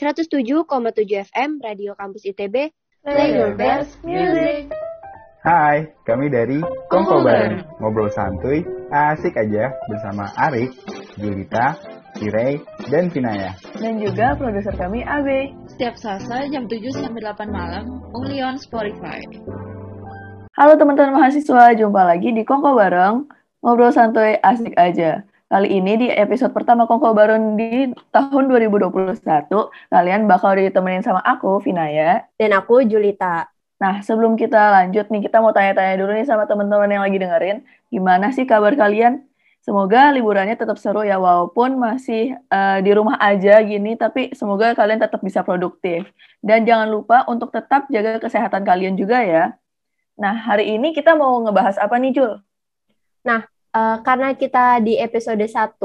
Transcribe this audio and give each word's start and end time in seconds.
107,7 0.00 0.64
FM 1.28 1.60
Radio 1.60 1.92
Kampus 1.92 2.24
ITB. 2.24 2.72
Play 3.04 3.36
your 3.36 3.52
best 3.52 4.00
music. 4.00 4.72
Hai, 5.44 5.92
kami 6.08 6.32
dari 6.32 6.56
Kongko 6.88 7.20
Bareng. 7.20 7.60
Ngobrol 7.84 8.08
santuy, 8.08 8.64
asik 8.88 9.36
aja 9.36 9.68
bersama 9.92 10.32
Arik, 10.40 10.72
Julita, 11.20 11.76
Cirey, 12.16 12.64
dan 12.88 13.12
Vinaya. 13.12 13.52
Dan 13.76 14.00
juga 14.00 14.32
produser 14.40 14.72
kami 14.72 15.04
Abe. 15.04 15.52
Setiap 15.76 16.00
Selasa 16.00 16.48
jam 16.48 16.64
7 16.64 16.80
sampai 16.96 17.20
8 17.20 17.52
malam, 17.52 18.00
only 18.16 18.40
on 18.40 18.56
Spotify. 18.56 19.20
Halo 20.56 20.80
teman-teman 20.80 21.20
mahasiswa, 21.20 21.76
jumpa 21.76 22.08
lagi 22.08 22.32
di 22.32 22.40
Kongko 22.48 22.72
Bareng. 22.72 23.28
Ngobrol 23.60 23.92
santuy, 23.92 24.40
asik 24.40 24.72
aja. 24.80 25.28
Kali 25.50 25.66
ini 25.82 25.98
di 25.98 26.06
episode 26.06 26.54
pertama 26.54 26.86
Kongko 26.86 27.10
Bareng 27.10 27.58
di 27.58 27.90
tahun 28.14 28.46
2021, 28.54 29.50
kalian 29.90 30.30
bakal 30.30 30.54
ditemenin 30.54 31.02
sama 31.02 31.18
aku, 31.26 31.58
Vinaya. 31.58 32.22
Dan 32.38 32.54
aku, 32.54 32.86
Julita. 32.86 33.50
Nah, 33.82 33.98
sebelum 33.98 34.38
kita 34.38 34.70
lanjut 34.70 35.10
nih, 35.10 35.26
kita 35.26 35.42
mau 35.42 35.50
tanya-tanya 35.50 35.98
dulu 35.98 36.14
nih 36.14 36.22
sama 36.22 36.46
teman-teman 36.46 36.86
yang 36.86 37.02
lagi 37.02 37.18
dengerin. 37.18 37.66
Gimana 37.90 38.30
sih 38.30 38.46
kabar 38.46 38.78
kalian? 38.78 39.26
Semoga 39.58 40.14
liburannya 40.14 40.54
tetap 40.54 40.78
seru 40.78 41.02
ya, 41.02 41.18
walaupun 41.18 41.82
masih 41.82 42.38
uh, 42.46 42.78
di 42.78 42.94
rumah 42.94 43.18
aja 43.18 43.58
gini, 43.66 43.98
tapi 43.98 44.30
semoga 44.38 44.70
kalian 44.78 45.02
tetap 45.02 45.18
bisa 45.18 45.42
produktif. 45.42 46.06
Dan 46.38 46.62
jangan 46.62 46.86
lupa 46.86 47.26
untuk 47.26 47.50
tetap 47.50 47.90
jaga 47.90 48.22
kesehatan 48.22 48.62
kalian 48.62 48.94
juga 48.94 49.18
ya. 49.26 49.58
Nah, 50.14 50.46
hari 50.46 50.78
ini 50.78 50.94
kita 50.94 51.18
mau 51.18 51.42
ngebahas 51.42 51.74
apa 51.82 51.98
nih, 51.98 52.14
Jul? 52.14 52.38
Nah, 53.26 53.50
uh, 53.74 53.98
karena 54.02 54.34
kita 54.34 54.82
di 54.82 54.98
episode 54.98 55.42
1, 55.42 55.78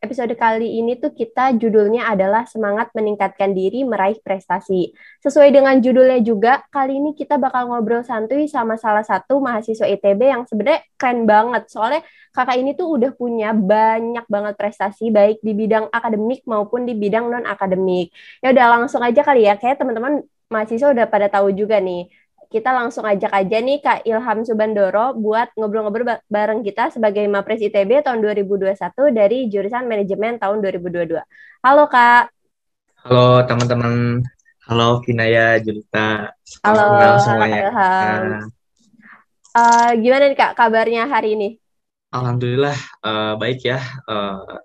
episode 0.00 0.32
kali 0.32 0.80
ini 0.80 0.96
tuh 0.96 1.12
kita 1.12 1.52
judulnya 1.60 2.08
adalah 2.08 2.48
semangat 2.48 2.88
meningkatkan 2.96 3.52
diri 3.52 3.84
meraih 3.84 4.16
prestasi. 4.24 4.96
Sesuai 5.20 5.52
dengan 5.52 5.76
judulnya 5.76 6.24
juga, 6.24 6.64
kali 6.72 6.96
ini 6.96 7.12
kita 7.12 7.36
bakal 7.36 7.68
ngobrol 7.68 8.00
santuy 8.00 8.48
sama 8.48 8.80
salah 8.80 9.04
satu 9.04 9.44
mahasiswa 9.44 9.84
ITB 9.84 10.20
yang 10.24 10.42
sebenarnya 10.48 10.80
keren 10.96 11.28
banget. 11.28 11.68
Soalnya 11.68 12.00
kakak 12.32 12.56
ini 12.56 12.72
tuh 12.72 12.96
udah 12.96 13.12
punya 13.12 13.52
banyak 13.52 14.24
banget 14.24 14.54
prestasi 14.56 15.12
baik 15.12 15.44
di 15.44 15.52
bidang 15.52 15.92
akademik 15.92 16.48
maupun 16.48 16.88
di 16.88 16.96
bidang 16.96 17.28
non 17.28 17.44
akademik. 17.44 18.08
Ya 18.40 18.56
udah 18.56 18.80
langsung 18.80 19.04
aja 19.04 19.20
kali 19.20 19.44
ya, 19.44 19.60
kayak 19.60 19.76
teman-teman 19.76 20.24
mahasiswa 20.50 20.90
udah 20.90 21.06
pada 21.06 21.30
tahu 21.30 21.54
juga 21.54 21.78
nih 21.78 22.10
kita 22.50 22.74
langsung 22.74 23.06
ajak 23.06 23.30
aja 23.30 23.62
nih 23.62 23.78
Kak 23.78 24.02
Ilham 24.02 24.42
Subandoro 24.42 25.14
buat 25.14 25.54
ngobrol-ngobrol 25.54 26.18
bareng 26.26 26.66
kita 26.66 26.90
sebagai 26.90 27.22
Mapres 27.30 27.62
ITB 27.62 28.02
tahun 28.02 28.18
2021 28.26 28.74
dari 29.14 29.46
jurusan 29.46 29.86
manajemen 29.86 30.34
tahun 30.42 30.58
2022. 30.58 31.14
Halo 31.62 31.86
Kak. 31.86 32.34
Halo 33.06 33.46
teman-teman. 33.46 34.26
Halo 34.66 34.98
Vinaya, 35.06 35.62
Julita. 35.62 36.34
Halo 36.66 37.22
semuanya. 37.22 37.70
Ilham. 37.70 38.18
Nah. 38.18 38.44
Uh, 39.54 39.90
gimana 40.02 40.26
nih 40.26 40.38
Kak 40.38 40.58
kabarnya 40.58 41.06
hari 41.06 41.38
ini? 41.38 41.48
Alhamdulillah 42.10 42.74
uh, 43.06 43.38
baik 43.38 43.62
ya. 43.62 43.78
Uh, 44.10 44.58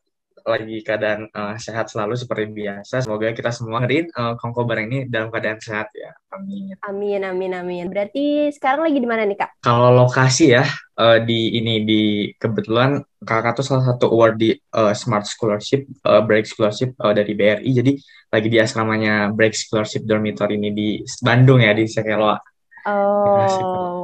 lagi 0.46 0.78
keadaan 0.86 1.26
uh, 1.34 1.58
sehat 1.58 1.90
selalu 1.90 2.14
seperti 2.14 2.54
biasa. 2.54 3.02
Semoga 3.02 3.34
kita 3.34 3.50
semua 3.50 3.82
ngeriin 3.82 4.14
uh, 4.14 4.38
Kongko 4.38 4.64
bareng 4.64 4.88
ini 4.94 5.00
dalam 5.10 5.34
keadaan 5.34 5.58
sehat 5.58 5.90
ya. 5.98 6.14
Amin. 6.32 6.78
Amin, 6.86 7.22
amin, 7.26 7.52
amin. 7.58 7.86
Berarti 7.90 8.54
sekarang 8.54 8.86
lagi 8.86 9.02
di 9.02 9.10
mana 9.10 9.26
nih 9.26 9.42
Kak? 9.42 9.66
Kalau 9.66 9.90
lokasi 9.90 10.54
ya 10.54 10.64
uh, 11.02 11.18
di 11.18 11.58
ini 11.58 11.82
di 11.82 12.04
kebetulan 12.38 13.02
kakak 13.26 13.58
tuh 13.58 13.66
salah 13.66 13.86
satu 13.90 14.14
award 14.14 14.38
di 14.38 14.54
uh, 14.54 14.94
Smart 14.94 15.26
Scholarship, 15.26 15.90
uh, 16.06 16.22
Break 16.22 16.46
Scholarship 16.46 16.94
uh, 17.02 17.12
dari 17.12 17.34
BRI. 17.34 17.72
Jadi 17.74 17.98
lagi 18.30 18.48
di 18.48 18.58
asramanya 18.62 19.34
Break 19.34 19.58
Scholarship 19.58 20.06
Dormitory 20.06 20.62
ini 20.62 20.70
di 20.70 20.90
Bandung 21.26 21.60
ya 21.60 21.74
di 21.74 21.90
Sekeloa. 21.90 22.38
Oh, 22.86 23.42
ya, 23.42 23.50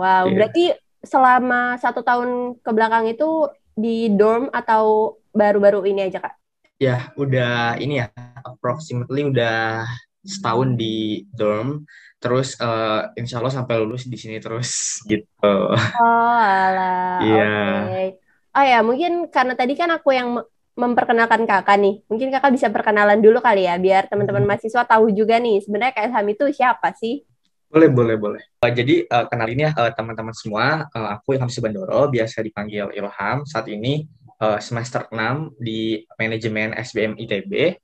wow. 0.01 0.23
Yeah. 0.25 0.33
Berarti 0.33 0.65
selama 1.05 1.77
satu 1.77 2.01
tahun 2.01 2.57
ke 2.61 2.71
belakang 2.73 3.05
itu 3.09 3.49
di 3.77 4.09
dorm 4.13 4.49
atau 4.49 5.15
baru-baru 5.31 5.87
ini 5.87 6.07
aja 6.07 6.19
kak? 6.23 6.35
Ya, 6.81 7.13
udah 7.13 7.77
ini 7.77 8.01
ya, 8.01 8.09
approximately 8.41 9.27
udah 9.29 9.85
setahun 10.21 10.77
di 10.77 11.25
dorm, 11.33 11.85
terus 12.21 12.57
uh, 12.61 13.09
insya 13.17 13.41
Allah 13.41 13.53
sampai 13.53 13.81
lulus 13.81 14.05
di 14.05 14.17
sini 14.17 14.37
terus 14.37 14.69
gitu. 15.11 15.55
Oh, 15.73 16.37
alah. 16.41 17.21
Iya. 17.21 17.37
Yeah. 17.37 17.77
Okay. 17.87 18.09
Oh 18.51 18.65
ya, 18.67 18.79
mungkin 18.83 19.31
karena 19.31 19.55
tadi 19.55 19.79
kan 19.79 19.87
aku 19.95 20.11
yang 20.11 20.43
memperkenalkan 20.75 21.47
kakak 21.47 21.77
nih, 21.79 22.03
mungkin 22.07 22.31
kakak 22.31 22.51
bisa 22.51 22.67
perkenalan 22.67 23.19
dulu 23.19 23.39
kali 23.39 23.67
ya, 23.67 23.79
biar 23.79 24.11
teman-teman 24.11 24.43
hmm. 24.43 24.49
mahasiswa 24.51 24.83
tahu 24.83 25.11
juga 25.11 25.39
nih, 25.39 25.63
sebenarnya 25.63 25.93
Kak 25.95 26.05
Ilham 26.11 26.27
itu 26.31 26.45
siapa 26.51 26.91
sih? 26.95 27.23
Boleh, 27.71 27.87
boleh, 27.87 28.15
boleh. 28.19 28.43
Uh, 28.59 28.71
jadi 28.71 29.07
uh, 29.07 29.31
kenalin 29.31 29.67
ya 29.67 29.71
uh, 29.71 29.91
teman-teman 29.95 30.35
semua, 30.35 30.91
uh, 30.91 31.09
aku 31.15 31.39
Ilham 31.39 31.47
Subandoro, 31.47 32.11
biasa 32.11 32.43
dipanggil 32.43 32.91
Ilham. 32.91 33.47
Saat 33.47 33.71
ini 33.71 34.03
uh, 34.41 34.59
semester 34.59 35.05
6 35.13 35.61
di 35.61 36.01
manajemen 36.17 36.73
SBM 36.73 37.15
ITB. 37.15 37.77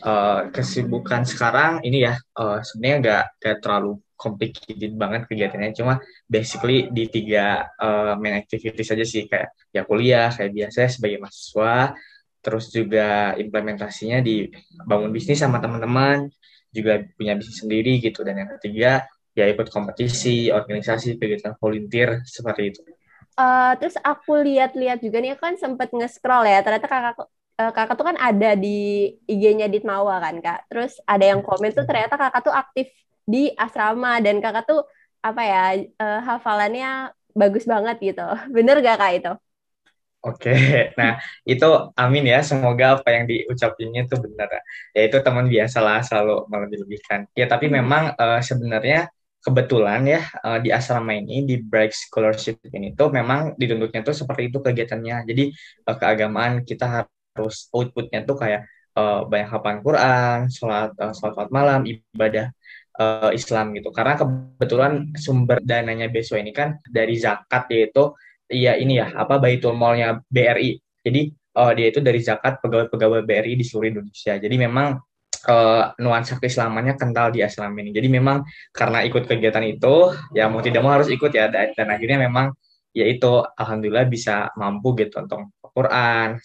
Uh, 0.00 0.48
kesibukan 0.54 1.28
sekarang 1.28 1.84
ini 1.84 2.08
ya 2.08 2.16
uh, 2.40 2.62
sebenarnya 2.64 2.96
nggak 3.04 3.24
nggak 3.42 3.56
terlalu 3.60 3.92
complicated 4.18 4.92
banget 4.98 5.24
kegiatannya. 5.30 5.72
Cuma 5.72 5.94
basically 6.26 6.90
di 6.92 7.08
tiga 7.08 7.64
uh, 7.80 8.18
main 8.18 8.36
activity 8.36 8.82
saja 8.82 9.04
sih. 9.06 9.30
Kayak 9.30 9.54
ya 9.70 9.82
kuliah 9.86 10.28
kayak 10.34 10.52
biasa 10.52 10.90
sebagai 10.90 11.18
mahasiswa. 11.22 11.96
Terus 12.40 12.72
juga 12.72 13.36
implementasinya 13.36 14.24
di 14.24 14.48
bangun 14.84 15.12
bisnis 15.12 15.40
sama 15.40 15.60
teman-teman. 15.62 16.28
Juga 16.72 17.04
punya 17.16 17.36
bisnis 17.36 17.60
sendiri 17.60 18.00
gitu. 18.00 18.24
Dan 18.24 18.40
yang 18.40 18.50
ketiga 18.56 19.04
ya 19.36 19.46
ikut 19.46 19.68
kompetisi 19.70 20.50
organisasi 20.50 21.16
kegiatan 21.20 21.54
volunteer 21.60 22.24
seperti 22.26 22.62
itu 22.74 22.80
uh, 23.40 23.72
terus 23.80 23.96
aku 24.04 24.44
lihat-lihat 24.44 25.00
juga 25.00 25.18
nih 25.24 25.36
kan 25.40 25.56
sempet 25.56 25.88
nge-scroll 25.96 26.44
ya 26.44 26.60
ternyata 26.60 26.86
kakak 26.86 27.16
uh, 27.16 27.72
kakak 27.72 27.94
tuh 27.96 28.06
kan 28.06 28.16
ada 28.20 28.50
di 28.56 29.10
IG-nya 29.24 29.66
Ditmawa 29.72 30.20
kan 30.20 30.36
kak 30.44 30.68
terus 30.68 31.00
ada 31.08 31.24
yang 31.24 31.40
komen 31.40 31.72
tuh 31.72 31.88
ternyata 31.88 32.20
kakak 32.20 32.42
tuh 32.44 32.54
aktif 32.54 32.86
di 33.24 33.52
asrama 33.56 34.20
dan 34.20 34.44
kakak 34.44 34.68
tuh 34.68 34.84
apa 35.20 35.42
ya 35.44 35.64
uh, 36.00 36.20
hafalannya 36.24 37.12
bagus 37.32 37.64
banget 37.64 37.96
gitu 38.00 38.26
bener 38.56 38.76
gak 38.84 38.98
kak 39.00 39.14
itu 39.16 39.34
Oke, 40.20 40.52
nah 41.00 41.16
itu 41.48 41.64
amin 41.96 42.28
ya. 42.28 42.44
Semoga 42.44 43.00
apa 43.00 43.08
yang 43.08 43.24
diucapinnya 43.24 44.04
itu 44.04 44.20
benar. 44.20 44.52
Ya 44.92 45.08
itu 45.08 45.16
teman 45.24 45.48
biasa 45.48 45.80
lah 45.80 46.04
selalu 46.04 46.44
melebih-lebihkan. 46.44 47.24
Ya 47.32 47.48
tapi 47.48 47.72
hmm. 47.72 47.74
memang 47.80 48.04
uh, 48.20 48.36
sebenarnya 48.44 49.08
kebetulan 49.40 50.04
ya 50.04 50.20
uh, 50.44 50.60
di 50.60 50.68
asrama 50.68 51.16
ini 51.16 51.48
di 51.48 51.56
Bright 51.60 51.96
Scholarship 51.96 52.60
ini 52.76 52.92
tuh 52.92 53.08
memang 53.08 53.56
dituntutnya 53.56 54.04
tuh 54.04 54.16
seperti 54.16 54.52
itu 54.52 54.60
kegiatannya. 54.60 55.16
Jadi 55.24 55.44
uh, 55.88 55.96
keagamaan 55.96 56.62
kita 56.68 56.86
harus 56.86 57.68
outputnya 57.72 58.28
tuh 58.28 58.36
kayak 58.36 58.68
uh, 58.96 59.24
banyak 59.24 59.48
hafalan 59.48 59.80
Quran, 59.80 60.38
sholat, 60.52 60.92
uh, 61.00 61.12
sholat, 61.16 61.32
sholat 61.36 61.50
malam, 61.50 61.88
ibadah 61.88 62.52
uh, 63.00 63.30
Islam 63.32 63.72
gitu. 63.76 63.88
Karena 63.96 64.14
kebetulan 64.20 64.92
sumber 65.16 65.58
dananya 65.64 66.12
besok 66.12 66.40
ini 66.40 66.52
kan 66.52 66.76
dari 66.84 67.16
zakat 67.16 67.64
yaitu 67.72 68.12
ya 68.50 68.76
ini 68.76 69.00
ya 69.00 69.08
apa 69.16 69.40
Baitul 69.40 69.72
Malnya 69.72 70.20
BRI. 70.28 70.76
Jadi 71.00 71.32
uh, 71.56 71.72
dia 71.72 71.88
itu 71.88 72.04
dari 72.04 72.20
zakat 72.20 72.60
pegawai-pegawai 72.60 73.24
BRI 73.24 73.56
di 73.56 73.64
seluruh 73.64 73.88
Indonesia. 73.88 74.36
Jadi 74.36 74.56
memang 74.60 75.00
uh, 75.48 75.94
nuansa 75.96 76.36
keislamannya 76.36 76.98
kental 77.00 77.32
di 77.32 77.40
asram 77.40 77.72
ini. 77.78 77.94
Jadi 77.94 78.08
memang 78.10 78.44
karena 78.74 79.00
ikut 79.06 79.24
kegiatan 79.24 79.64
itu, 79.64 80.12
ya 80.36 80.50
mau 80.50 80.60
tidak 80.60 80.82
mau 80.84 80.92
harus 80.92 81.08
ikut 81.08 81.30
ya. 81.32 81.48
Dan, 81.48 81.88
akhirnya 81.88 82.20
memang 82.26 82.52
ya 82.90 83.06
itu 83.06 83.40
alhamdulillah 83.56 84.10
bisa 84.10 84.50
mampu 84.58 84.92
gitu 84.98 85.22
untuk 85.22 85.54
Quran, 85.72 86.36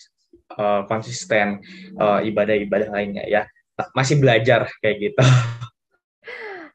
uh, 0.56 0.82
konsisten 0.86 1.60
uh, 2.00 2.22
ibadah-ibadah 2.24 2.90
lainnya 2.94 3.26
ya. 3.28 3.44
Masih 3.92 4.22
belajar 4.22 4.72
kayak 4.80 5.12
gitu. 5.12 5.24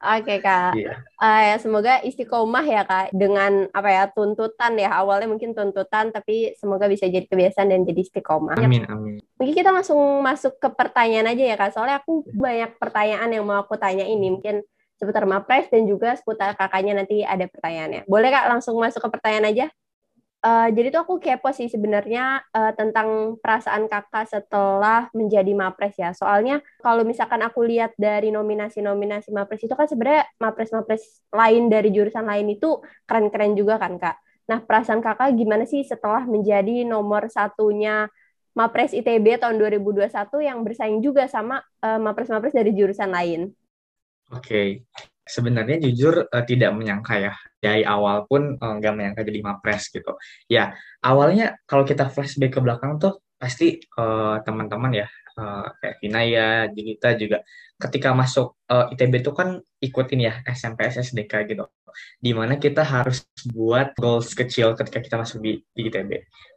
Oke 0.00 0.40
kak, 0.40 0.80
yeah. 0.80 0.96
Iya. 1.20 1.52
uh, 1.52 1.60
semoga 1.60 2.00
istiqomah 2.00 2.64
ya 2.64 2.88
kak 2.88 3.12
dengan 3.12 3.68
apa 3.68 3.88
ya 3.92 4.04
tuntutan 4.08 4.72
ya 4.80 4.96
awalnya 4.96 5.28
mungkin 5.28 5.52
tuntutan 5.52 6.08
tapi 6.08 6.56
semoga 6.56 6.88
bisa 6.88 7.04
jadi 7.04 7.28
kebiasaan 7.28 7.68
dan 7.68 7.84
jadi 7.84 8.00
istiqomah. 8.08 8.56
Amin 8.56 8.88
amin. 8.88 9.20
Mungkin 9.36 9.52
kita 9.52 9.68
langsung 9.68 10.00
masuk 10.24 10.56
ke 10.56 10.72
pertanyaan 10.72 11.28
aja 11.36 11.44
ya 11.52 11.56
kak, 11.60 11.76
soalnya 11.76 12.00
aku 12.00 12.24
banyak 12.32 12.80
pertanyaan 12.80 13.28
yang 13.28 13.44
mau 13.44 13.60
aku 13.60 13.76
tanya 13.76 14.08
ini 14.08 14.32
mungkin 14.32 14.64
seputar 14.96 15.28
mapres 15.28 15.68
dan 15.68 15.84
juga 15.84 16.16
seputar 16.16 16.56
kakaknya 16.56 17.04
nanti 17.04 17.20
ada 17.20 17.44
pertanyaannya. 17.44 18.08
Boleh 18.08 18.32
kak 18.32 18.48
langsung 18.48 18.80
masuk 18.80 19.04
ke 19.04 19.08
pertanyaan 19.20 19.52
aja? 19.52 19.66
Uh, 20.40 20.72
jadi 20.72 20.88
tuh 20.88 21.04
aku 21.04 21.14
kepo 21.20 21.52
sih 21.52 21.68
sebenarnya 21.68 22.40
uh, 22.56 22.72
tentang 22.72 23.36
perasaan 23.44 23.92
kakak 23.92 24.24
setelah 24.24 25.12
menjadi 25.12 25.52
mapres 25.52 25.92
ya. 26.00 26.16
Soalnya 26.16 26.64
kalau 26.80 27.04
misalkan 27.04 27.44
aku 27.44 27.60
lihat 27.60 27.92
dari 28.00 28.32
nominasi-nominasi 28.32 29.36
mapres 29.36 29.60
itu 29.60 29.76
kan 29.76 29.84
sebenarnya 29.84 30.24
mapres-mapres 30.40 31.20
lain 31.28 31.68
dari 31.68 31.92
jurusan 31.92 32.24
lain 32.24 32.56
itu 32.56 32.80
keren-keren 33.04 33.52
juga 33.52 33.76
kan 33.76 34.00
kak. 34.00 34.16
Nah 34.48 34.64
perasaan 34.64 35.04
kakak 35.04 35.36
gimana 35.36 35.68
sih 35.68 35.84
setelah 35.84 36.24
menjadi 36.24 36.88
nomor 36.88 37.28
satunya 37.28 38.08
Mapres 38.50 38.90
ITB 38.90 39.38
tahun 39.38 39.62
2021 39.62 40.10
yang 40.42 40.58
bersaing 40.66 40.98
juga 40.98 41.30
sama 41.30 41.62
uh, 41.86 42.00
Mapres-Mapres 42.02 42.50
dari 42.50 42.74
jurusan 42.74 43.14
lain. 43.14 43.54
Oke, 44.30 44.42
okay. 44.42 44.68
Sebenarnya 45.30 45.78
jujur 45.78 46.26
uh, 46.26 46.44
tidak 46.44 46.74
menyangka 46.74 47.14
ya 47.22 47.32
dari 47.62 47.86
awal 47.86 48.26
pun 48.26 48.58
nggak 48.58 48.92
uh, 48.92 48.96
menyangka 48.96 49.22
jadi 49.22 49.40
Mapres 49.46 49.86
gitu. 49.94 50.18
Ya 50.50 50.74
awalnya 51.06 51.56
kalau 51.70 51.86
kita 51.86 52.10
flashback 52.10 52.58
ke 52.58 52.60
belakang 52.60 52.98
tuh 52.98 53.22
pasti 53.38 53.78
uh, 53.96 54.42
teman-teman 54.42 54.92
ya 54.92 55.06
uh, 55.38 55.66
kayak 55.80 55.96
Vinaya, 56.02 56.48
Jigita 56.68 57.14
juga 57.16 57.40
ketika 57.80 58.12
masuk 58.12 58.60
uh, 58.68 58.92
ITB 58.92 59.24
itu 59.24 59.32
kan 59.32 59.56
ikutin 59.80 60.20
ya 60.20 60.32
SMP 60.44 60.84
SSDK 60.90 61.48
gitu. 61.48 61.64
Di 62.20 62.36
mana 62.36 62.60
kita 62.60 62.84
harus 62.84 63.24
buat 63.50 63.96
goals 63.96 64.36
kecil 64.36 64.76
ketika 64.76 65.00
kita 65.00 65.16
masuk 65.16 65.40
di, 65.40 65.64
di 65.72 65.88
ITB. 65.88 66.10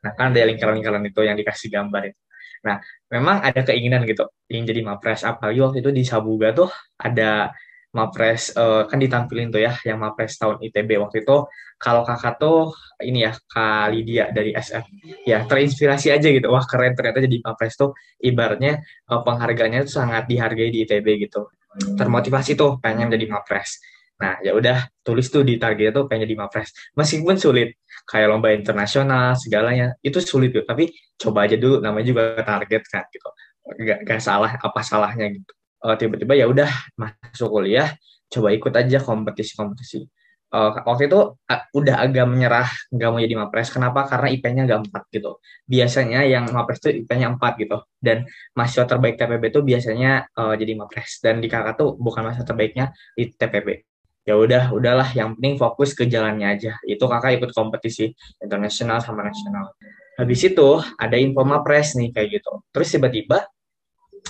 Nah 0.04 0.12
kan 0.18 0.36
ada 0.36 0.44
lingkaran-lingkaran 0.44 1.04
itu 1.08 1.22
yang 1.24 1.40
dikasih 1.40 1.72
gambar 1.72 2.12
itu. 2.12 2.20
Nah 2.68 2.80
memang 3.12 3.44
ada 3.44 3.62
keinginan 3.64 4.04
gitu 4.04 4.28
ingin 4.52 4.66
jadi 4.68 4.82
mapres. 4.84 5.24
Apalagi 5.24 5.60
waktu 5.64 5.78
itu 5.80 5.92
di 5.96 6.04
Sabuga 6.04 6.52
tuh 6.52 6.70
ada 7.00 7.56
Mapres 7.94 8.50
uh, 8.58 8.90
kan 8.90 8.98
ditampilin 8.98 9.54
tuh 9.54 9.62
ya 9.62 9.78
yang 9.86 10.02
Mapres 10.02 10.42
tahun 10.42 10.58
ITB 10.66 10.98
waktu 10.98 11.22
itu 11.22 11.46
kalau 11.78 12.02
kakak 12.02 12.42
tuh 12.42 12.74
ini 13.06 13.22
ya 13.22 13.38
Kak 13.38 13.94
Lydia 13.94 14.34
dari 14.34 14.50
SF 14.58 14.86
ya 15.30 15.46
terinspirasi 15.46 16.10
aja 16.10 16.28
gitu. 16.34 16.50
Wah 16.50 16.66
keren. 16.66 16.98
Ternyata 16.98 17.22
jadi 17.22 17.38
Mapres 17.46 17.78
tuh 17.78 17.94
ibaratnya 18.18 18.82
uh, 19.14 19.22
penghargaannya 19.22 19.86
tuh 19.86 19.94
sangat 20.02 20.26
dihargai 20.26 20.74
di 20.74 20.90
ITB 20.90 21.30
gitu. 21.30 21.54
Termotivasi 21.94 22.58
tuh 22.58 22.82
pengen 22.82 23.14
jadi 23.14 23.30
Mapres. 23.30 23.78
Nah 24.18 24.42
ya 24.42 24.58
udah 24.58 24.90
tulis 25.06 25.30
tuh 25.30 25.46
di 25.46 25.62
target 25.62 25.94
tuh 25.94 26.10
pengen 26.10 26.26
jadi 26.26 26.36
Mapres. 26.42 26.74
Meskipun 26.98 27.38
sulit 27.38 27.78
kayak 28.10 28.26
lomba 28.26 28.50
internasional 28.58 29.38
segalanya 29.38 29.94
itu 30.02 30.18
sulit 30.18 30.50
tuh 30.50 30.66
tapi 30.66 30.90
coba 31.22 31.46
aja 31.46 31.62
dulu 31.62 31.78
namanya 31.78 32.06
juga 32.10 32.24
target 32.42 32.82
kan 32.90 33.06
gitu. 33.14 33.30
Gak, 33.64 34.04
gak 34.04 34.20
salah 34.20 34.60
apa 34.60 34.82
salahnya 34.84 35.30
gitu 35.30 35.54
uh, 35.84 35.96
tiba-tiba 36.00 36.34
ya 36.34 36.46
udah 36.48 36.70
masuk 36.96 37.52
kuliah 37.52 37.92
coba 38.32 38.50
ikut 38.50 38.74
aja 38.74 38.98
kompetisi-kompetisi. 39.04 40.10
Uh, 40.54 40.70
waktu 40.86 41.10
itu 41.10 41.34
uh, 41.34 41.62
udah 41.74 41.96
agak 41.98 42.30
menyerah 42.30 42.70
nggak 42.94 43.10
mau 43.10 43.20
jadi 43.22 43.36
mapres. 43.38 43.70
Kenapa? 43.74 44.06
Karena 44.06 44.30
IP-nya 44.30 44.64
nggak 44.70 44.82
empat 44.90 45.04
gitu. 45.10 45.42
Biasanya 45.66 46.26
yang 46.30 46.46
mapres 46.54 46.78
itu 46.82 47.06
IP-nya 47.06 47.34
empat 47.34 47.58
gitu. 47.58 47.78
Dan 47.98 48.26
mahasiswa 48.54 48.86
terbaik 48.86 49.18
TPB 49.18 49.44
itu 49.50 49.62
biasanya 49.66 50.30
uh, 50.38 50.54
jadi 50.54 50.74
mapres. 50.78 51.22
Dan 51.22 51.42
di 51.42 51.50
kakak 51.50 51.78
tuh 51.78 51.98
bukan 51.98 52.30
mahasiswa 52.30 52.46
terbaiknya 52.46 52.94
di 53.18 53.34
TPB 53.34 53.86
ya 54.24 54.40
udah 54.40 54.64
udahlah. 54.72 55.10
Yang 55.18 55.38
penting 55.38 55.54
fokus 55.58 55.92
ke 55.98 56.06
jalannya 56.06 56.48
aja. 56.54 56.78
Itu 56.86 57.10
kakak 57.10 57.42
ikut 57.42 57.52
kompetisi 57.52 58.14
internasional 58.38 59.02
sama 59.02 59.26
nasional. 59.26 59.74
Habis 60.22 60.54
itu 60.54 60.80
ada 61.02 61.18
info 61.18 61.42
mapres 61.42 61.98
nih 61.98 62.14
kayak 62.14 62.30
gitu. 62.40 62.62
Terus 62.70 62.88
tiba-tiba 62.94 63.50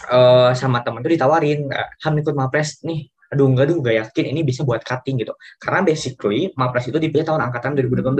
uh, 0.09 0.51
sama 0.57 0.81
temen 0.81 1.01
tuh 1.05 1.11
ditawarin 1.13 1.69
ham 1.73 2.13
ikut 2.17 2.35
mapres 2.35 2.81
nih. 2.83 3.07
Aduh 3.33 3.49
enggak 3.49 3.65
aduh 3.69 3.77
enggak 3.81 3.95
yakin 4.05 4.25
ini 4.29 4.41
bisa 4.45 4.61
buat 4.61 4.85
cutting 4.85 5.21
gitu. 5.21 5.33
Karena 5.57 5.81
basically 5.81 6.53
mapres 6.53 6.85
itu 6.89 6.97
dipilih 7.01 7.25
tahun 7.25 7.41
angkatan 7.49 7.73
2018 7.77 8.13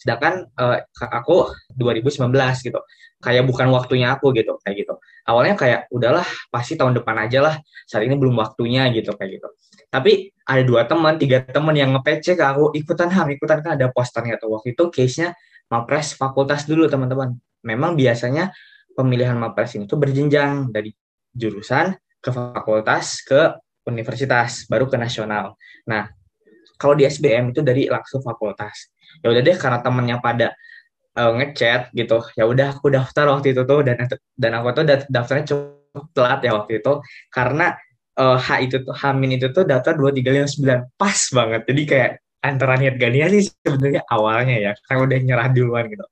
sedangkan 0.00 0.48
uh, 0.56 0.80
aku 1.12 1.52
2019 1.76 2.32
gitu. 2.64 2.80
Kayak 3.20 3.44
bukan 3.44 3.68
waktunya 3.68 4.16
aku 4.16 4.32
gitu 4.32 4.56
kayak 4.64 4.86
gitu. 4.86 4.96
Awalnya 5.28 5.54
kayak 5.60 5.80
udahlah 5.92 6.24
pasti 6.48 6.74
tahun 6.74 6.96
depan 6.96 7.28
aja 7.28 7.44
lah. 7.44 7.54
Saat 7.84 8.08
ini 8.08 8.16
belum 8.16 8.32
waktunya 8.40 8.88
gitu 8.96 9.12
kayak 9.12 9.38
gitu. 9.38 9.48
Tapi 9.92 10.32
ada 10.48 10.62
dua 10.64 10.88
teman 10.88 11.20
tiga 11.20 11.44
teman 11.44 11.76
yang 11.76 11.92
nge 11.92 12.32
ke 12.32 12.40
aku 12.40 12.72
ikutan 12.72 13.12
ham 13.12 13.28
ikutan. 13.28 13.60
Kan 13.60 13.76
ada 13.76 13.92
posternya 13.92 14.40
tuh. 14.40 14.56
Waktu 14.56 14.72
itu 14.72 14.88
case 14.88 15.16
nya 15.20 15.28
mapres 15.68 16.16
fakultas 16.16 16.64
dulu 16.64 16.88
teman-teman. 16.88 17.36
Memang 17.60 17.92
biasanya 17.92 18.56
pemilihan 18.96 19.36
mapres 19.38 19.76
ini 19.78 19.86
tuh 19.86 19.96
berjenjang 19.96 20.70
dari 20.70 20.90
jurusan 21.30 21.94
ke 22.20 22.30
fakultas 22.30 23.24
ke 23.24 23.56
universitas 23.88 24.68
baru 24.68 24.90
ke 24.90 24.96
nasional. 25.00 25.56
Nah 25.88 26.10
kalau 26.80 26.96
di 26.96 27.04
SBM 27.04 27.52
itu 27.52 27.60
dari 27.60 27.88
langsung 27.88 28.24
fakultas. 28.24 28.88
Ya 29.20 29.28
udah 29.28 29.42
deh 29.44 29.56
karena 29.56 29.84
temennya 29.84 30.16
pada 30.24 30.56
uh, 31.16 31.32
ngechat 31.36 31.92
gitu. 31.92 32.24
Ya 32.36 32.48
udah 32.48 32.76
aku 32.76 32.88
daftar 32.88 33.28
waktu 33.36 33.52
itu 33.52 33.62
tuh 33.68 33.84
dan 33.84 34.08
dan 34.36 34.50
aku 34.56 34.72
tuh 34.72 34.84
daftarnya 35.12 35.44
cukup 35.44 36.04
telat 36.16 36.40
ya 36.40 36.52
waktu 36.56 36.80
itu 36.80 36.92
karena 37.28 37.76
uh, 38.16 38.38
H 38.40 38.48
itu 38.64 38.76
tuh 38.80 38.94
Hamin 38.96 39.36
itu 39.36 39.52
tuh 39.52 39.68
daftar 39.68 39.92
dua 39.92 40.10
tiga 40.16 40.32
lima 40.32 40.48
sembilan 40.48 40.96
pas 40.96 41.20
banget. 41.36 41.60
Jadi 41.68 41.82
kayak 41.84 42.10
antara 42.40 42.80
niat 42.80 42.96
gak 42.96 43.12
niat 43.12 43.30
sih 43.36 43.44
sebenarnya 43.52 44.02
awalnya 44.08 44.56
ya 44.56 44.72
karena 44.88 45.00
udah 45.04 45.18
nyerah 45.20 45.48
duluan 45.52 45.84
gitu. 45.92 46.06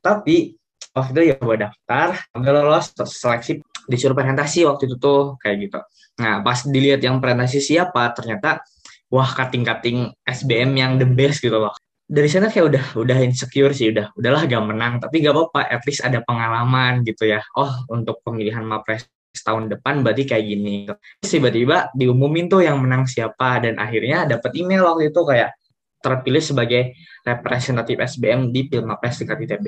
Tapi 0.00 0.56
waktu 0.92 1.10
itu 1.16 1.22
ya 1.32 1.36
gue 1.40 1.56
daftar, 1.56 2.08
nggak 2.36 2.52
lolos 2.52 2.86
seleksi 2.96 3.64
disuruh 3.88 4.14
presentasi 4.14 4.68
waktu 4.68 4.86
itu 4.88 4.96
tuh 5.00 5.40
kayak 5.40 5.56
gitu. 5.68 5.80
Nah 6.20 6.44
pas 6.44 6.62
dilihat 6.62 7.00
yang 7.00 7.18
presentasi 7.18 7.58
siapa 7.58 8.12
ternyata 8.12 8.60
wah 9.08 9.28
kating-kating 9.32 10.12
SBM 10.24 10.70
yang 10.76 10.92
the 11.00 11.08
best 11.08 11.40
gitu 11.40 11.56
loh. 11.56 11.74
Dari 12.12 12.28
sana 12.28 12.52
kayak 12.52 12.66
udah 12.68 12.84
udah 13.00 13.18
insecure 13.24 13.72
sih 13.72 13.88
udah 13.88 14.12
udahlah 14.20 14.44
gak 14.44 14.64
menang 14.68 15.00
tapi 15.00 15.24
gak 15.24 15.32
apa-apa 15.32 15.60
at 15.64 15.82
least 15.88 16.04
ada 16.04 16.20
pengalaman 16.20 17.00
gitu 17.08 17.24
ya. 17.24 17.40
Oh 17.56 17.72
untuk 17.88 18.20
pemilihan 18.20 18.62
mapres 18.62 19.08
tahun 19.32 19.72
depan 19.72 20.04
berarti 20.04 20.28
kayak 20.28 20.44
gini. 20.44 20.84
Tiba-tiba 21.24 21.88
diumumin 21.96 22.52
tuh 22.52 22.60
yang 22.68 22.76
menang 22.84 23.08
siapa 23.08 23.64
dan 23.64 23.80
akhirnya 23.80 24.28
dapat 24.28 24.52
email 24.60 24.84
waktu 24.92 25.08
itu 25.08 25.20
kayak 25.24 25.56
terpilih 26.04 26.42
sebagai 26.44 26.92
representatif 27.24 27.96
SBM 27.96 28.52
di 28.52 28.68
Pilmapres 28.68 29.22
tingkat 29.22 29.38
ITB 29.40 29.66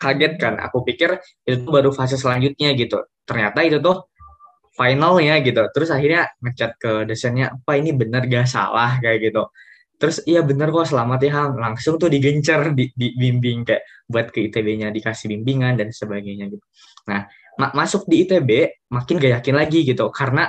kaget 0.00 0.32
kan. 0.40 0.54
Aku 0.64 0.82
pikir 0.82 1.20
itu 1.44 1.68
baru 1.68 1.92
fase 1.92 2.16
selanjutnya 2.16 2.72
gitu. 2.74 3.04
Ternyata 3.28 3.60
itu 3.62 3.78
tuh 3.84 4.08
finalnya 4.74 5.38
gitu. 5.44 5.62
Terus 5.76 5.88
akhirnya 5.92 6.32
ngechat 6.40 6.72
ke 6.80 6.92
dosennya 7.04 7.52
apa 7.52 7.72
ini 7.76 7.92
bener 7.92 8.24
gak 8.26 8.48
salah? 8.48 8.96
kayak 9.02 9.30
gitu. 9.30 9.44
Terus 10.00 10.24
iya 10.24 10.40
bener 10.40 10.72
kok 10.72 10.88
selamat 10.88 11.18
ya 11.20 11.30
Ham. 11.36 11.50
Langsung 11.60 12.00
tuh 12.00 12.08
digencer 12.08 12.72
di, 12.72 12.88
di 12.96 13.12
bimbing 13.12 13.68
kayak 13.68 13.84
buat 14.08 14.32
ke 14.32 14.48
ITB-nya 14.48 14.88
dikasih 14.88 15.28
bimbingan 15.28 15.76
dan 15.76 15.92
sebagainya 15.92 16.48
gitu. 16.48 16.64
Nah 17.12 17.28
ma 17.60 17.68
masuk 17.76 18.08
di 18.08 18.24
ITB 18.24 18.50
makin 18.88 19.20
gak 19.20 19.32
yakin 19.44 19.54
lagi 19.60 19.84
gitu. 19.84 20.08
Karena 20.08 20.48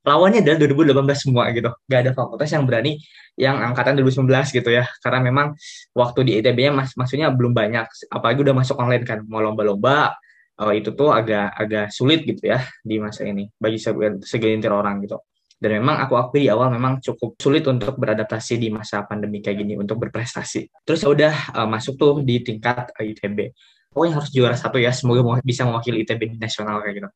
lawannya 0.00 0.40
adalah 0.40 0.58
2018 0.64 1.24
semua 1.28 1.44
gitu. 1.52 1.70
Gak 1.86 2.00
ada 2.06 2.12
fakultas 2.16 2.48
yang 2.52 2.64
berani 2.64 3.00
yang 3.36 3.56
angkatan 3.60 3.96
2019 4.00 4.56
gitu 4.56 4.70
ya. 4.72 4.84
Karena 5.04 5.20
memang 5.20 5.56
waktu 5.92 6.20
di 6.24 6.32
ITB-nya 6.40 6.72
mas 6.72 6.96
maksudnya 6.96 7.28
belum 7.32 7.52
banyak. 7.52 7.86
Apalagi 8.08 8.40
udah 8.40 8.54
masuk 8.56 8.76
online 8.80 9.04
kan. 9.04 9.20
Mau 9.28 9.44
lomba-lomba 9.44 10.16
uh, 10.60 10.72
itu 10.72 10.92
tuh 10.92 11.12
agak 11.12 11.52
agak 11.56 11.86
sulit 11.92 12.24
gitu 12.24 12.52
ya 12.52 12.60
di 12.84 13.00
masa 13.00 13.24
ini 13.28 13.48
bagi 13.56 13.80
segelintir 14.24 14.72
orang 14.72 15.04
gitu. 15.04 15.20
Dan 15.60 15.76
memang 15.84 16.00
aku 16.00 16.16
akui 16.16 16.48
di 16.48 16.48
awal 16.48 16.72
memang 16.72 17.04
cukup 17.04 17.36
sulit 17.36 17.68
untuk 17.68 18.00
beradaptasi 18.00 18.56
di 18.56 18.72
masa 18.72 19.04
pandemi 19.04 19.44
kayak 19.44 19.60
gini 19.60 19.76
untuk 19.76 20.00
berprestasi. 20.00 20.72
Terus 20.88 21.04
ya 21.04 21.08
udah 21.12 21.34
uh, 21.52 21.68
masuk 21.68 22.00
tuh 22.00 22.24
di 22.24 22.40
tingkat 22.40 22.96
ITB 22.96 23.52
pokoknya 23.90 24.12
harus 24.22 24.30
juara 24.30 24.56
satu 24.56 24.78
ya 24.78 24.94
semoga 24.94 25.42
bisa 25.42 25.66
mewakili 25.66 26.06
ITB 26.06 26.34
di 26.34 26.38
nasional 26.38 26.80
kayak 26.82 26.94
gitu. 27.02 27.08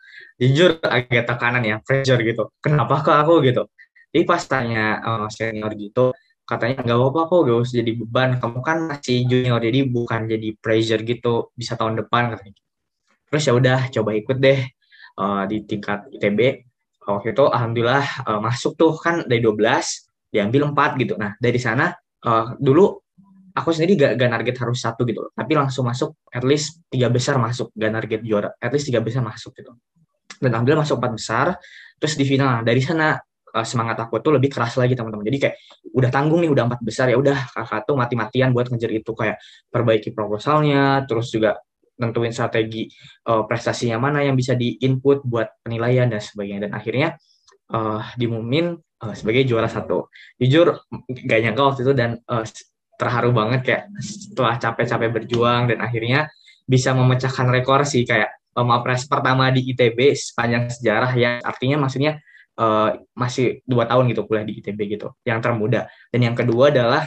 Jujur 0.43 0.71
agak 0.83 1.25
tekanan 1.31 1.63
ya 1.63 1.77
pressure 1.81 2.21
gitu. 2.21 2.51
Kenapa 2.59 3.01
kok 3.01 3.15
aku 3.15 3.41
gitu? 3.47 3.71
Jadi 4.15 4.23
pas 4.27 4.43
tanya 4.47 5.01
uh, 5.03 5.27
senior 5.31 5.73
gitu 5.79 6.15
katanya 6.45 6.85
nggak 6.85 6.99
apa-apa 7.01 7.21
kok 7.33 7.41
gak 7.49 7.59
usah 7.65 7.77
jadi 7.81 7.93
beban. 7.97 8.31
Kamu 8.43 8.59
kan 8.61 8.77
masih 8.91 9.25
junior 9.31 9.59
jadi 9.63 9.81
bukan 9.89 10.21
jadi 10.29 10.49
pressure 10.59 11.03
gitu 11.07 11.55
bisa 11.57 11.79
tahun 11.79 12.05
depan 12.05 12.35
katanya 12.37 12.65
terus 13.35 13.51
ya 13.51 13.55
udah 13.59 13.91
coba 13.91 14.11
ikut 14.15 14.39
deh 14.39 14.63
uh, 15.19 15.43
di 15.51 15.67
tingkat 15.67 16.07
ITB 16.15 16.63
waktu 17.03 17.35
itu 17.35 17.45
alhamdulillah 17.51 18.07
uh, 18.31 18.39
masuk 18.39 18.79
tuh 18.79 18.95
kan 18.95 19.27
dari 19.27 19.43
12 19.43 19.59
diambil 20.31 20.71
4 20.71 21.03
gitu. 21.03 21.19
Nah 21.19 21.35
dari 21.43 21.59
sana 21.59 21.91
uh, 22.23 22.55
dulu 22.63 23.04
aku 23.55 23.71
sendiri 23.71 23.95
gak, 23.95 24.13
gak 24.19 24.31
target 24.35 24.57
harus 24.67 24.79
satu 24.83 25.07
gitu 25.07 25.31
tapi 25.31 25.53
langsung 25.55 25.87
masuk 25.87 26.19
at 26.35 26.43
least 26.43 26.83
tiga 26.91 27.07
besar 27.07 27.39
masuk. 27.39 27.71
Gak 27.75 27.91
target 27.95 28.21
juara 28.27 28.51
at 28.59 28.71
least 28.75 28.91
tiga 28.91 28.99
besar 28.99 29.23
masuk 29.23 29.55
gitu. 29.55 29.73
Dan 30.43 30.51
alhamdulillah 30.51 30.83
masuk 30.83 30.99
empat 30.99 31.13
besar 31.15 31.47
terus 31.97 32.15
di 32.19 32.27
final. 32.27 32.67
Dari 32.67 32.83
sana 32.83 33.15
uh, 33.55 33.67
semangat 33.67 33.97
aku 34.03 34.19
tuh 34.19 34.35
lebih 34.35 34.51
keras 34.51 34.75
lagi 34.75 34.99
teman-teman. 34.99 35.23
Jadi 35.23 35.39
kayak 35.39 35.55
udah 35.95 36.11
tanggung 36.11 36.43
nih 36.43 36.51
udah 36.51 36.65
empat 36.67 36.81
besar 36.83 37.07
ya 37.09 37.17
udah 37.17 37.39
kakak 37.55 37.87
tuh 37.87 37.95
mati-matian 37.95 38.51
buat 38.51 38.67
ngejar 38.69 38.91
itu. 38.91 39.15
Kayak 39.15 39.39
perbaiki 39.71 40.11
proposalnya 40.11 41.07
terus 41.07 41.31
juga 41.31 41.63
tentuin 41.95 42.35
strategi 42.35 42.91
uh, 43.31 43.47
prestasinya 43.47 44.03
mana 44.03 44.27
yang 44.27 44.35
bisa 44.35 44.59
di 44.59 44.83
input 44.83 45.23
buat 45.23 45.63
penilaian 45.63 46.11
dan 46.11 46.19
sebagainya. 46.19 46.67
Dan 46.67 46.73
akhirnya 46.75 47.15
uh, 47.71 48.03
diumumin 48.19 48.75
uh, 48.75 49.15
sebagai 49.15 49.47
juara 49.47 49.71
satu. 49.71 50.11
Jujur 50.43 50.83
gak 51.07 51.39
nyangka 51.39 51.63
waktu 51.63 51.81
itu 51.87 51.95
dan 51.95 52.19
uh, 52.27 52.43
terharu 53.05 53.31
banget 53.37 53.61
kayak 53.61 53.83
setelah 54.01 54.57
capek-capek 54.57 55.11
berjuang 55.13 55.69
dan 55.69 55.79
akhirnya 55.85 56.33
bisa 56.65 56.97
memecahkan 56.97 57.53
rekor 57.53 57.85
sih 57.85 58.09
kayak 58.09 58.33
pemapres 58.57 59.05
pertama 59.05 59.53
di 59.53 59.61
ITB 59.77 60.17
sepanjang 60.17 60.73
sejarah 60.73 61.13
ya 61.13 61.31
artinya 61.45 61.85
maksudnya 61.85 62.17
uh, 62.57 62.97
masih 63.13 63.61
dua 63.69 63.85
tahun 63.85 64.09
gitu 64.17 64.25
kuliah 64.25 64.47
di 64.49 64.65
ITB 64.65 64.97
gitu 64.97 65.13
yang 65.29 65.45
termuda 65.45 65.91
dan 66.09 66.21
yang 66.25 66.33
kedua 66.33 66.73
adalah 66.73 67.05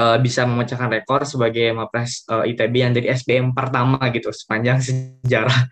uh, 0.00 0.16
bisa 0.22 0.46
memecahkan 0.48 0.88
rekor 0.88 1.26
sebagai 1.28 1.74
Mapres 1.74 2.24
uh, 2.30 2.46
ITB 2.46 2.74
yang 2.80 2.92
dari 2.96 3.10
SBM 3.10 3.52
pertama 3.52 3.98
gitu 4.14 4.32
sepanjang 4.32 4.80
sejarah 4.86 5.68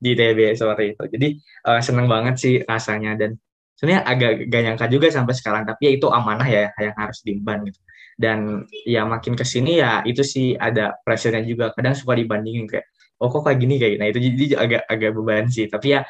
di 0.00 0.16
ITB 0.16 0.56
seperti 0.56 0.84
itu. 0.96 1.04
Jadi 1.12 1.28
uh, 1.68 1.80
seneng 1.84 2.08
banget 2.08 2.34
sih 2.40 2.54
rasanya 2.64 3.14
dan 3.20 3.36
sebenarnya 3.80 4.02
agak 4.04 4.30
gak 4.52 4.62
nyangka 4.68 4.86
juga 4.92 5.08
sampai 5.08 5.32
sekarang 5.32 5.62
tapi 5.64 5.88
ya 5.88 5.90
itu 5.96 6.06
amanah 6.12 6.44
ya 6.44 6.68
yang 6.76 6.92
harus 7.00 7.24
diemban 7.24 7.64
gitu 7.64 7.80
dan 8.20 8.68
ya 8.84 9.08
makin 9.08 9.32
ke 9.32 9.48
sini 9.48 9.80
ya 9.80 10.04
itu 10.04 10.20
sih 10.20 10.52
ada 10.52 11.00
pressure 11.00 11.40
juga. 11.48 11.72
Kadang 11.72 11.96
suka 11.96 12.12
dibandingin 12.12 12.68
kayak 12.68 12.84
oh 13.16 13.32
kok 13.32 13.48
kayak 13.48 13.58
gini 13.64 13.80
kayak 13.80 13.96
nah 13.96 14.08
itu 14.12 14.20
jadi 14.20 14.44
agak 14.60 14.82
agak 14.92 15.10
beban 15.16 15.48
sih. 15.48 15.72
Tapi 15.72 15.96
ya 15.96 16.04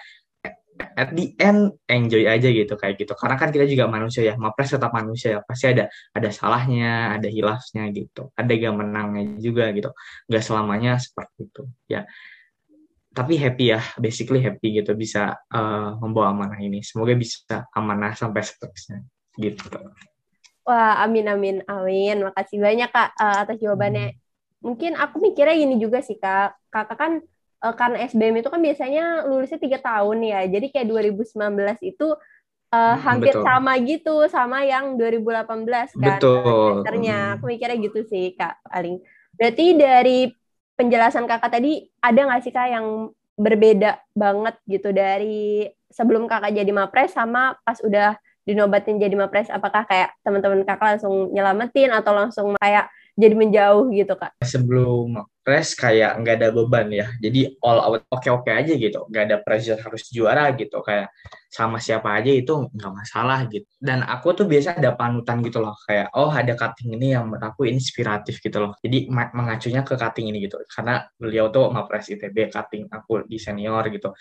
at 0.99 1.15
the 1.15 1.39
end 1.39 1.79
enjoy 1.87 2.27
aja 2.27 2.51
gitu 2.51 2.75
kayak 2.75 2.99
gitu. 2.99 3.15
Karena 3.15 3.39
kan 3.39 3.55
kita 3.55 3.63
juga 3.71 3.87
manusia 3.87 4.27
ya 4.27 4.35
mapres 4.35 4.75
tetap 4.75 4.91
manusia 4.91 5.39
ya. 5.39 5.41
Pasti 5.47 5.71
ada 5.71 5.87
ada 6.11 6.29
salahnya 6.35 7.15
ada 7.15 7.31
hilafnya 7.31 7.87
gitu. 7.95 8.35
Ada 8.35 8.53
yang 8.59 8.75
menangnya 8.75 9.39
juga 9.39 9.71
gitu. 9.71 9.95
Nggak 10.27 10.43
selamanya 10.43 10.99
seperti 10.99 11.47
itu. 11.47 11.63
Ya 11.87 12.11
tapi 13.15 13.39
happy 13.39 13.71
ya. 13.71 13.81
Basically 14.03 14.43
happy 14.43 14.83
gitu 14.83 14.99
bisa 14.99 15.39
uh, 15.55 15.95
membawa 16.03 16.35
amanah 16.35 16.59
ini. 16.59 16.83
Semoga 16.83 17.15
bisa 17.15 17.71
amanah 17.71 18.19
sampai 18.19 18.43
seterusnya 18.43 19.07
gitu 19.39 19.71
wah 20.65 21.03
amin 21.05 21.27
amin 21.31 21.57
amin. 21.67 22.17
Makasih 22.27 22.59
banyak 22.61 22.91
kak 22.91 23.17
uh, 23.17 23.45
atas 23.47 23.59
jawabannya. 23.61 24.13
Hmm. 24.13 24.19
mungkin 24.61 24.93
aku 24.93 25.25
mikirnya 25.25 25.57
gini 25.57 25.81
juga 25.81 26.05
sih 26.05 26.21
kak. 26.21 26.53
Kakak 26.69 26.97
kan 27.01 27.13
uh, 27.65 27.75
karena 27.77 28.05
SBM 28.05 28.45
itu 28.45 28.49
kan 28.53 28.61
biasanya 28.61 29.25
lulusnya 29.25 29.57
tiga 29.57 29.79
tahun 29.81 30.21
ya. 30.21 30.45
Jadi 30.49 30.69
kayak 30.69 30.87
2019 31.17 31.37
itu 31.81 32.13
uh, 32.75 32.97
hampir 33.01 33.35
Betul. 33.35 33.45
sama 33.45 33.73
gitu 33.81 34.17
sama 34.29 34.59
yang 34.65 35.01
2018 35.01 35.97
kan 35.97 36.21
Betul. 36.21 36.85
Ternyata 36.85 37.41
aku 37.41 37.45
mikirnya 37.49 37.77
gitu 37.81 38.01
sih 38.05 38.37
kak 38.37 38.61
paling. 38.69 39.01
Berarti 39.37 39.67
dari 39.79 40.19
penjelasan 40.81 41.29
kakak 41.29 41.61
tadi 41.61 41.85
ada 42.01 42.21
nggak 42.25 42.43
sih 42.45 42.53
kak 42.53 42.69
yang 42.73 43.13
berbeda 43.37 44.01
banget 44.13 44.57
gitu 44.69 44.93
dari 44.93 45.69
sebelum 45.89 46.29
kakak 46.29 46.53
jadi 46.57 46.73
mapres 46.73 47.17
sama 47.17 47.57
pas 47.65 47.81
udah 47.81 48.17
dinobatin 48.51 48.99
jadi 48.99 49.15
mapres 49.15 49.47
apakah 49.49 49.87
kayak 49.87 50.19
teman-teman 50.27 50.67
kakak 50.67 50.99
langsung 50.99 51.31
nyelamatin 51.31 51.95
atau 51.95 52.13
langsung 52.13 52.53
kayak 52.59 52.91
jadi 53.21 53.35
menjauh 53.37 53.93
gitu 53.93 54.15
kak? 54.17 54.33
Sebelum 54.41 55.21
mapres 55.21 55.77
kayak 55.77 56.17
nggak 56.25 56.37
ada 56.41 56.49
beban 56.57 56.89
ya. 56.89 57.07
Jadi 57.21 57.53
all 57.61 57.81
out 57.83 58.07
oke 58.09 58.29
oke 58.33 58.49
aja 58.49 58.73
gitu. 58.73 59.05
Nggak 59.13 59.25
ada 59.29 59.37
pressure 59.45 59.77
harus 59.77 60.09
juara 60.09 60.49
gitu. 60.57 60.81
Kayak 60.81 61.13
sama 61.53 61.83
siapa 61.83 62.17
aja 62.17 62.33
itu 62.33 62.71
nggak 62.71 62.93
masalah 62.95 63.45
gitu. 63.53 63.69
Dan 63.77 64.07
aku 64.07 64.33
tuh 64.33 64.47
biasa 64.49 64.81
ada 64.81 64.97
panutan 64.97 65.45
gitu 65.45 65.61
loh. 65.61 65.77
Kayak 65.85 66.09
oh 66.17 66.33
ada 66.33 66.57
cutting 66.57 66.97
ini 66.97 67.13
yang 67.13 67.29
menurut 67.29 67.45
aku 67.53 67.69
inspiratif 67.69 68.41
gitu 68.41 68.57
loh. 68.63 68.73
Jadi 68.81 69.11
mengacunya 69.13 69.85
ke 69.85 69.95
cutting 70.01 70.33
ini 70.33 70.49
gitu. 70.49 70.57
Karena 70.71 71.05
beliau 71.21 71.53
tuh 71.53 71.69
mapres 71.69 72.09
itb 72.09 72.49
cutting 72.49 72.89
aku 72.89 73.29
di 73.29 73.37
senior 73.37 73.85
gitu 73.93 74.15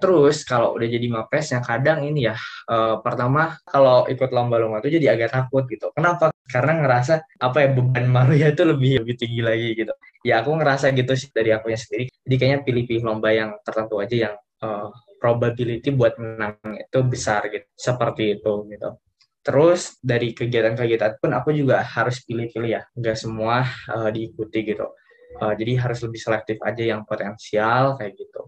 Terus 0.00 0.42
kalau 0.42 0.74
udah 0.76 0.88
jadi 0.90 1.06
mapres 1.08 1.54
yang 1.54 1.64
kadang 1.64 2.04
ini 2.04 2.28
ya 2.28 2.36
uh, 2.68 3.00
pertama 3.00 3.56
kalau 3.64 4.04
ikut 4.10 4.30
lomba-lomba 4.34 4.82
itu 4.84 5.00
jadi 5.00 5.14
agak 5.16 5.30
takut 5.32 5.64
gitu. 5.70 5.90
Kenapa? 5.94 6.34
Karena 6.44 6.82
ngerasa 6.82 7.24
apa 7.40 7.56
ya 7.64 7.68
beban 7.72 8.06
Maria 8.10 8.52
itu 8.52 8.62
lebih 8.66 9.02
lebih 9.06 9.14
tinggi 9.16 9.42
lagi 9.42 9.68
gitu. 9.78 9.94
Ya 10.24 10.40
aku 10.40 10.56
ngerasa 10.56 10.92
gitu 10.92 11.12
sih 11.16 11.30
dari 11.30 11.52
aku 11.52 11.72
sendiri. 11.72 12.08
Jadi 12.24 12.34
kayaknya 12.40 12.60
pilih-pilih 12.64 13.02
lomba 13.04 13.28
yang 13.32 13.56
tertentu 13.64 14.00
aja 14.00 14.16
yang 14.30 14.34
uh, 14.64 14.88
probability 15.24 15.88
buat 15.88 16.20
menang 16.20 16.60
itu 16.76 16.98
besar 17.08 17.48
gitu 17.48 17.64
seperti 17.72 18.36
itu 18.36 18.68
gitu 18.68 19.00
terus 19.44 19.96
dari 20.00 20.36
kegiatan-kegiatan 20.36 21.20
pun 21.20 21.32
aku 21.36 21.56
juga 21.56 21.80
harus 21.80 22.20
pilih-pilih 22.24 22.70
ya 22.76 22.82
nggak 22.92 23.16
semua 23.16 23.64
uh, 23.92 24.08
diikuti 24.12 24.68
gitu 24.68 24.88
uh, 25.40 25.52
jadi 25.56 25.80
harus 25.80 26.04
lebih 26.04 26.20
selektif 26.20 26.56
aja 26.60 26.84
yang 26.84 27.08
potensial 27.08 27.96
kayak 27.96 28.20
gitu 28.20 28.43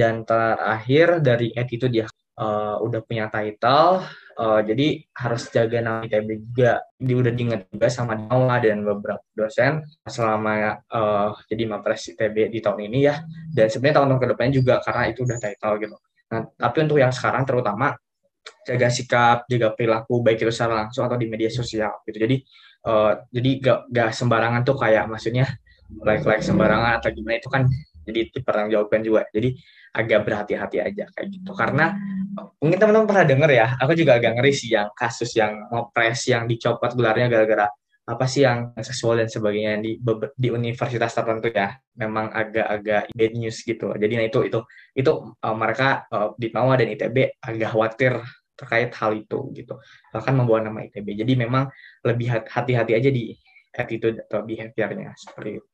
dan 0.00 0.24
terakhir 0.24 1.20
dari 1.20 1.52
attitude 1.52 1.92
ya 1.92 2.08
uh, 2.40 2.80
udah 2.80 3.04
punya 3.04 3.28
title 3.28 4.00
uh, 4.40 4.60
jadi 4.64 5.04
harus 5.12 5.52
jaga 5.52 5.84
nama 5.84 6.08
ITB 6.08 6.28
juga 6.40 6.80
di 6.96 7.12
udah 7.12 7.32
diingat 7.36 7.60
juga 7.68 7.92
sama 7.92 8.16
Nawa 8.16 8.56
dan 8.64 8.80
beberapa 8.80 9.20
dosen 9.36 9.84
selama 10.08 10.80
uh, 10.88 11.36
jadi 11.52 11.68
mapres 11.68 12.16
ITB 12.16 12.48
di 12.48 12.64
tahun 12.64 12.88
ini 12.88 12.98
ya 13.04 13.20
dan 13.52 13.68
sebenarnya 13.68 14.00
tahun-tahun 14.00 14.20
ke 14.24 14.28
depannya 14.32 14.52
juga 14.56 14.74
karena 14.80 15.02
itu 15.12 15.28
udah 15.28 15.36
title 15.36 15.76
gitu 15.84 15.96
Nah, 16.30 16.46
tapi 16.54 16.86
untuk 16.86 16.98
yang 17.02 17.10
sekarang 17.10 17.42
terutama 17.42 17.98
jaga 18.64 18.88
sikap, 18.88 19.36
jaga 19.50 19.74
perilaku 19.74 20.22
baik 20.22 20.46
itu 20.46 20.52
secara 20.54 20.86
langsung 20.86 21.04
atau 21.04 21.18
di 21.18 21.26
media 21.26 21.50
sosial 21.50 21.90
gitu. 22.06 22.22
Jadi 22.22 22.36
uh, 22.86 23.12
jadi 23.34 23.50
gak, 23.58 23.78
gak 23.90 24.10
sembarangan 24.14 24.62
tuh 24.62 24.78
kayak 24.78 25.10
maksudnya 25.10 25.46
like 26.06 26.22
like 26.22 26.42
sembarangan 26.46 27.02
atau 27.02 27.10
gimana 27.10 27.42
itu 27.42 27.50
kan 27.50 27.66
jadi 28.06 28.30
dipertanggungjawabkan 28.30 29.00
juga. 29.02 29.26
Jadi 29.34 29.58
agak 29.90 30.22
berhati-hati 30.26 30.78
aja 30.78 31.04
kayak 31.10 31.28
gitu. 31.34 31.50
Karena 31.54 31.94
mungkin 32.62 32.78
teman-teman 32.78 33.08
pernah 33.10 33.24
denger 33.26 33.50
ya, 33.50 33.66
aku 33.78 33.92
juga 33.98 34.18
agak 34.18 34.38
ngeri 34.38 34.52
sih 34.54 34.70
yang 34.74 34.88
kasus 34.94 35.34
yang 35.34 35.66
ngopres 35.70 36.26
yang 36.30 36.46
dicopot 36.46 36.94
gelarnya 36.94 37.26
gara-gara 37.26 37.66
apa 38.10 38.26
sih 38.26 38.42
yang 38.42 38.74
seksual 38.82 39.22
dan 39.22 39.30
sebagainya 39.30 39.78
di 39.78 40.02
di 40.34 40.48
universitas 40.50 41.14
tertentu 41.14 41.50
ya. 41.50 41.74
Memang 41.98 42.30
agak-agak 42.34 43.14
bad 43.14 43.32
news 43.38 43.58
gitu. 43.62 43.94
Jadi 43.94 44.12
nah 44.18 44.26
itu 44.26 44.40
itu 44.46 44.58
itu 44.94 45.12
uh, 45.30 45.56
mereka 45.56 46.06
uh, 46.10 46.34
di 46.34 46.50
Mawa 46.50 46.78
dan 46.78 46.90
ITB 46.90 47.38
agak 47.38 47.70
khawatir 47.70 48.12
terkait 48.58 48.90
hal 48.92 49.10
itu 49.14 49.38
gitu. 49.56 49.74
Bahkan 50.12 50.32
membawa 50.36 50.60
nama 50.60 50.84
ITB 50.84 51.16
jadi 51.16 51.32
memang 51.38 51.70
lebih 52.02 52.44
hati-hati 52.44 52.92
aja 52.92 53.10
di 53.10 53.32
attitude 53.72 54.26
atau 54.26 54.42
behaviornya 54.42 55.14
seperti 55.14 55.50
itu. 55.62 55.68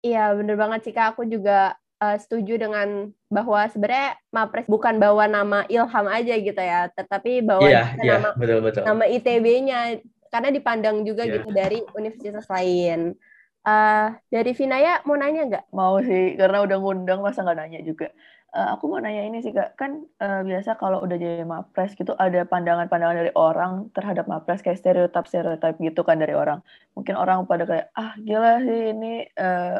Iya 0.00 0.32
bener 0.32 0.56
banget 0.56 0.80
sih 0.88 0.94
kak. 0.96 1.16
Aku 1.16 1.28
juga 1.28 1.76
uh, 2.00 2.16
setuju 2.16 2.56
dengan 2.56 3.12
bahwa 3.28 3.68
sebenarnya 3.68 4.18
Mapres 4.32 4.66
bukan 4.66 4.96
bawa 4.98 5.28
nama 5.28 5.62
Ilham 5.68 6.06
aja 6.08 6.34
gitu 6.34 6.58
ya, 6.58 6.88
tetapi 6.96 7.44
bawa 7.44 7.68
yeah, 7.68 7.94
yeah, 8.00 8.18
nama 8.18 8.28
betul, 8.34 8.58
betul. 8.64 8.82
nama 8.88 9.04
ITB-nya 9.06 10.00
karena 10.32 10.48
dipandang 10.50 11.04
juga 11.04 11.28
yeah. 11.28 11.34
gitu 11.38 11.48
dari 11.52 11.78
universitas 11.94 12.48
lain. 12.48 13.14
Uh, 13.60 14.16
dari 14.32 14.56
Vinaya 14.56 15.04
mau 15.04 15.20
nanya 15.20 15.44
nggak? 15.44 15.64
Mau 15.76 16.00
sih, 16.00 16.32
karena 16.40 16.64
udah 16.64 16.80
ngundang 16.80 17.20
masa 17.20 17.44
nggak 17.44 17.58
nanya 17.60 17.80
juga. 17.84 18.08
Uh, 18.50 18.74
aku 18.74 18.90
mau 18.90 18.98
nanya 18.98 19.30
ini 19.30 19.44
sih 19.46 19.54
kak, 19.54 19.78
kan 19.78 20.02
uh, 20.18 20.42
biasa 20.42 20.74
kalau 20.74 21.04
udah 21.06 21.14
jadi 21.14 21.46
mapres 21.46 21.94
gitu 21.94 22.18
ada 22.18 22.42
pandangan-pandangan 22.42 23.22
dari 23.22 23.32
orang 23.38 23.94
terhadap 23.94 24.26
mapres 24.26 24.58
kayak 24.58 24.80
stereotip-stereotip 24.80 25.78
gitu 25.78 26.02
kan 26.02 26.18
dari 26.18 26.34
orang. 26.34 26.64
Mungkin 26.98 27.14
orang 27.14 27.46
pada 27.46 27.62
kayak 27.68 27.94
ah 27.94 28.16
gila 28.18 28.58
sih 28.64 28.90
ini 28.90 29.28
uh, 29.38 29.78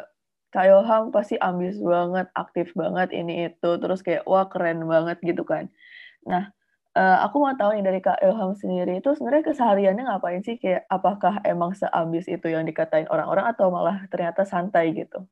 Kak 0.50 0.66
Ilham 0.66 1.14
pasti 1.14 1.38
ambis 1.38 1.78
banget, 1.78 2.26
aktif 2.34 2.74
banget 2.74 3.14
ini 3.14 3.50
itu, 3.50 3.70
terus 3.78 4.02
kayak 4.02 4.26
wah 4.26 4.46
keren 4.50 4.82
banget 4.86 5.18
gitu 5.22 5.46
kan. 5.46 5.70
Nah 6.26 6.50
Uh, 6.90 7.22
aku 7.22 7.38
mau 7.38 7.54
tahu 7.54 7.78
nih 7.78 7.86
dari 7.86 8.00
Kak 8.02 8.18
Ilham 8.18 8.50
sendiri 8.58 8.98
itu 8.98 9.14
sebenarnya 9.14 9.46
kesehariannya 9.46 10.10
ngapain 10.10 10.42
sih? 10.42 10.58
Kayak 10.58 10.90
apakah 10.90 11.38
emang 11.46 11.70
seambis 11.78 12.26
itu 12.26 12.50
yang 12.50 12.66
dikatain 12.66 13.06
orang-orang 13.06 13.46
atau 13.46 13.70
malah 13.70 14.10
ternyata 14.10 14.42
santai 14.42 14.90
gitu? 14.90 15.22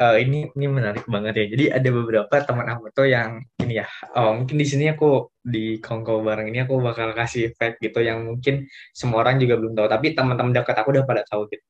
Uh, 0.00 0.16
ini 0.16 0.48
ini 0.56 0.66
menarik 0.72 1.04
banget 1.04 1.36
ya. 1.36 1.46
Jadi 1.52 1.64
ada 1.68 1.88
beberapa 1.92 2.32
teman 2.40 2.64
aku 2.72 2.88
tuh 2.96 3.12
yang 3.12 3.44
ini 3.60 3.84
ya. 3.84 3.86
Oh, 4.16 4.32
mungkin 4.32 4.56
di 4.56 4.64
sini 4.64 4.88
aku 4.88 5.28
di 5.44 5.76
kongko 5.84 6.24
bareng 6.24 6.48
ini 6.48 6.64
aku 6.64 6.80
bakal 6.80 7.12
kasih 7.12 7.52
fact 7.60 7.76
gitu 7.84 8.00
yang 8.00 8.24
mungkin 8.24 8.64
semua 8.96 9.20
orang 9.20 9.36
juga 9.36 9.60
belum 9.60 9.76
tahu. 9.76 9.84
Tapi 9.84 10.16
teman-teman 10.16 10.56
dekat 10.56 10.80
aku 10.80 10.96
udah 10.96 11.04
pada 11.04 11.28
tahu 11.28 11.44
gitu. 11.52 11.64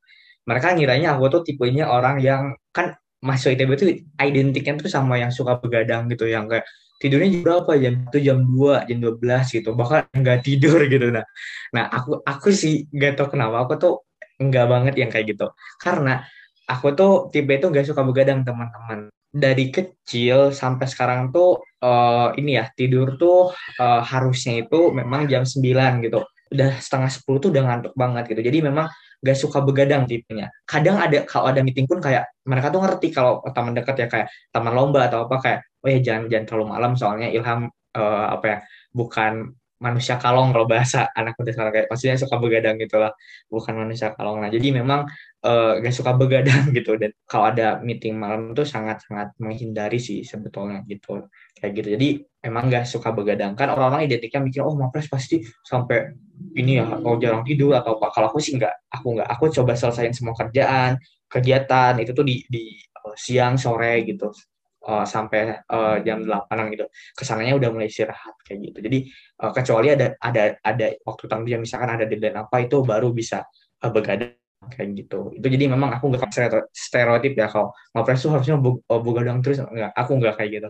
Mereka 0.49 0.77
ngiranya 0.77 1.17
aku 1.17 1.25
tuh 1.29 1.43
tipenya 1.45 1.91
orang 1.91 2.21
yang 2.23 2.57
kan 2.73 2.97
masuk 3.21 3.53
ITB 3.53 3.71
itu 3.77 3.87
identiknya 4.17 4.81
tuh 4.81 4.89
sama 4.89 5.21
yang 5.21 5.29
suka 5.29 5.61
begadang 5.61 6.09
gitu, 6.09 6.25
yang 6.25 6.49
kayak 6.49 6.65
tidurnya 7.01 7.29
jam 7.33 7.43
berapa? 7.45 7.73
Jam 7.81 7.95
itu 8.09 8.19
jam 8.21 8.39
2 8.45 8.89
jam 8.89 8.99
12 9.01 9.57
gitu. 9.57 9.71
Bahkan 9.77 10.03
nggak 10.21 10.39
tidur 10.45 10.81
gitu 10.89 11.09
nah 11.13 11.25
nah 11.73 11.85
aku 11.89 12.21
aku 12.25 12.49
sih 12.53 12.89
nggak 12.93 13.17
tahu 13.21 13.37
kenapa 13.37 13.65
aku 13.65 13.75
tuh 13.81 13.95
nggak 14.41 14.67
banget 14.69 14.95
yang 15.01 15.11
kayak 15.13 15.37
gitu. 15.37 15.53
Karena 15.77 16.25
aku 16.69 16.97
tuh 16.97 17.13
tipe 17.33 17.53
itu 17.53 17.67
nggak 17.69 17.87
suka 17.89 18.01
begadang 18.05 18.41
teman-teman. 18.45 19.13
Dari 19.31 19.71
kecil 19.71 20.51
sampai 20.51 20.87
sekarang 20.91 21.31
tuh 21.31 21.63
uh, 21.85 22.35
ini 22.35 22.59
ya 22.59 22.67
tidur 22.75 23.15
tuh 23.21 23.53
uh, 23.79 24.03
harusnya 24.03 24.65
itu 24.67 24.91
memang 24.91 25.29
jam 25.29 25.45
9 25.45 26.05
gitu. 26.05 26.25
Udah 26.51 26.71
setengah 26.83 27.11
10 27.13 27.43
tuh 27.43 27.49
udah 27.53 27.63
ngantuk 27.69 27.95
banget 27.95 28.33
gitu. 28.33 28.43
Jadi 28.43 28.59
memang 28.65 28.91
gak 29.21 29.37
suka 29.37 29.61
begadang 29.61 30.09
tipenya. 30.09 30.49
Kadang 30.65 30.97
ada 30.97 31.25
kalau 31.29 31.53
ada 31.53 31.61
meeting 31.61 31.85
pun 31.85 32.01
kayak 32.01 32.33
mereka 32.49 32.73
tuh 32.73 32.81
ngerti 32.81 33.13
kalau 33.13 33.45
taman 33.53 33.77
dekat 33.77 33.97
ya 34.01 34.07
kayak 34.09 34.29
taman 34.49 34.73
lomba 34.73 35.07
atau 35.13 35.29
apa 35.29 35.37
kayak 35.41 35.59
oh 35.85 35.89
ya 35.89 35.99
jangan 36.01 36.23
jangan 36.33 36.45
terlalu 36.49 36.67
malam 36.73 36.93
soalnya 36.97 37.29
Ilham 37.29 37.69
uh, 37.97 38.27
apa 38.33 38.45
ya 38.49 38.59
bukan 38.97 39.33
manusia 39.81 40.21
kalong 40.21 40.53
kalau 40.53 40.69
bahasa 40.69 41.09
anak 41.19 41.37
muda 41.37 41.51
sekarang. 41.53 41.73
Kayak 41.77 41.87
maksudnya 41.93 42.17
suka 42.21 42.37
begadang 42.41 42.77
gitu 42.81 42.97
lah 42.97 43.13
bukan 43.53 43.75
manusia 43.77 44.09
kalong. 44.17 44.41
Nah 44.41 44.49
jadi 44.53 44.69
memang 44.73 45.09
uh, 45.45 45.73
gak 45.81 45.95
suka 45.97 46.13
begadang 46.17 46.71
gitu. 46.77 46.97
Dan 46.97 47.13
kalau 47.29 47.53
ada 47.53 47.81
meeting 47.85 48.17
malam 48.17 48.57
itu 48.57 48.65
sangat 48.65 49.05
sangat 49.05 49.37
menghindari 49.37 50.01
sih 50.01 50.25
sebetulnya 50.25 50.81
gitu 50.89 51.29
kayak 51.61 51.73
gitu. 51.77 51.89
Jadi 51.97 52.09
emang 52.41 52.73
nggak 52.73 52.89
suka 52.89 53.13
begadang. 53.13 53.53
Kan 53.53 53.69
orang-orang 53.73 54.09
identiknya 54.09 54.41
mikir 54.41 54.63
oh 54.65 54.73
mapres 54.77 55.07
pasti 55.13 55.45
sampai 55.61 56.17
ini 56.57 56.81
ya 56.81 56.89
atau 56.89 57.21
jarang 57.21 57.45
tidur 57.45 57.77
atau 57.77 58.01
apa. 58.01 58.09
Kalau 58.17 58.27
aku 58.33 58.41
sih 58.41 58.57
nggak 58.57 58.75
aku 58.89 59.07
nggak. 59.21 59.29
Aku 59.37 59.45
coba 59.53 59.73
selesaiin 59.77 60.17
semua 60.17 60.33
kerjaan 60.33 60.97
kegiatan 61.31 61.95
itu 62.03 62.11
tuh 62.17 62.27
di, 62.27 62.43
di 62.49 62.75
uh, 63.05 63.15
siang 63.15 63.61
sore 63.61 64.03
gitu. 64.09 64.33
Uh, 64.81 65.05
sampai 65.05 65.61
uh, 65.69 66.01
jam 66.01 66.25
8 66.25 66.73
gitu. 66.73 66.89
Ke 67.13 67.23
sananya 67.29 67.53
udah 67.61 67.69
mulai 67.69 67.93
istirahat 67.93 68.33
kayak 68.41 68.73
gitu. 68.73 68.79
Jadi 68.81 68.99
uh, 69.45 69.53
kecuali 69.53 69.93
ada 69.93 70.17
ada 70.17 70.57
ada 70.65 70.87
waktu 71.05 71.25
tanggung 71.29 71.61
misalkan 71.61 72.01
ada 72.01 72.09
deadline 72.09 72.41
apa 72.41 72.65
itu 72.65 72.81
baru 72.81 73.13
bisa 73.13 73.45
uh, 73.85 73.93
begadang 73.93 74.41
kayak 74.73 75.05
gitu. 75.05 75.37
Itu 75.37 75.47
jadi 75.53 75.69
memang 75.69 75.93
aku 76.01 76.09
nggak 76.09 76.33
stereotip 76.73 77.37
ya 77.37 77.53
kalau 77.53 77.77
ngapres 77.93 78.25
tuh 78.25 78.33
harusnya 78.33 78.57
begadang 78.89 79.45
terus 79.45 79.61
nggak. 79.61 79.93
Aku 79.93 80.17
nggak 80.17 80.41
kayak 80.41 80.51
gitu. 80.57 80.69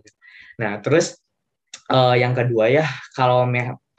Nah 0.58 0.82
terus 0.82 1.22
uh, 1.90 2.14
yang 2.16 2.32
kedua 2.32 2.70
ya 2.70 2.86
kalau 3.12 3.44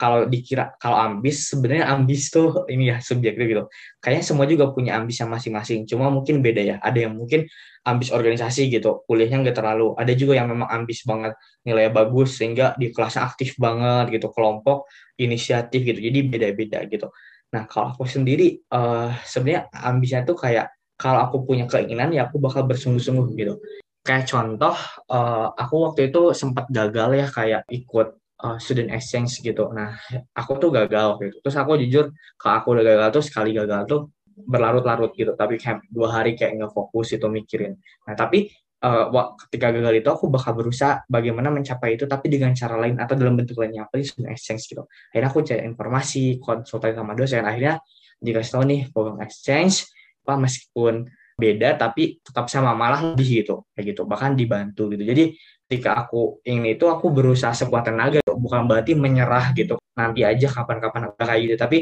kalau 0.02 0.26
dikira 0.26 0.74
kalau 0.82 0.98
ambis 0.98 1.46
sebenarnya 1.54 1.86
ambis 1.94 2.26
tuh 2.34 2.66
ini 2.66 2.90
ya 2.90 2.98
subjektif 2.98 3.46
gitu. 3.46 3.64
Kayaknya 4.02 4.24
semua 4.26 4.50
juga 4.50 4.74
punya 4.74 4.98
ambis 4.98 5.22
yang 5.22 5.30
masing-masing 5.30 5.86
cuma 5.86 6.10
mungkin 6.10 6.42
beda 6.42 6.58
ya. 6.58 6.76
Ada 6.82 7.06
yang 7.06 7.14
mungkin 7.14 7.46
ambis 7.86 8.10
organisasi 8.10 8.66
gitu 8.66 9.06
kuliahnya 9.06 9.46
nggak 9.46 9.62
terlalu. 9.62 9.94
Ada 9.94 10.12
juga 10.18 10.34
yang 10.42 10.50
memang 10.50 10.66
ambis 10.66 11.06
banget 11.06 11.38
nilai 11.62 11.86
bagus 11.94 12.34
sehingga 12.34 12.74
di 12.74 12.90
kelasnya 12.90 13.22
aktif 13.30 13.54
banget 13.62 14.18
gitu 14.18 14.34
kelompok 14.34 14.90
inisiatif 15.22 15.86
gitu 15.86 16.02
jadi 16.02 16.18
beda-beda 16.26 16.82
gitu. 16.90 17.14
Nah 17.54 17.70
kalau 17.70 17.94
aku 17.94 18.02
sendiri 18.02 18.58
uh, 18.74 19.14
sebenarnya 19.22 19.70
ambisnya 19.70 20.26
tuh 20.26 20.34
kayak 20.34 20.74
kalau 20.98 21.22
aku 21.22 21.46
punya 21.46 21.70
keinginan 21.70 22.10
ya 22.10 22.26
aku 22.26 22.42
bakal 22.42 22.66
bersungguh-sungguh 22.66 23.38
gitu 23.38 23.54
kayak 24.02 24.26
contoh 24.26 24.74
uh, 25.08 25.48
aku 25.54 25.74
waktu 25.90 26.10
itu 26.10 26.34
sempat 26.34 26.66
gagal 26.68 27.10
ya 27.14 27.26
kayak 27.30 27.62
ikut 27.70 28.18
uh, 28.42 28.58
student 28.58 28.90
exchange 28.90 29.38
gitu. 29.40 29.70
Nah, 29.70 29.94
aku 30.34 30.58
tuh 30.58 30.74
gagal 30.74 31.22
gitu. 31.22 31.36
Terus 31.46 31.56
aku 31.56 31.78
jujur 31.78 32.04
kalau 32.34 32.54
aku 32.58 32.68
udah 32.74 32.84
gagal 32.84 33.08
tuh 33.14 33.24
sekali 33.24 33.54
gagal 33.54 33.86
tuh 33.86 34.00
berlarut-larut 34.26 35.14
gitu. 35.14 35.32
Tapi 35.38 35.56
kayak 35.56 35.86
dua 35.86 36.20
hari 36.20 36.34
kayak 36.34 36.58
nggak 36.58 36.72
fokus 36.74 37.14
itu 37.14 37.26
mikirin. 37.30 37.78
Nah, 38.10 38.14
tapi 38.18 38.50
uh, 38.82 39.06
ketika 39.46 39.70
gagal 39.70 40.02
itu 40.02 40.08
aku 40.10 40.26
bakal 40.28 40.58
berusaha 40.58 41.06
bagaimana 41.06 41.54
mencapai 41.54 41.94
itu 41.94 42.04
tapi 42.10 42.26
dengan 42.26 42.50
cara 42.58 42.74
lain 42.74 42.98
atau 42.98 43.14
dalam 43.14 43.38
bentuk 43.38 43.62
lainnya 43.62 43.86
apa 43.86 44.02
student 44.02 44.34
exchange 44.34 44.66
gitu. 44.66 44.82
Akhirnya 45.14 45.30
aku 45.30 45.40
cari 45.46 45.62
informasi, 45.62 46.42
konsultasi 46.42 46.98
sama 46.98 47.14
dosen. 47.14 47.46
Akhirnya 47.46 47.78
dikasih 48.22 48.50
tahu 48.54 48.64
nih 48.66 48.80
program 48.90 49.18
exchange 49.22 49.86
apa 50.22 50.38
meskipun 50.38 51.10
beda 51.38 51.76
tapi 51.80 52.20
tetap 52.20 52.46
sama 52.48 52.76
malah 52.76 53.00
lebih 53.02 53.44
gitu 53.44 53.64
kayak 53.72 53.94
gitu 53.94 54.02
bahkan 54.04 54.36
dibantu 54.36 54.92
gitu 54.92 55.02
jadi 55.02 55.24
ketika 55.68 56.04
aku 56.04 56.44
ingin 56.44 56.76
itu 56.76 56.84
aku 56.84 57.08
berusaha 57.08 57.56
sekuat 57.56 57.88
tenaga 57.88 58.20
bukan 58.28 58.68
berarti 58.68 58.92
menyerah 58.92 59.56
gitu 59.56 59.80
nanti 59.96 60.20
aja 60.20 60.48
kapan-kapan 60.52 61.12
kayak 61.16 61.40
gitu 61.48 61.56
tapi 61.56 61.78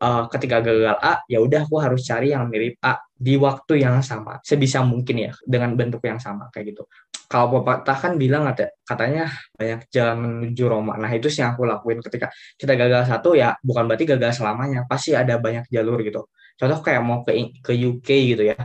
uh, 0.00 0.24
ketika 0.32 0.64
gagal 0.64 0.96
A 0.96 1.20
ya 1.28 1.44
udah 1.44 1.68
aku 1.68 1.76
harus 1.76 2.04
cari 2.08 2.32
yang 2.32 2.48
mirip 2.48 2.80
A 2.80 2.96
di 3.12 3.36
waktu 3.36 3.84
yang 3.84 4.00
sama 4.00 4.40
sebisa 4.40 4.80
mungkin 4.80 5.28
ya 5.28 5.32
dengan 5.44 5.76
bentuk 5.76 6.00
yang 6.08 6.16
sama 6.16 6.48
kayak 6.48 6.72
gitu 6.72 6.88
kalau 7.26 7.58
pepatah 7.58 7.98
kan 7.98 8.12
bilang 8.14 8.46
ada 8.46 8.70
katanya 8.86 9.26
banyak 9.58 9.90
jalan 9.90 10.16
menuju 10.22 10.64
Roma. 10.70 10.94
Nah 10.94 11.10
itu 11.10 11.26
sih 11.26 11.42
yang 11.42 11.58
aku 11.58 11.66
lakuin 11.66 11.98
ketika 11.98 12.30
kita 12.54 12.78
gagal 12.78 13.02
satu 13.10 13.34
ya 13.34 13.58
bukan 13.66 13.90
berarti 13.90 14.06
gagal 14.06 14.38
selamanya. 14.38 14.86
Pasti 14.86 15.10
ada 15.10 15.34
banyak 15.42 15.66
jalur 15.66 15.98
gitu. 16.06 16.30
Contoh 16.54 16.78
kayak 16.86 17.02
mau 17.02 17.26
ke 17.26 17.34
ke 17.66 17.74
UK 17.74 18.08
gitu 18.30 18.42
ya 18.46 18.56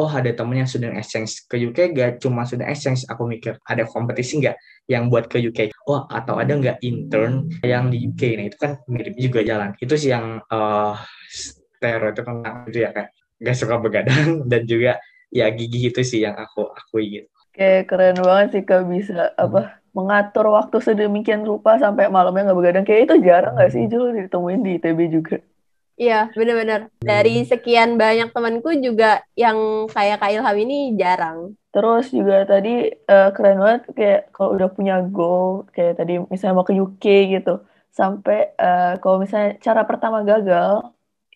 oh 0.00 0.08
ada 0.08 0.32
temen 0.32 0.64
yang 0.64 0.68
student 0.68 0.96
exchange 0.96 1.44
ke 1.44 1.60
UK 1.60 1.92
gak 1.92 2.24
cuma 2.24 2.48
student 2.48 2.72
exchange 2.72 3.04
aku 3.04 3.28
mikir 3.28 3.60
ada 3.68 3.84
kompetisi 3.84 4.40
nggak 4.40 4.56
yang 4.88 5.12
buat 5.12 5.28
ke 5.28 5.36
UK 5.36 5.76
oh 5.84 6.08
atau 6.08 6.40
ada 6.40 6.56
nggak 6.56 6.80
intern 6.80 7.52
yang 7.60 7.92
di 7.92 8.08
UK 8.08 8.40
nah 8.40 8.44
itu 8.48 8.56
kan 8.56 8.72
mirip 8.88 9.14
juga 9.20 9.44
jalan. 9.44 9.76
Itu 9.76 9.94
sih 10.00 10.10
yang 10.10 10.40
uh, 10.48 10.96
stereotip 11.28 12.24
tentang 12.24 12.64
itu 12.72 12.88
ya 12.88 12.90
kayak 12.96 13.10
gak 13.40 13.56
suka 13.56 13.76
begadang 13.76 14.28
dan 14.50 14.62
juga 14.64 14.96
ya 15.28 15.46
gigi 15.52 15.92
itu 15.92 16.00
sih 16.00 16.24
yang 16.24 16.36
aku 16.40 16.68
akui 16.72 17.20
gitu. 17.20 17.28
Oke, 17.50 17.84
keren 17.84 18.18
banget 18.22 18.48
sih 18.56 18.62
Kak 18.64 18.88
bisa 18.88 19.34
apa 19.34 19.82
mengatur 19.90 20.54
waktu 20.54 20.78
sedemikian 20.78 21.42
rupa 21.42 21.76
sampai 21.82 22.06
malamnya 22.06 22.50
nggak 22.50 22.58
begadang. 22.58 22.84
Kayak 22.86 23.02
itu 23.10 23.14
jarang 23.26 23.54
nggak 23.58 23.72
sih 23.74 23.84
Jul 23.90 24.14
ditemuin 24.14 24.60
di 24.62 24.70
ITB 24.78 24.98
juga? 25.10 25.36
Iya, 26.00 26.32
benar-benar. 26.32 26.88
Dari 27.04 27.44
hmm. 27.44 27.46
sekian 27.52 27.90
banyak 28.00 28.32
temanku 28.32 28.72
juga 28.80 29.20
yang 29.36 29.84
kayak 29.92 30.24
Kak 30.24 30.32
Ilham 30.32 30.56
ini 30.56 30.96
jarang. 30.96 31.52
Terus 31.76 32.08
juga 32.08 32.48
tadi 32.48 32.88
uh, 32.88 33.28
keren 33.36 33.60
banget 33.60 33.82
kayak 33.92 34.20
kalau 34.32 34.56
udah 34.56 34.72
punya 34.72 35.04
goal 35.04 35.68
kayak 35.76 36.00
tadi 36.00 36.16
misalnya 36.32 36.56
mau 36.56 36.64
ke 36.64 36.72
UK 36.72 37.04
gitu. 37.36 37.60
Sampai 37.92 38.56
uh, 38.56 38.96
kalau 39.04 39.20
misalnya 39.20 39.60
cara 39.60 39.84
pertama 39.84 40.24
gagal, 40.24 40.88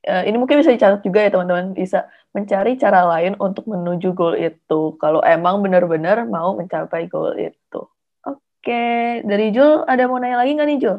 uh, 0.09 0.23
ini 0.25 0.37
mungkin 0.41 0.65
bisa 0.65 0.73
dicatat 0.73 1.05
juga 1.05 1.21
ya 1.21 1.31
teman-teman 1.37 1.77
bisa 1.77 2.09
mencari 2.33 2.81
cara 2.81 3.05
lain 3.05 3.37
untuk 3.37 3.69
menuju 3.69 4.17
goal 4.17 4.33
itu. 4.33 4.97
Kalau 4.97 5.21
emang 5.21 5.61
benar-benar 5.61 6.25
mau 6.25 6.57
mencapai 6.57 7.05
goal 7.13 7.37
itu. 7.37 7.81
Oke, 8.25 9.21
dari 9.29 9.53
Jul 9.53 9.85
ada 9.85 10.09
mau 10.09 10.17
nanya 10.17 10.41
lagi 10.41 10.57
nggak 10.57 10.69
nih 10.73 10.79
Jul? 10.81 10.99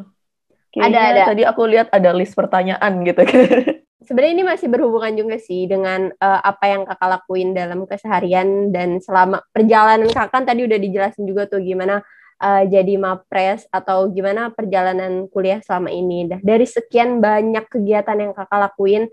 Kayaknya 0.72 1.00
ada, 1.00 1.00
ada. 1.10 1.22
Tadi 1.32 1.42
aku 1.46 1.62
lihat 1.66 1.88
ada 1.92 2.10
list 2.12 2.34
pertanyaan 2.34 2.92
gitu. 3.04 3.22
Sebenarnya 4.06 4.32
ini 4.38 4.44
masih 4.46 4.70
berhubungan 4.70 5.18
juga 5.18 5.36
sih 5.40 5.66
dengan 5.66 6.06
uh, 6.22 6.40
apa 6.46 6.70
yang 6.70 6.86
kakak 6.86 7.10
lakuin 7.10 7.50
dalam 7.58 7.90
keseharian 7.90 8.70
dan 8.70 9.02
selama 9.02 9.42
perjalanan 9.50 10.06
kakak 10.06 10.30
kan 10.30 10.44
tadi 10.46 10.62
udah 10.62 10.78
dijelasin 10.78 11.26
juga 11.26 11.50
tuh 11.50 11.58
gimana 11.58 12.06
uh, 12.38 12.62
jadi 12.68 12.94
mapres 13.00 13.66
atau 13.72 14.06
gimana 14.12 14.54
perjalanan 14.54 15.26
kuliah 15.32 15.58
selama 15.64 15.90
ini. 15.90 16.30
Dah 16.30 16.40
dari 16.44 16.68
sekian 16.68 17.18
banyak 17.18 17.66
kegiatan 17.66 18.14
yang 18.14 18.32
kakak 18.36 18.70
lakuin, 18.70 19.10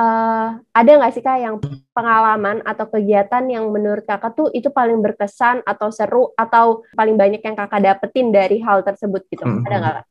uh, 0.00 0.56
ada 0.72 0.90
nggak 0.90 1.12
sih 1.12 1.22
kak 1.24 1.38
yang 1.42 1.56
pengalaman 1.92 2.64
atau 2.64 2.88
kegiatan 2.88 3.44
yang 3.50 3.68
menurut 3.68 4.08
kakak 4.08 4.32
tuh 4.32 4.48
itu 4.56 4.72
paling 4.72 5.04
berkesan 5.04 5.60
atau 5.68 5.92
seru 5.92 6.32
atau 6.32 6.86
paling 6.96 7.20
banyak 7.20 7.44
yang 7.44 7.56
kakak 7.58 7.84
dapetin 7.84 8.32
dari 8.32 8.62
hal 8.64 8.80
tersebut 8.80 9.26
gitu? 9.28 9.44
Hmm. 9.44 9.66
Ada 9.68 9.76
nggak 9.76 9.94
kak? 10.00 10.06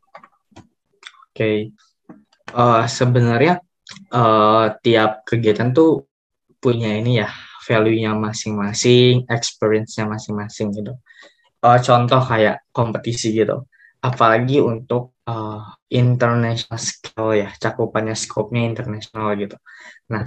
Okay. 1.39 1.58
uh, 2.52 2.84
eh, 2.84 2.86
sebenarnya 2.91 3.54
uh, 4.12 4.75
tiap 4.84 5.23
kegiatan 5.23 5.71
tuh 5.71 6.04
punya 6.60 6.91
ini 6.99 7.23
ya 7.23 7.32
value-nya 7.63 8.17
masing-masing, 8.17 9.30
experience-nya 9.30 10.10
masing-masing 10.10 10.73
gitu. 10.73 10.93
Uh, 11.62 11.80
contoh 11.80 12.19
kayak 12.19 12.65
kompetisi 12.73 13.32
gitu. 13.32 13.69
Apalagi 14.02 14.63
untuk 14.63 15.15
uh, 15.30 15.63
international 15.91 16.80
scale 16.82 17.45
ya, 17.45 17.49
cakupannya 17.56 18.17
scope-nya 18.17 18.65
internasional 18.65 19.38
gitu. 19.38 19.56
Nah, 20.10 20.25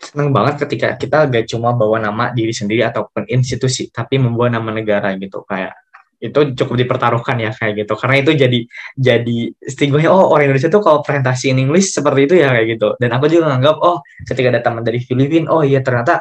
seneng 0.00 0.34
banget 0.34 0.66
ketika 0.66 0.96
kita 0.98 1.28
gak 1.30 1.46
cuma 1.46 1.76
bawa 1.76 2.02
nama 2.02 2.34
diri 2.34 2.50
sendiri 2.50 2.82
ataupun 2.82 3.30
institusi, 3.30 3.92
tapi 3.92 4.18
membawa 4.18 4.58
nama 4.58 4.74
negara 4.74 5.14
gitu. 5.14 5.46
Kayak 5.46 5.76
itu 6.20 6.40
cukup 6.52 6.74
dipertaruhkan 6.76 7.40
ya 7.40 7.50
kayak 7.56 7.84
gitu. 7.84 7.96
Karena 7.96 8.16
itu 8.20 8.30
jadi 8.36 8.58
jadi 8.92 9.38
stigma 9.64 10.04
oh 10.12 10.36
orang 10.36 10.52
Indonesia 10.52 10.68
tuh 10.68 10.84
kalau 10.84 11.00
presentasi 11.00 11.56
in 11.56 11.64
English 11.64 11.96
seperti 11.96 12.28
itu 12.28 12.34
ya 12.44 12.52
kayak 12.52 12.66
gitu. 12.76 12.88
Dan 13.00 13.10
aku 13.16 13.26
juga 13.32 13.56
nganggap 13.56 13.76
oh 13.80 14.04
ketika 14.28 14.48
ada 14.52 14.60
teman 14.60 14.84
dari 14.84 15.00
Filipina 15.00 15.48
oh 15.48 15.64
iya 15.64 15.80
ternyata 15.80 16.20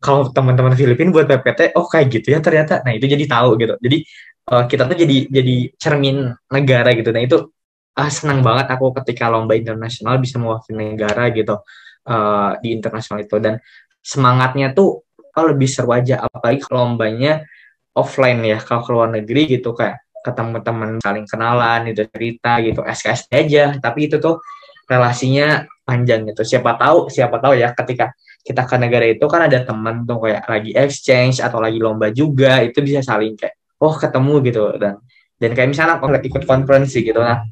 kalau 0.00 0.32
teman-teman 0.32 0.72
Filipina 0.72 1.12
buat 1.12 1.28
PPT 1.28 1.76
oh 1.76 1.84
kayak 1.86 2.06
gitu 2.08 2.32
ya 2.32 2.40
ternyata. 2.40 2.80
Nah 2.82 2.96
itu 2.96 3.04
jadi 3.04 3.24
tahu 3.28 3.60
gitu. 3.60 3.74
Jadi 3.76 3.98
uh, 4.48 4.64
kita 4.64 4.82
tuh 4.88 4.96
jadi 4.96 5.16
jadi 5.28 5.56
cermin 5.76 6.16
negara 6.48 6.90
gitu. 6.96 7.12
Nah 7.12 7.22
itu 7.24 7.38
ah, 8.00 8.10
senang 8.10 8.40
banget 8.40 8.66
aku 8.72 8.96
ketika 9.04 9.28
lomba 9.28 9.54
internasional 9.54 10.18
bisa 10.18 10.40
mewakili 10.40 10.96
negara 10.96 11.30
gitu 11.36 11.60
uh, 12.08 12.50
di 12.64 12.72
internasional 12.72 13.20
itu. 13.20 13.36
Dan 13.36 13.60
semangatnya 14.00 14.72
tuh 14.72 15.04
oh, 15.36 15.44
lebih 15.44 15.68
seru 15.68 15.92
aja. 15.92 16.24
Apalagi 16.24 16.64
lombanya 16.72 17.44
offline 17.94 18.42
ya 18.42 18.58
kalau 18.60 18.82
ke 18.82 18.90
luar 18.90 19.08
negeri 19.10 19.58
gitu 19.58 19.72
kayak 19.72 20.02
ketemu 20.24 20.56
teman 20.64 20.90
saling 20.98 21.26
kenalan 21.28 21.80
itu 21.90 22.02
cerita 22.10 22.58
gitu 22.64 22.80
SKS 22.82 23.30
aja. 23.30 23.64
Tapi 23.78 24.10
itu 24.10 24.16
tuh 24.18 24.42
relasinya 24.90 25.64
panjang 25.86 26.26
gitu. 26.28 26.42
Siapa 26.42 26.76
tahu 26.76 27.08
siapa 27.08 27.38
tahu 27.38 27.54
ya 27.56 27.72
ketika 27.72 28.12
kita 28.44 28.68
ke 28.68 28.76
negara 28.76 29.08
itu 29.08 29.24
kan 29.24 29.48
ada 29.48 29.64
teman 29.64 30.04
tuh 30.04 30.20
kayak 30.20 30.44
lagi 30.44 30.70
exchange 30.76 31.40
atau 31.40 31.62
lagi 31.64 31.80
lomba 31.80 32.12
juga 32.12 32.60
itu 32.60 32.84
bisa 32.84 33.00
saling 33.00 33.38
kayak 33.38 33.56
oh 33.80 33.94
ketemu 33.96 34.34
gitu. 34.44 34.64
Dan 34.76 35.00
dan 35.38 35.50
kayak 35.52 35.68
misalnya 35.70 35.98
aku 35.98 36.08
ikut 36.08 36.42
konferensi 36.46 37.02
gitu 37.02 37.18
nah 37.18 37.42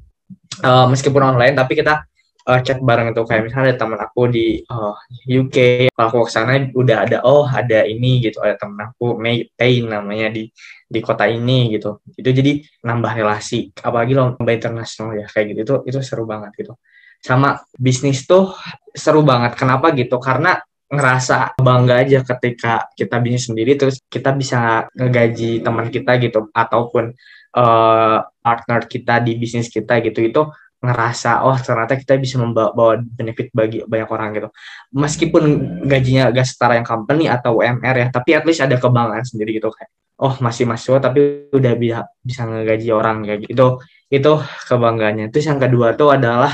uh, 0.65 0.87
meskipun 0.89 1.35
online 1.35 1.55
tapi 1.59 1.75
kita 1.77 2.07
uh, 2.49 2.61
chat 2.63 2.79
bareng 2.83 3.15
itu. 3.15 3.23
Kayak 3.27 3.43
misalnya 3.49 3.67
ada 3.73 3.77
teman 3.79 4.01
aku 4.01 4.23
di 4.31 4.63
uh, 4.67 4.95
eh, 5.29 5.41
UK 5.41 5.57
kalau 5.95 6.07
aku 6.11 6.19
ke 6.29 6.33
sana 6.33 6.53
udah 6.73 6.97
ada 7.07 7.19
oh 7.23 7.47
ada 7.47 7.87
ini 7.87 8.23
gitu. 8.23 8.43
Ada 8.43 8.59
teman 8.59 8.91
aku 8.91 9.19
May 9.19 9.47
Payne 9.55 9.87
namanya 9.91 10.33
di 10.33 10.51
di 10.87 11.01
kota 11.01 11.25
ini 11.31 11.73
gitu. 11.75 12.03
Itu 12.15 12.31
jadi 12.31 12.63
nambah 12.85 13.13
relasi. 13.17 13.73
Apalagi 13.81 14.13
lomba 14.17 14.51
internasional 14.53 15.17
ya 15.19 15.27
kayak 15.31 15.55
gitu. 15.55 15.61
Itu 15.63 15.75
itu 15.89 15.99
seru 16.05 16.25
banget 16.29 16.53
gitu. 16.59 16.75
Sama 17.23 17.63
bisnis 17.79 18.27
tuh 18.27 18.53
seru 18.93 19.23
banget. 19.23 19.55
Kenapa 19.55 19.95
gitu? 19.95 20.19
Karena 20.19 20.59
ngerasa 20.93 21.57
bangga 21.57 22.05
aja 22.05 22.21
ketika 22.21 22.93
kita 22.93 23.17
bisnis 23.17 23.49
sendiri 23.49 23.81
terus 23.81 23.97
kita 24.13 24.37
bisa 24.37 24.93
ngegaji 24.93 25.65
teman 25.65 25.89
kita 25.89 26.21
gitu 26.21 26.53
ataupun 26.53 27.17
uh, 27.57 28.19
partner 28.45 28.81
kita 28.85 29.25
di 29.25 29.41
bisnis 29.41 29.73
kita 29.73 30.05
gitu. 30.05 30.21
Itu 30.21 30.43
ngerasa 30.83 31.47
oh 31.47 31.55
ternyata 31.55 31.95
kita 31.95 32.19
bisa 32.19 32.43
membawa 32.43 32.99
benefit 32.99 33.55
bagi 33.55 33.87
banyak 33.87 34.11
orang 34.11 34.29
gitu. 34.35 34.49
Meskipun 34.93 35.43
gajinya 35.87 36.35
gak 36.35 36.47
setara 36.47 36.75
yang 36.75 36.87
company 36.87 37.31
atau 37.31 37.63
UMR 37.63 37.97
ya 37.97 38.07
tapi 38.11 38.35
at 38.35 38.43
least 38.43 38.61
ada 38.67 38.75
kebanggaan 38.77 39.23
sendiri 39.23 39.63
gitu 39.63 39.71
kayak 39.71 39.91
oh 40.19 40.35
masih 40.43 40.67
mahasiswa 40.67 40.99
tapi 40.99 41.51
udah 41.55 41.73
bisa 41.79 41.99
bisa 42.21 42.43
ngegaji 42.45 42.89
orang 42.91 43.23
kayak 43.23 43.41
gitu. 43.47 43.79
Itu 44.11 44.43
kebanggaannya. 44.43 45.31
Terus 45.31 45.47
yang 45.49 45.63
kedua 45.63 45.95
tuh 45.95 46.19
adalah 46.19 46.53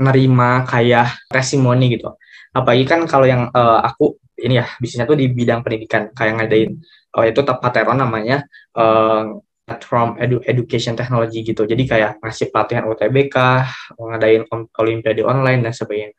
nerima 0.00 0.64
kayak 0.64 1.28
testimoni 1.28 2.00
gitu. 2.00 2.16
Apalagi 2.56 2.84
kan 2.88 3.04
kalau 3.04 3.28
yang 3.28 3.52
uh, 3.52 3.84
aku 3.84 4.16
ini 4.36 4.60
ya 4.60 4.66
bisnisnya 4.80 5.08
tuh 5.08 5.16
di 5.16 5.32
bidang 5.32 5.64
pendidikan 5.64 6.12
kayak 6.12 6.32
ngadain 6.36 6.76
oh 7.16 7.24
itu 7.24 7.40
tepat 7.40 7.88
namanya 7.96 8.44
uh, 8.76 9.40
platform 9.66 10.14
edu 10.22 10.38
education 10.46 10.94
technology 10.94 11.42
gitu. 11.42 11.66
Jadi 11.66 11.82
kayak 11.90 12.22
ngasih 12.22 12.54
pelatihan 12.54 12.86
UTBK, 12.86 13.36
ngadain 13.98 14.46
olimpiade 14.78 15.26
online 15.26 15.66
dan 15.66 15.74
sebagainya. 15.74 16.14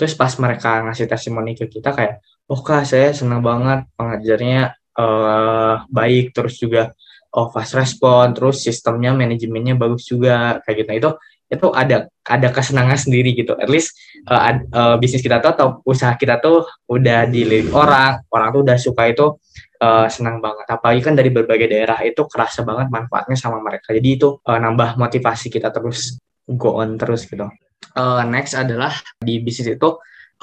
Terus 0.00 0.16
pas 0.16 0.32
mereka 0.40 0.80
ngasih 0.88 1.04
testimoni 1.04 1.52
ke 1.52 1.68
kita 1.68 1.92
kayak, 1.92 2.24
oh 2.48 2.64
kak 2.64 2.88
saya 2.88 3.12
senang 3.12 3.44
banget 3.44 3.84
pengajarnya 4.00 4.72
uh, 4.96 5.84
baik, 5.92 6.32
terus 6.32 6.56
juga 6.56 6.96
oh 7.36 7.52
fast 7.52 7.76
respon, 7.76 8.32
terus 8.32 8.64
sistemnya 8.64 9.12
manajemennya 9.12 9.76
bagus 9.76 10.08
juga 10.08 10.64
kayak 10.64 10.76
gitu. 10.80 10.88
Nah, 10.88 10.96
itu 10.96 11.10
itu 11.50 11.66
ada 11.74 11.96
ada 12.24 12.48
kesenangan 12.48 12.96
sendiri 12.96 13.36
gitu. 13.36 13.52
At 13.60 13.68
least 13.68 13.92
uh, 14.24 14.56
uh, 14.72 14.96
bisnis 14.96 15.20
kita 15.20 15.42
tuh 15.44 15.52
atau 15.52 15.68
usaha 15.84 16.16
kita 16.16 16.40
tuh 16.40 16.64
udah 16.88 17.28
dilirik 17.28 17.68
orang, 17.76 18.24
orang 18.32 18.48
tuh 18.56 18.60
udah 18.64 18.78
suka 18.80 19.10
itu 19.10 19.36
uh, 19.80 20.06
senang 20.06 20.38
banget. 20.38 20.68
Apalagi 20.68 21.00
kan 21.00 21.16
dari 21.16 21.32
berbagai 21.32 21.66
daerah 21.66 21.98
itu 22.04 22.22
kerasa 22.28 22.62
banget 22.62 22.92
manfaatnya 22.92 23.36
sama 23.36 23.58
mereka. 23.64 23.90
Jadi 23.96 24.08
itu 24.20 24.38
uh, 24.44 24.58
nambah 24.60 25.00
motivasi 25.00 25.48
kita 25.48 25.72
terus 25.72 26.20
go 26.46 26.78
on 26.78 27.00
terus 27.00 27.26
gitu. 27.26 27.48
Uh, 27.96 28.22
next 28.28 28.54
adalah 28.54 28.94
di 29.18 29.40
bisnis 29.42 29.74
itu 29.74 29.88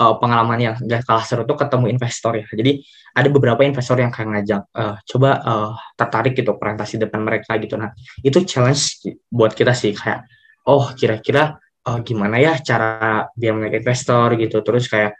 uh, 0.01 0.15
pengalaman 0.19 0.59
yang 0.59 0.75
gak 0.83 1.05
kalah 1.05 1.23
seru 1.23 1.45
tuh 1.45 1.55
ketemu 1.55 1.93
investor 1.93 2.33
ya. 2.35 2.45
Jadi 2.49 2.81
ada 3.17 3.29
beberapa 3.33 3.61
investor 3.65 3.97
yang 3.97 4.13
kayak 4.13 4.29
ngajak, 4.29 4.61
uh, 4.77 4.95
coba 5.01 5.29
uh, 5.41 5.71
tertarik 5.97 6.37
gitu 6.37 6.53
presentasi 6.57 7.01
depan 7.01 7.25
mereka 7.25 7.57
gitu. 7.57 7.77
Nah 7.77 7.93
itu 8.21 8.45
challenge 8.45 9.01
buat 9.29 9.57
kita 9.57 9.73
sih 9.73 9.93
kayak, 9.97 10.25
oh 10.69 10.93
kira-kira 10.93 11.57
uh, 11.87 11.99
gimana 12.05 12.37
ya 12.37 12.57
cara 12.61 13.25
dia 13.33 13.53
menarik 13.53 13.81
investor 13.81 14.37
gitu. 14.37 14.61
Terus 14.61 14.85
kayak 14.85 15.17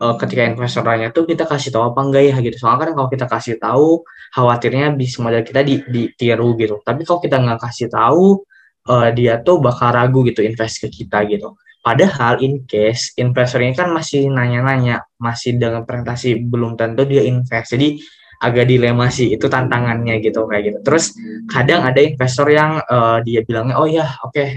uh, 0.00 0.14
ketika 0.20 0.42
investornya 0.44 1.08
tuh 1.12 1.24
kita 1.24 1.48
kasih 1.48 1.72
tahu 1.72 1.92
apa 1.92 2.00
enggak 2.04 2.24
ya 2.28 2.36
gitu. 2.44 2.56
Soalnya 2.60 2.78
kan 2.86 2.90
kalau 2.96 3.08
kita 3.08 3.26
kasih 3.28 3.54
tahu, 3.60 3.88
khawatirnya 4.36 4.86
bisnis 4.96 5.20
model 5.22 5.42
kita 5.44 5.60
di, 5.64 5.74
ditiru 5.88 6.56
gitu. 6.60 6.80
Tapi 6.84 7.02
kalau 7.08 7.20
kita 7.20 7.36
nggak 7.40 7.60
kasih 7.62 7.88
tahu, 7.88 8.44
uh, 8.88 9.08
dia 9.12 9.40
tuh 9.40 9.58
bakal 9.60 9.92
ragu 9.94 10.20
gitu 10.28 10.44
invest 10.44 10.82
ke 10.84 10.88
kita 10.92 11.24
gitu. 11.28 11.56
Padahal 11.86 12.42
in 12.42 12.66
case 12.66 13.14
investor 13.14 13.62
ini 13.62 13.70
kan 13.78 13.94
masih 13.94 14.26
nanya-nanya, 14.26 15.06
masih 15.22 15.54
dengan 15.54 15.86
presentasi 15.86 16.42
belum 16.42 16.74
tentu 16.74 17.06
dia 17.06 17.22
invest. 17.22 17.78
Jadi 17.78 18.02
agak 18.42 18.68
dilema 18.68 19.08
sih 19.08 19.32
itu 19.32 19.46
tantangannya 19.46 20.18
gitu 20.20 20.44
kayak 20.50 20.62
gitu. 20.66 20.78
Terus 20.82 21.14
kadang 21.48 21.86
ada 21.86 22.02
investor 22.02 22.50
yang 22.50 22.82
uh, 22.84 23.22
dia 23.22 23.40
bilangnya 23.46 23.78
oh 23.78 23.88
ya 23.88 24.18
oke 24.26 24.34
okay, 24.34 24.48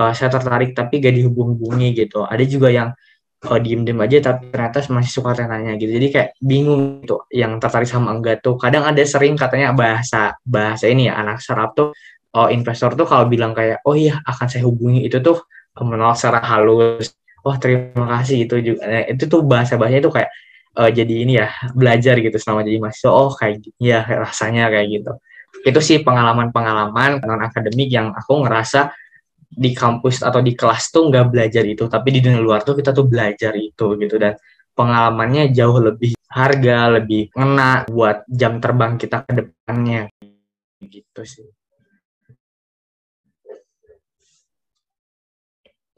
uh, 0.00 0.14
saya 0.16 0.32
tertarik 0.32 0.72
tapi 0.72 1.02
gak 1.02 1.12
dihubung-hubungi 1.12 1.98
gitu. 1.98 2.24
Ada 2.24 2.44
juga 2.46 2.70
yang 2.70 2.88
oh, 3.46 3.58
diem-diem 3.62 3.98
aja 4.02 4.16
tapi 4.34 4.50
ternyata 4.50 4.82
masih 4.90 5.12
suka 5.14 5.30
tanya 5.38 5.78
gitu. 5.78 5.90
Jadi 5.94 6.06
kayak 6.10 6.30
bingung 6.42 7.06
tuh 7.06 7.30
yang 7.30 7.62
tertarik 7.62 7.86
sama 7.86 8.10
enggak 8.10 8.42
tuh. 8.42 8.58
Kadang 8.58 8.82
ada 8.82 8.98
sering 9.06 9.38
katanya 9.38 9.70
bahasa 9.70 10.34
bahasa 10.42 10.90
ini 10.90 11.06
ya 11.06 11.22
anak 11.22 11.38
sarap 11.38 11.78
tuh 11.78 11.94
oh 12.34 12.48
investor 12.50 12.92
tuh 12.98 13.06
kalau 13.06 13.30
bilang 13.30 13.54
kayak 13.54 13.80
oh 13.86 13.94
iya 13.94 14.20
akan 14.26 14.46
saya 14.50 14.66
hubungi 14.66 15.06
itu 15.06 15.22
tuh 15.22 15.38
menolak 15.78 16.18
secara 16.18 16.42
halus. 16.42 17.14
Oh 17.46 17.54
terima 17.54 18.18
kasih 18.18 18.50
itu 18.50 18.56
juga. 18.58 18.82
Nah, 18.82 19.04
itu 19.06 19.24
tuh 19.30 19.40
bahasa 19.46 19.78
bahasanya 19.78 20.02
tuh 20.10 20.14
kayak 20.18 20.30
uh, 20.74 20.90
jadi 20.90 21.14
ini 21.22 21.32
ya 21.38 21.48
belajar 21.72 22.18
gitu 22.18 22.36
selama 22.42 22.66
jadi 22.66 22.78
mahasiswa. 22.82 23.10
Oh 23.14 23.30
kayak 23.38 23.62
gitu. 23.62 23.76
Ya 23.78 24.02
rasanya 24.02 24.66
kayak 24.74 24.86
gitu. 24.90 25.12
Itu 25.62 25.80
sih 25.80 26.02
pengalaman-pengalaman 26.02 27.22
non 27.22 27.40
akademik 27.46 27.88
yang 27.88 28.10
aku 28.12 28.42
ngerasa 28.42 28.90
di 29.48 29.72
kampus 29.72 30.20
atau 30.20 30.44
di 30.44 30.52
kelas 30.52 30.92
tuh 30.92 31.08
nggak 31.08 31.26
belajar 31.32 31.64
itu, 31.64 31.88
tapi 31.88 32.08
di 32.14 32.20
dunia 32.20 32.38
luar 32.38 32.60
tuh 32.62 32.76
kita 32.76 32.92
tuh 32.92 33.08
belajar 33.08 33.56
itu 33.56 33.96
gitu 33.96 34.16
dan 34.20 34.36
pengalamannya 34.76 35.50
jauh 35.50 35.80
lebih 35.82 36.14
harga, 36.28 37.00
lebih 37.00 37.32
ngena 37.34 37.88
buat 37.88 38.22
jam 38.30 38.60
terbang 38.62 38.94
kita 39.00 39.24
ke 39.26 39.32
depannya 39.42 40.06
gitu 40.84 41.22
sih. 41.26 41.48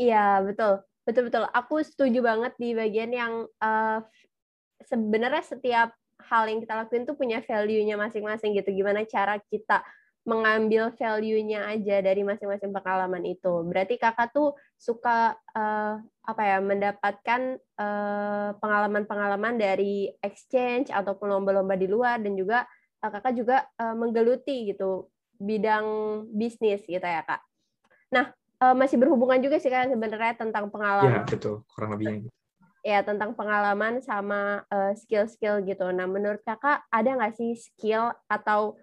Iya, 0.01 0.41
betul. 0.41 0.81
Betul-betul. 1.05 1.45
Aku 1.53 1.85
setuju 1.85 2.25
banget 2.25 2.57
di 2.57 2.73
bagian 2.73 3.13
yang 3.13 3.33
uh, 3.61 4.01
sebenarnya 4.89 5.45
setiap 5.45 5.93
hal 6.25 6.49
yang 6.49 6.65
kita 6.65 6.73
lakuin 6.73 7.05
tuh 7.05 7.17
punya 7.17 7.45
value-nya 7.45 8.01
masing-masing 8.01 8.57
gitu. 8.57 8.73
Gimana 8.73 9.05
cara 9.05 9.37
kita 9.53 9.85
mengambil 10.29 10.93
value-nya 11.01 11.65
aja 11.73 12.05
dari 12.05 12.21
masing-masing 12.21 12.77
pengalaman 12.77 13.25
itu. 13.25 13.65
Berarti 13.65 13.97
kakak 13.97 14.37
tuh 14.37 14.53
suka 14.77 15.33
uh, 15.57 15.97
apa 16.25 16.43
ya 16.45 16.59
mendapatkan 16.61 17.57
pengalaman 17.81 18.55
pengalaman-pengalaman 18.61 19.55
dari 19.57 20.13
exchange 20.21 20.93
ataupun 20.93 21.33
lomba-lomba 21.33 21.75
di 21.75 21.89
luar 21.89 22.21
dan 22.21 22.37
juga 22.37 22.69
uh, 23.01 23.11
kakak 23.11 23.33
juga 23.33 23.65
uh, 23.81 23.97
menggeluti 23.97 24.77
gitu 24.77 25.09
bidang 25.41 25.87
bisnis 26.37 26.85
gitu 26.85 27.01
ya 27.01 27.25
kak. 27.25 27.41
Nah 28.13 28.29
uh, 28.61 28.77
masih 28.77 29.01
berhubungan 29.01 29.41
juga 29.41 29.57
sih 29.57 29.73
kan 29.73 29.89
sebenarnya 29.89 30.37
tentang 30.37 30.69
pengalaman. 30.69 31.25
Ya 31.25 31.29
betul 31.29 31.65
kurang 31.73 31.97
lebihnya. 31.97 32.29
Ya 32.81 33.05
tentang 33.05 33.37
pengalaman 33.37 34.01
sama 34.01 34.65
skill-skill 34.97 35.61
uh, 35.61 35.65
gitu. 35.65 35.89
Nah 35.93 36.09
menurut 36.09 36.41
kakak 36.45 36.85
ada 36.89 37.13
nggak 37.13 37.37
sih 37.37 37.53
skill 37.57 38.13
atau 38.29 38.77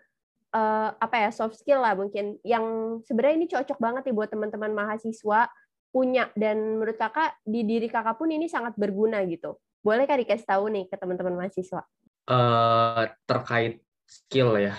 uh, 0.54 0.90
apa 0.96 1.16
ya 1.28 1.30
soft 1.34 1.60
skill 1.60 1.82
lah 1.84 1.98
mungkin 1.98 2.40
yang 2.46 3.00
sebenarnya 3.04 3.36
ini 3.36 3.48
cocok 3.50 3.78
banget 3.80 4.02
nih 4.08 4.16
buat 4.16 4.30
teman-teman 4.32 4.72
mahasiswa 4.72 5.52
punya 5.92 6.30
dan 6.36 6.78
menurut 6.78 7.00
kakak 7.00 7.40
di 7.42 7.64
diri 7.64 7.88
kakak 7.88 8.20
pun 8.20 8.30
ini 8.30 8.46
sangat 8.52 8.76
berguna 8.76 9.24
gitu. 9.26 9.58
Boleh 9.82 10.04
kak 10.04 10.20
dikasih 10.20 10.48
tahu 10.48 10.68
nih 10.70 10.86
ke 10.92 10.96
teman-teman 11.00 11.34
mahasiswa? 11.40 11.82
Uh, 12.28 13.08
terkait 13.24 13.80
skill 14.04 14.60
ya, 14.60 14.76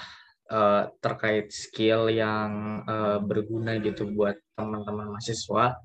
uh, 0.52 0.92
terkait 1.00 1.48
skill 1.48 2.12
yang 2.12 2.84
uh, 2.84 3.16
berguna 3.24 3.80
gitu 3.80 4.04
buat 4.12 4.36
teman-teman 4.52 5.16
mahasiswa 5.16 5.80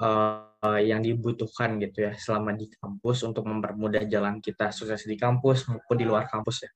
uh, 0.00 0.80
yang 0.80 1.04
dibutuhkan 1.04 1.76
gitu 1.84 2.08
ya 2.08 2.16
selama 2.16 2.56
di 2.56 2.72
kampus 2.72 3.28
untuk 3.28 3.44
mempermudah 3.44 4.08
jalan 4.08 4.40
kita 4.40 4.72
sukses 4.72 5.04
di 5.04 5.20
kampus 5.20 5.68
maupun 5.68 5.96
di 6.00 6.08
luar 6.08 6.24
kampus 6.32 6.64
ya. 6.64 6.70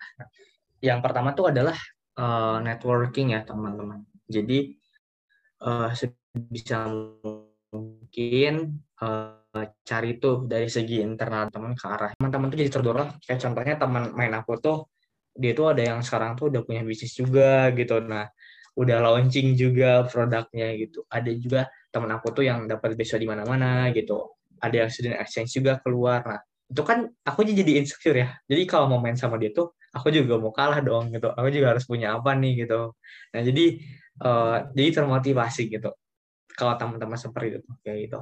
Yang 0.92 1.01
pertama 1.01 1.33
tuh 1.33 1.49
adalah 1.49 1.77
uh, 2.17 2.59
networking 2.65 3.37
ya 3.37 3.45
teman-teman. 3.45 4.03
Jadi 4.27 4.75
uh, 5.63 5.93
sebisa 5.93 6.91
mungkin 7.71 8.81
uh, 9.01 9.41
cari 9.85 10.21
tuh 10.21 10.45
dari 10.45 10.69
segi 10.69 11.01
internal 11.01 11.49
teman 11.49 11.73
ke 11.73 11.87
arah 11.89 12.11
teman-teman 12.17 12.49
tuh 12.53 12.59
jadi 12.61 12.73
terdorong. 12.73 13.09
Kayak 13.25 13.41
contohnya 13.49 13.75
teman 13.81 14.03
main 14.17 14.35
aku 14.37 14.59
tuh 14.61 14.79
dia 15.37 15.53
tuh 15.53 15.77
ada 15.77 15.83
yang 15.85 16.01
sekarang 16.01 16.37
tuh 16.37 16.49
udah 16.49 16.65
punya 16.65 16.83
bisnis 16.85 17.13
juga 17.17 17.71
gitu. 17.77 18.01
Nah 18.05 18.29
udah 18.77 18.99
launching 19.01 19.57
juga 19.57 20.05
produknya 20.05 20.77
gitu. 20.77 21.05
Ada 21.09 21.31
juga 21.37 21.61
teman 21.93 22.13
aku 22.13 22.33
tuh 22.37 22.45
yang 22.45 22.69
dapat 22.69 22.97
beasiswa 22.97 23.21
di 23.21 23.29
mana-mana 23.29 23.89
gitu. 23.93 24.37
Ada 24.61 24.85
yang 24.85 24.91
student 24.93 25.17
exchange 25.21 25.53
juga 25.57 25.81
keluar. 25.81 26.25
Nah 26.25 26.41
itu 26.67 26.83
kan 26.83 27.09
aku 27.25 27.47
jadi 27.47 27.81
insecure 27.81 28.17
ya. 28.17 28.29
Jadi 28.49 28.63
kalau 28.69 28.91
mau 28.93 29.01
main 29.01 29.17
sama 29.17 29.37
dia 29.41 29.53
tuh 29.53 29.76
aku 29.97 30.13
juga 30.13 30.37
mau 30.37 30.53
kalah 30.53 30.85
dong 30.85 31.09
gitu. 31.17 31.33
Aku 31.33 31.49
juga 31.49 31.73
harus 31.73 31.89
punya 31.89 32.13
apa 32.21 32.37
nih 32.37 32.69
gitu. 32.69 32.93
Nah 33.33 33.41
jadi 33.41 33.67
uh, 34.21 34.57
jadi 34.77 35.03
termotivasi 35.03 35.73
gitu. 35.73 35.97
Kalau 36.53 36.77
teman-teman 36.77 37.17
seperti 37.17 37.57
itu 37.57 37.71
kayak 37.81 37.99
gitu. 38.09 38.21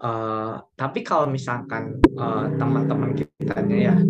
Uh, 0.00 0.56
tapi 0.80 1.04
kalau 1.04 1.28
misalkan 1.28 2.00
uh, 2.16 2.48
teman-teman 2.56 3.12
kita 3.12 3.60
ya 3.68 4.00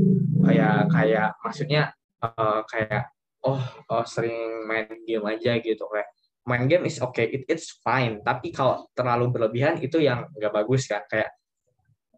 kayak 0.46 0.86
kayak 0.86 1.28
maksudnya 1.42 1.90
uh, 2.22 2.62
kayak 2.70 3.10
oh, 3.42 3.58
oh 3.90 4.06
sering 4.06 4.70
main 4.70 4.86
game 5.02 5.26
aja 5.26 5.58
gitu. 5.58 5.82
Kayak 5.90 6.08
main 6.46 6.64
game 6.70 6.86
is 6.86 7.02
okay 7.02 7.26
it, 7.26 7.42
it's 7.50 7.74
fine. 7.82 8.22
Tapi 8.22 8.54
kalau 8.54 8.86
terlalu 8.94 9.34
berlebihan 9.34 9.82
itu 9.82 9.98
yang 9.98 10.30
nggak 10.30 10.54
bagus 10.54 10.86
kan. 10.86 11.02
Kayak 11.10 11.34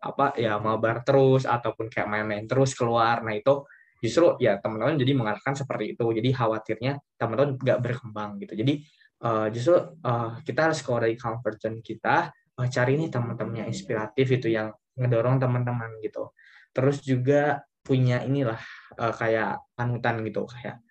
apa 0.02 0.35
ya 0.35 0.59
mabar 0.59 1.07
terus 1.07 1.46
ataupun 1.46 1.87
kayak 1.87 2.11
main-main 2.11 2.44
terus 2.44 2.76
keluar. 2.76 3.24
Nah 3.24 3.33
itu 3.38 3.64
justru 4.02 4.34
ya 4.42 4.58
teman-teman 4.58 4.98
jadi 4.98 5.12
mengarahkan 5.14 5.54
seperti 5.54 5.94
itu. 5.94 6.04
Jadi 6.10 6.28
khawatirnya 6.34 6.98
teman-teman 7.14 7.54
nggak 7.54 7.78
berkembang 7.78 8.30
gitu. 8.42 8.58
Jadi 8.58 8.82
uh, 9.22 9.46
justru 9.54 9.78
uh, 10.02 10.42
kita 10.42 10.60
harus 10.68 10.82
keluar 10.82 11.06
dari 11.06 11.14
comfort 11.14 11.56
zone 11.62 11.78
kita 11.78 12.34
uh, 12.34 12.66
cari 12.66 12.98
nih 12.98 13.08
teman-teman 13.14 13.62
yang 13.62 13.68
inspiratif 13.70 14.26
itu 14.26 14.50
yang 14.50 14.74
ngedorong 14.98 15.38
teman-teman 15.38 16.02
gitu. 16.02 16.34
Terus 16.74 16.98
juga 17.06 17.62
punya 17.86 18.26
inilah 18.26 18.58
uh, 18.98 19.14
kayak 19.14 19.62
panutan 19.78 20.26
gitu 20.26 20.50
kayak 20.50 20.82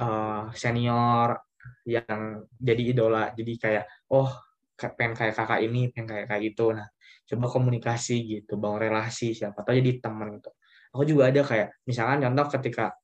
uh, 0.00 0.48
senior 0.56 1.36
yang 1.84 2.40
jadi 2.56 2.82
idola. 2.96 3.36
Jadi 3.36 3.52
kayak 3.60 3.84
oh 4.16 4.32
pengen 4.96 5.12
kayak 5.12 5.36
kakak 5.36 5.60
ini 5.60 5.92
pengen 5.92 6.08
kayak 6.08 6.26
kayak 6.32 6.42
gitu. 6.56 6.72
Nah 6.72 6.88
coba 7.26 7.46
komunikasi 7.50 8.16
gitu 8.22 8.54
bangun 8.54 8.86
relasi 8.86 9.34
siapa 9.34 9.66
tahu 9.66 9.82
jadi 9.82 9.98
teman 9.98 10.38
gitu 10.38 10.54
aku 10.96 11.04
juga 11.04 11.28
ada 11.28 11.44
kayak 11.44 11.84
misalkan 11.84 12.24
contoh 12.24 12.46
ketika 12.56 12.96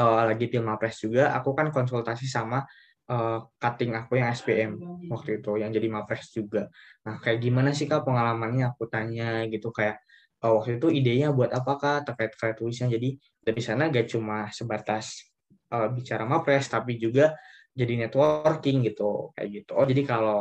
uh, 0.00 0.24
lagi 0.24 0.48
pilmapres 0.48 1.04
juga 1.04 1.36
aku 1.36 1.52
kan 1.52 1.68
konsultasi 1.68 2.24
sama 2.24 2.64
uh, 3.10 3.38
cutting 3.58 3.92
aku 3.92 4.16
yang 4.22 4.30
SPM 4.30 4.78
waktu 5.10 5.42
itu 5.42 5.58
yang 5.58 5.70
jadi 5.74 5.88
mapres 5.90 6.30
juga. 6.30 6.70
Nah 7.04 7.18
kayak 7.18 7.38
gimana 7.42 7.74
sih 7.74 7.90
kak 7.90 8.06
pengalamannya? 8.06 8.70
Aku 8.72 8.86
tanya 8.86 9.44
gitu 9.50 9.74
kayak 9.74 9.98
uh, 10.46 10.54
waktu 10.56 10.78
itu 10.78 10.88
idenya 10.88 11.34
buat 11.34 11.50
apakah 11.50 12.06
terkait 12.06 12.30
terkait 12.38 12.56
tulisnya. 12.56 12.88
Jadi 12.88 13.18
dari 13.42 13.60
sana 13.60 13.90
gak 13.90 14.06
cuma 14.12 14.48
sebatas 14.54 15.26
uh, 15.74 15.90
bicara 15.90 16.22
mapres 16.24 16.70
tapi 16.70 16.96
juga 16.96 17.34
jadi 17.74 18.06
networking 18.06 18.86
gitu 18.86 19.34
kayak 19.34 19.48
gitu. 19.62 19.72
Oh 19.74 19.86
jadi 19.86 20.02
kalau 20.06 20.38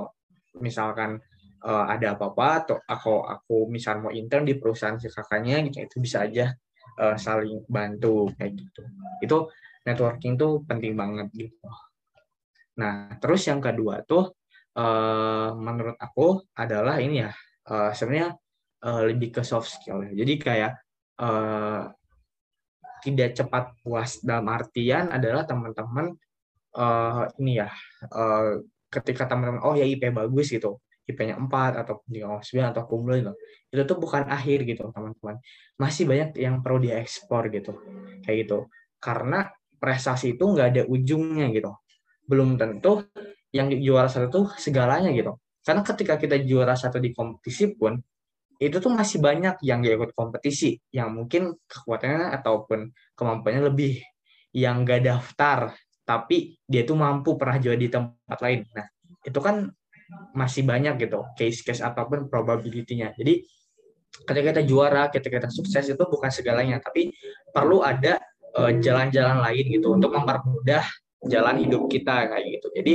misalkan 0.62 1.18
uh, 1.66 1.86
ada 1.90 2.18
apa-apa 2.18 2.48
atau 2.66 2.78
aku 2.84 3.26
aku 3.26 3.56
misal 3.70 4.02
mau 4.02 4.12
intern 4.14 4.46
di 4.46 4.58
perusahaan 4.58 4.98
si 4.98 5.08
kakaknya 5.10 5.62
gitu 5.68 5.86
itu 5.86 5.98
bisa 6.02 6.26
aja 6.26 6.54
uh, 7.00 7.16
saling 7.16 7.64
bantu 7.72 8.28
kayak 8.36 8.60
gitu. 8.60 8.82
Itu 9.24 9.38
networking 9.88 10.36
tuh 10.36 10.62
penting 10.68 10.94
banget 11.00 11.32
gitu. 11.34 11.68
Nah 12.80 13.16
terus 13.18 13.48
yang 13.48 13.64
kedua 13.64 14.04
tuh 14.04 14.36
uh, 14.76 15.56
menurut 15.56 15.96
aku 15.96 16.44
adalah 16.54 17.00
ini 17.00 17.24
ya 17.24 17.32
uh, 17.72 17.92
sebenarnya 17.96 18.36
uh, 18.84 19.02
lebih 19.08 19.40
ke 19.40 19.42
soft 19.48 19.72
skill 19.72 20.04
ya. 20.04 20.12
Jadi 20.14 20.34
kayak 20.36 20.72
uh, 21.24 21.88
tidak 23.00 23.32
cepat 23.40 23.80
puas 23.80 24.20
dalam 24.20 24.52
artian 24.52 25.08
adalah 25.08 25.48
teman-teman 25.48 26.12
uh, 26.76 27.24
ini 27.40 27.64
ya 27.64 27.72
uh, 28.12 28.60
ketika 28.92 29.24
teman-teman 29.30 29.64
oh 29.64 29.76
ya 29.78 29.88
IP 29.88 30.12
bagus 30.12 30.52
gitu 30.52 30.84
IP-nya 31.10 31.36
4 31.42 31.82
atau 31.82 32.06
3,9 32.06 32.70
atau 32.70 32.84
kumul 32.86 33.18
gitu. 33.18 33.34
Itu 33.74 33.82
tuh 33.90 33.98
bukan 33.98 34.30
akhir 34.30 34.64
gitu 34.70 34.94
teman-teman. 34.94 35.42
Masih 35.82 36.06
banyak 36.06 36.38
yang 36.38 36.62
perlu 36.62 36.78
diekspor 36.86 37.50
gitu 37.50 37.74
kayak 38.22 38.46
gitu. 38.46 38.70
Karena 39.02 39.50
prestasi 39.82 40.38
itu 40.38 40.44
nggak 40.46 40.68
ada 40.76 40.84
ujungnya 40.86 41.50
gitu. 41.50 41.74
Belum 42.30 42.56
tentu 42.56 43.10
yang 43.50 43.74
juara 43.82 44.06
satu 44.06 44.28
tuh 44.30 44.46
segalanya 44.62 45.10
gitu. 45.10 45.36
Karena 45.66 45.82
ketika 45.82 46.16
kita 46.22 46.38
juara 46.46 46.78
satu 46.78 47.02
di 47.02 47.10
kompetisi 47.10 47.74
pun 47.74 47.98
itu 48.60 48.76
tuh 48.78 48.92
masih 48.92 49.24
banyak 49.24 49.64
yang 49.64 49.80
gak 49.80 49.96
ikut 49.96 50.12
kompetisi 50.12 50.76
yang 50.92 51.16
mungkin 51.16 51.56
kekuatannya 51.64 52.36
ataupun 52.44 52.92
kemampuannya 53.16 53.72
lebih. 53.72 54.04
Yang 54.52 54.76
gak 54.84 55.02
daftar 55.08 55.60
tapi 56.10 56.58
dia 56.66 56.82
tuh 56.82 56.98
mampu 56.98 57.38
pernah 57.38 57.62
juara 57.62 57.78
di 57.78 57.86
tempat 57.86 58.40
lain. 58.42 58.66
Nah, 58.74 58.90
itu 59.22 59.38
kan 59.38 59.70
masih 60.34 60.66
banyak 60.66 60.98
gitu 61.02 61.26
case-case 61.38 61.82
ataupun 61.86 62.30
probability-nya. 62.30 63.14
Jadi 63.14 63.46
ketika 64.26 64.46
kita 64.58 64.62
juara, 64.66 65.08
ketika 65.14 65.42
kita 65.42 65.50
sukses 65.54 65.86
itu 65.86 66.04
bukan 66.06 66.30
segalanya, 66.34 66.82
tapi 66.82 67.14
perlu 67.54 67.86
ada 67.86 68.18
eh, 68.58 68.72
jalan-jalan 68.82 69.38
uh, 69.40 69.44
lain 69.50 69.66
gitu 69.70 69.88
untuk 69.94 70.14
mempermudah 70.14 70.86
jalan 71.26 71.56
hidup 71.62 71.86
kita 71.92 72.32
kayak 72.32 72.46
gitu. 72.60 72.68
Jadi 72.74 72.94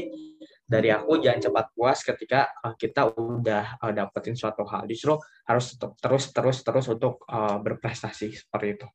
dari 0.64 0.88
aku 0.88 1.20
jangan 1.20 1.40
cepat 1.44 1.66
puas 1.76 2.00
ketika 2.00 2.48
uh, 2.64 2.74
kita 2.74 3.12
udah 3.14 3.78
uh, 3.78 3.92
dapetin 3.92 4.34
suatu 4.34 4.64
hal. 4.64 4.88
Justru 4.88 5.20
harus 5.44 5.76
terus 5.76 6.24
terus 6.32 6.58
terus 6.64 6.86
untuk 6.88 7.22
uh, 7.28 7.60
berprestasi 7.60 8.32
seperti 8.32 8.80
itu. 8.80 8.86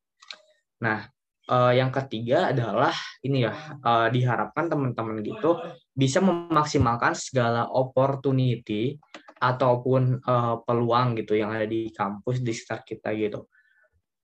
Nah, 0.82 1.06
uh, 1.50 1.72
yang 1.72 1.94
ketiga 1.94 2.50
adalah 2.50 2.94
ini 3.22 3.46
ya 3.46 3.54
uh, 3.82 4.08
diharapkan 4.10 4.66
teman-teman 4.66 5.22
gitu 5.22 5.58
bisa 6.00 6.24
memaksimalkan 6.24 7.12
segala 7.12 7.68
opportunity 7.68 8.96
ataupun 9.36 10.24
uh, 10.24 10.64
peluang 10.64 11.20
gitu 11.20 11.36
yang 11.36 11.52
ada 11.52 11.68
di 11.68 11.92
kampus 11.92 12.40
di 12.40 12.56
sekitar 12.56 12.80
kita 12.88 13.12
gitu. 13.12 13.44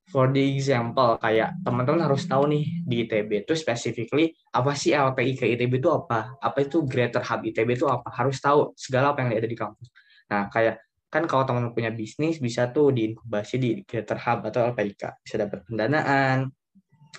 For 0.06 0.30
the 0.30 0.38
example, 0.38 1.18
kayak 1.18 1.60
teman-teman 1.66 2.06
harus 2.06 2.24
tahu 2.30 2.46
nih 2.48 2.64
di 2.86 2.96
ITB 3.04 3.42
itu 3.42 3.58
specifically 3.58 4.30
apa 4.54 4.72
sih 4.72 4.94
LPI 4.94 5.32
ke 5.34 5.44
ITB 5.52 5.82
itu 5.82 5.90
apa? 5.90 6.38
Apa 6.40 6.62
itu 6.62 6.86
Greater 6.86 7.20
Hub 7.26 7.42
ITB 7.42 7.74
itu 7.74 7.90
apa? 7.90 8.08
Harus 8.14 8.38
tahu 8.38 8.70
segala 8.78 9.12
apa 9.12 9.26
yang 9.26 9.34
ada 9.34 9.50
di 9.50 9.58
kampus. 9.58 9.90
Nah, 10.30 10.46
kayak 10.46 10.78
kan 11.10 11.26
kalau 11.26 11.42
teman-teman 11.42 11.74
punya 11.74 11.90
bisnis 11.90 12.38
bisa 12.38 12.70
tuh 12.70 12.94
diinkubasi 12.94 13.58
di 13.58 13.70
Greater 13.82 14.16
Hub 14.22 14.46
atau 14.46 14.70
LPIK. 14.70 15.26
Bisa 15.26 15.36
dapat 15.42 15.66
pendanaan, 15.66 16.54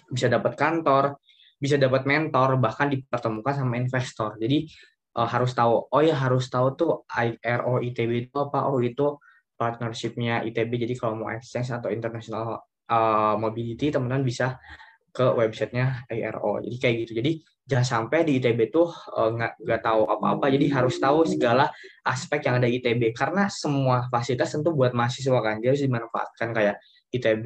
bisa 0.07 0.31
dapat 0.31 0.55
kantor, 0.55 1.19
bisa 1.57 1.75
dapat 1.75 2.05
mentor, 2.05 2.61
bahkan 2.61 2.87
dipertemukan 2.89 3.53
sama 3.65 3.81
investor. 3.81 4.37
Jadi 4.37 4.69
uh, 5.17 5.27
harus 5.27 5.51
tahu, 5.57 5.89
oh 5.89 6.01
ya 6.05 6.13
harus 6.13 6.45
tahu 6.47 6.67
tuh 6.77 6.91
IRO 7.09 7.81
ITB 7.81 8.29
itu 8.29 8.37
apa? 8.37 8.69
Oh 8.69 8.77
itu 8.79 9.17
partnershipnya 9.57 10.45
ITB. 10.45 10.71
Jadi 10.85 10.93
kalau 10.95 11.17
mau 11.25 11.29
exchange 11.33 11.73
atau 11.73 11.89
international 11.89 12.61
uh, 12.87 13.35
mobility, 13.41 13.89
teman-teman 13.89 14.21
bisa 14.21 14.61
ke 15.09 15.25
websitenya 15.33 16.05
IRO. 16.13 16.61
Jadi 16.61 16.77
kayak 16.77 16.95
gitu. 17.03 17.11
Jadi 17.17 17.31
jangan 17.67 18.05
sampai 18.05 18.21
di 18.21 18.37
ITB 18.37 18.69
tuh 18.69 18.87
eh, 19.17 19.29
nggak 19.33 19.53
uh, 19.57 19.61
nggak 19.65 19.81
tahu 19.81 20.01
apa-apa. 20.05 20.45
Jadi 20.53 20.65
harus 20.69 20.95
tahu 21.01 21.25
segala 21.25 21.65
aspek 22.05 22.45
yang 22.45 22.61
ada 22.61 22.69
di 22.69 22.77
ITB 22.77 23.17
karena 23.17 23.49
semua 23.49 24.05
fasilitas 24.13 24.53
tentu 24.53 24.77
buat 24.77 24.93
mahasiswa 24.93 25.41
kan. 25.41 25.57
Jadi 25.57 25.67
harus 25.73 25.83
dimanfaatkan 25.89 26.49
kayak 26.53 26.75
ITB 27.09 27.45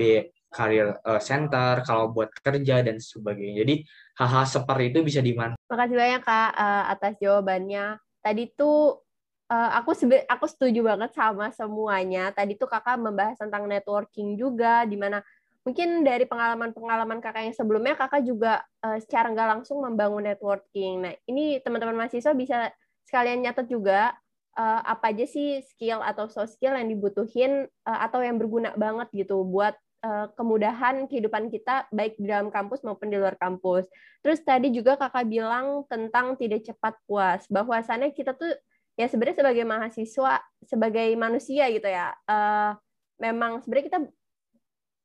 career 0.52 1.00
uh, 1.08 1.18
center, 1.24 1.80
kalau 1.88 2.12
buat 2.12 2.30
kerja 2.44 2.84
dan 2.84 3.00
sebagainya. 3.00 3.64
Jadi 3.64 3.76
hal-hal 4.20 4.46
seperti 4.46 4.84
itu 4.92 5.00
bisa 5.02 5.24
dimanfaatkan. 5.24 5.72
Makasih 5.72 5.98
banyak 5.98 6.22
Kak 6.22 6.52
uh, 6.54 6.84
atas 6.92 7.14
jawabannya. 7.24 7.86
Tadi 8.20 8.44
tuh 8.54 9.00
uh, 9.48 9.70
aku 9.80 9.96
aku 10.28 10.46
setuju 10.52 10.84
banget 10.84 11.12
sama 11.16 11.50
semuanya. 11.56 12.36
Tadi 12.36 12.60
tuh 12.60 12.68
Kakak 12.68 13.00
membahas 13.00 13.40
tentang 13.40 13.66
networking 13.66 14.36
juga 14.36 14.84
di 14.84 15.00
mana 15.00 15.24
mungkin 15.64 16.04
dari 16.04 16.28
pengalaman-pengalaman 16.28 17.24
Kakak 17.24 17.48
yang 17.48 17.56
sebelumnya 17.56 17.96
Kakak 17.96 18.28
juga 18.28 18.62
secara 19.00 19.30
nggak 19.30 19.50
langsung 19.58 19.80
membangun 19.80 20.26
networking. 20.26 21.06
Nah, 21.06 21.14
ini 21.30 21.62
teman-teman 21.62 21.96
mahasiswa 21.96 22.34
bisa 22.34 22.74
sekalian 23.06 23.46
nyatet 23.46 23.70
juga 23.70 24.18
uh, 24.58 24.82
apa 24.84 25.12
aja 25.12 25.26
sih 25.28 25.64
skill 25.64 26.04
atau 26.04 26.28
soft 26.28 26.58
skill 26.58 26.76
yang 26.76 26.90
dibutuhin 26.90 27.68
uh, 27.88 28.00
atau 28.04 28.20
yang 28.24 28.40
berguna 28.40 28.76
banget 28.76 29.08
gitu 29.14 29.44
buat 29.48 29.76
uh, 30.02 30.28
kemudahan 30.36 31.06
kehidupan 31.08 31.50
kita 31.50 31.88
baik 31.94 32.18
di 32.18 32.30
dalam 32.30 32.50
kampus 32.50 32.82
maupun 32.82 33.10
di 33.10 33.18
luar 33.18 33.38
kampus. 33.38 33.88
Terus 34.22 34.42
tadi 34.42 34.74
juga 34.74 34.98
kakak 34.98 35.26
bilang 35.30 35.86
tentang 35.88 36.38
tidak 36.38 36.66
cepat 36.66 36.98
puas, 37.06 37.46
bahwasannya 37.50 38.14
kita 38.14 38.34
tuh 38.38 38.52
ya 39.00 39.08
sebenarnya 39.08 39.42
sebagai 39.42 39.66
mahasiswa, 39.66 40.34
sebagai 40.68 41.10
manusia 41.18 41.66
gitu 41.72 41.88
ya, 41.88 42.14
uh, 42.28 42.76
memang 43.18 43.64
sebenarnya 43.64 43.88
kita 43.88 44.00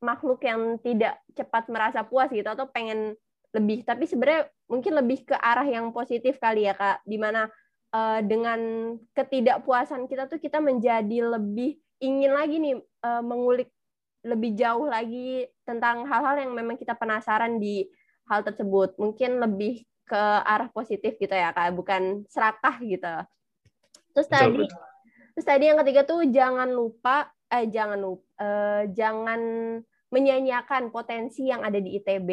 makhluk 0.05 0.41
yang 0.45 0.77
tidak 0.85 1.17
cepat 1.33 1.65
merasa 1.73 2.05
puas 2.05 2.29
gitu 2.29 2.45
atau 2.45 2.69
pengen 2.69 3.17
lebih, 3.57 3.89
tapi 3.89 4.05
sebenarnya 4.05 4.53
mungkin 4.69 4.93
lebih 5.01 5.25
ke 5.25 5.37
arah 5.39 5.65
yang 5.65 5.89
positif 5.95 6.37
kali 6.37 6.69
ya 6.69 6.77
kak, 6.77 7.01
di 7.09 7.17
mana 7.17 7.49
uh, 7.97 8.21
dengan 8.21 8.93
ketidakpuasan 9.17 10.05
kita 10.05 10.29
tuh 10.29 10.37
kita 10.37 10.61
menjadi 10.61 11.25
lebih 11.25 11.81
ingin 11.97 12.37
lagi 12.37 12.61
nih 12.61 12.77
mengulik 13.25 13.73
lebih 14.27 14.59
jauh 14.59 14.91
lagi 14.91 15.47
tentang 15.63 16.03
hal-hal 16.11 16.43
yang 16.43 16.53
memang 16.53 16.75
kita 16.75 16.99
penasaran 16.99 17.63
di 17.63 17.87
hal 18.27 18.43
tersebut. 18.43 18.99
Mungkin 18.99 19.39
lebih 19.39 19.87
ke 20.07 20.23
arah 20.43 20.67
positif 20.75 21.15
gitu 21.19 21.31
ya, 21.31 21.55
Kak, 21.55 21.75
bukan 21.79 22.27
serakah 22.27 22.77
gitu. 22.83 23.15
Terus 24.15 24.29
tadi 24.29 24.67
betul. 24.67 24.83
terus 25.37 25.47
tadi 25.47 25.65
yang 25.69 25.79
ketiga 25.85 26.03
tuh 26.09 26.25
jangan 26.33 26.73
lupa 26.73 27.29
eh 27.53 27.69
jangan 27.69 27.99
lupa 28.01 28.25
eh, 28.41 28.83
jangan 28.97 29.41
menyanyiakan 30.11 30.91
potensi 30.91 31.47
yang 31.47 31.63
ada 31.63 31.79
di 31.79 31.99
ITB. 32.03 32.31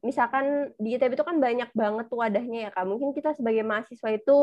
Misalkan 0.00 0.72
di 0.80 0.96
ITB 0.96 1.12
itu 1.18 1.24
kan 1.26 1.36
banyak 1.36 1.68
banget 1.76 2.06
wadahnya 2.08 2.68
ya, 2.68 2.70
Kak. 2.72 2.88
Mungkin 2.88 3.12
kita 3.12 3.36
sebagai 3.36 3.60
mahasiswa 3.60 4.08
itu 4.08 4.38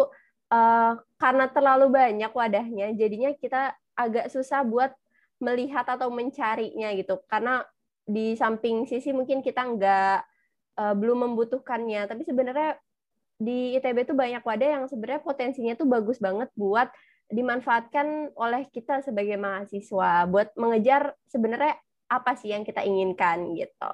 eh, 0.54 0.94
karena 1.18 1.46
terlalu 1.50 1.90
banyak 1.90 2.32
wadahnya, 2.34 2.94
jadinya 2.94 3.34
kita 3.34 3.74
agak 3.98 4.30
susah 4.30 4.62
buat 4.62 4.94
melihat 5.38 5.86
atau 5.86 6.10
mencarinya 6.10 6.94
gitu 6.98 7.22
karena 7.30 7.62
di 8.08 8.34
samping 8.40 8.88
sisi 8.88 9.12
mungkin 9.12 9.44
kita 9.44 9.62
nggak 9.62 10.18
uh, 10.80 10.96
belum 10.96 11.30
membutuhkannya 11.30 12.08
tapi 12.08 12.24
sebenarnya 12.24 12.80
di 13.38 13.78
ITB 13.78 14.10
itu 14.10 14.14
banyak 14.18 14.42
wadah 14.42 14.70
yang 14.82 14.86
sebenarnya 14.90 15.22
potensinya 15.22 15.74
tuh 15.78 15.86
bagus 15.86 16.18
banget 16.18 16.50
buat 16.58 16.90
dimanfaatkan 17.28 18.34
oleh 18.34 18.66
kita 18.72 19.04
sebagai 19.04 19.36
mahasiswa 19.38 20.26
buat 20.26 20.56
mengejar 20.56 21.14
sebenarnya 21.28 21.76
apa 22.08 22.40
sih 22.40 22.56
yang 22.56 22.64
kita 22.64 22.82
inginkan 22.88 23.52
gitu. 23.54 23.92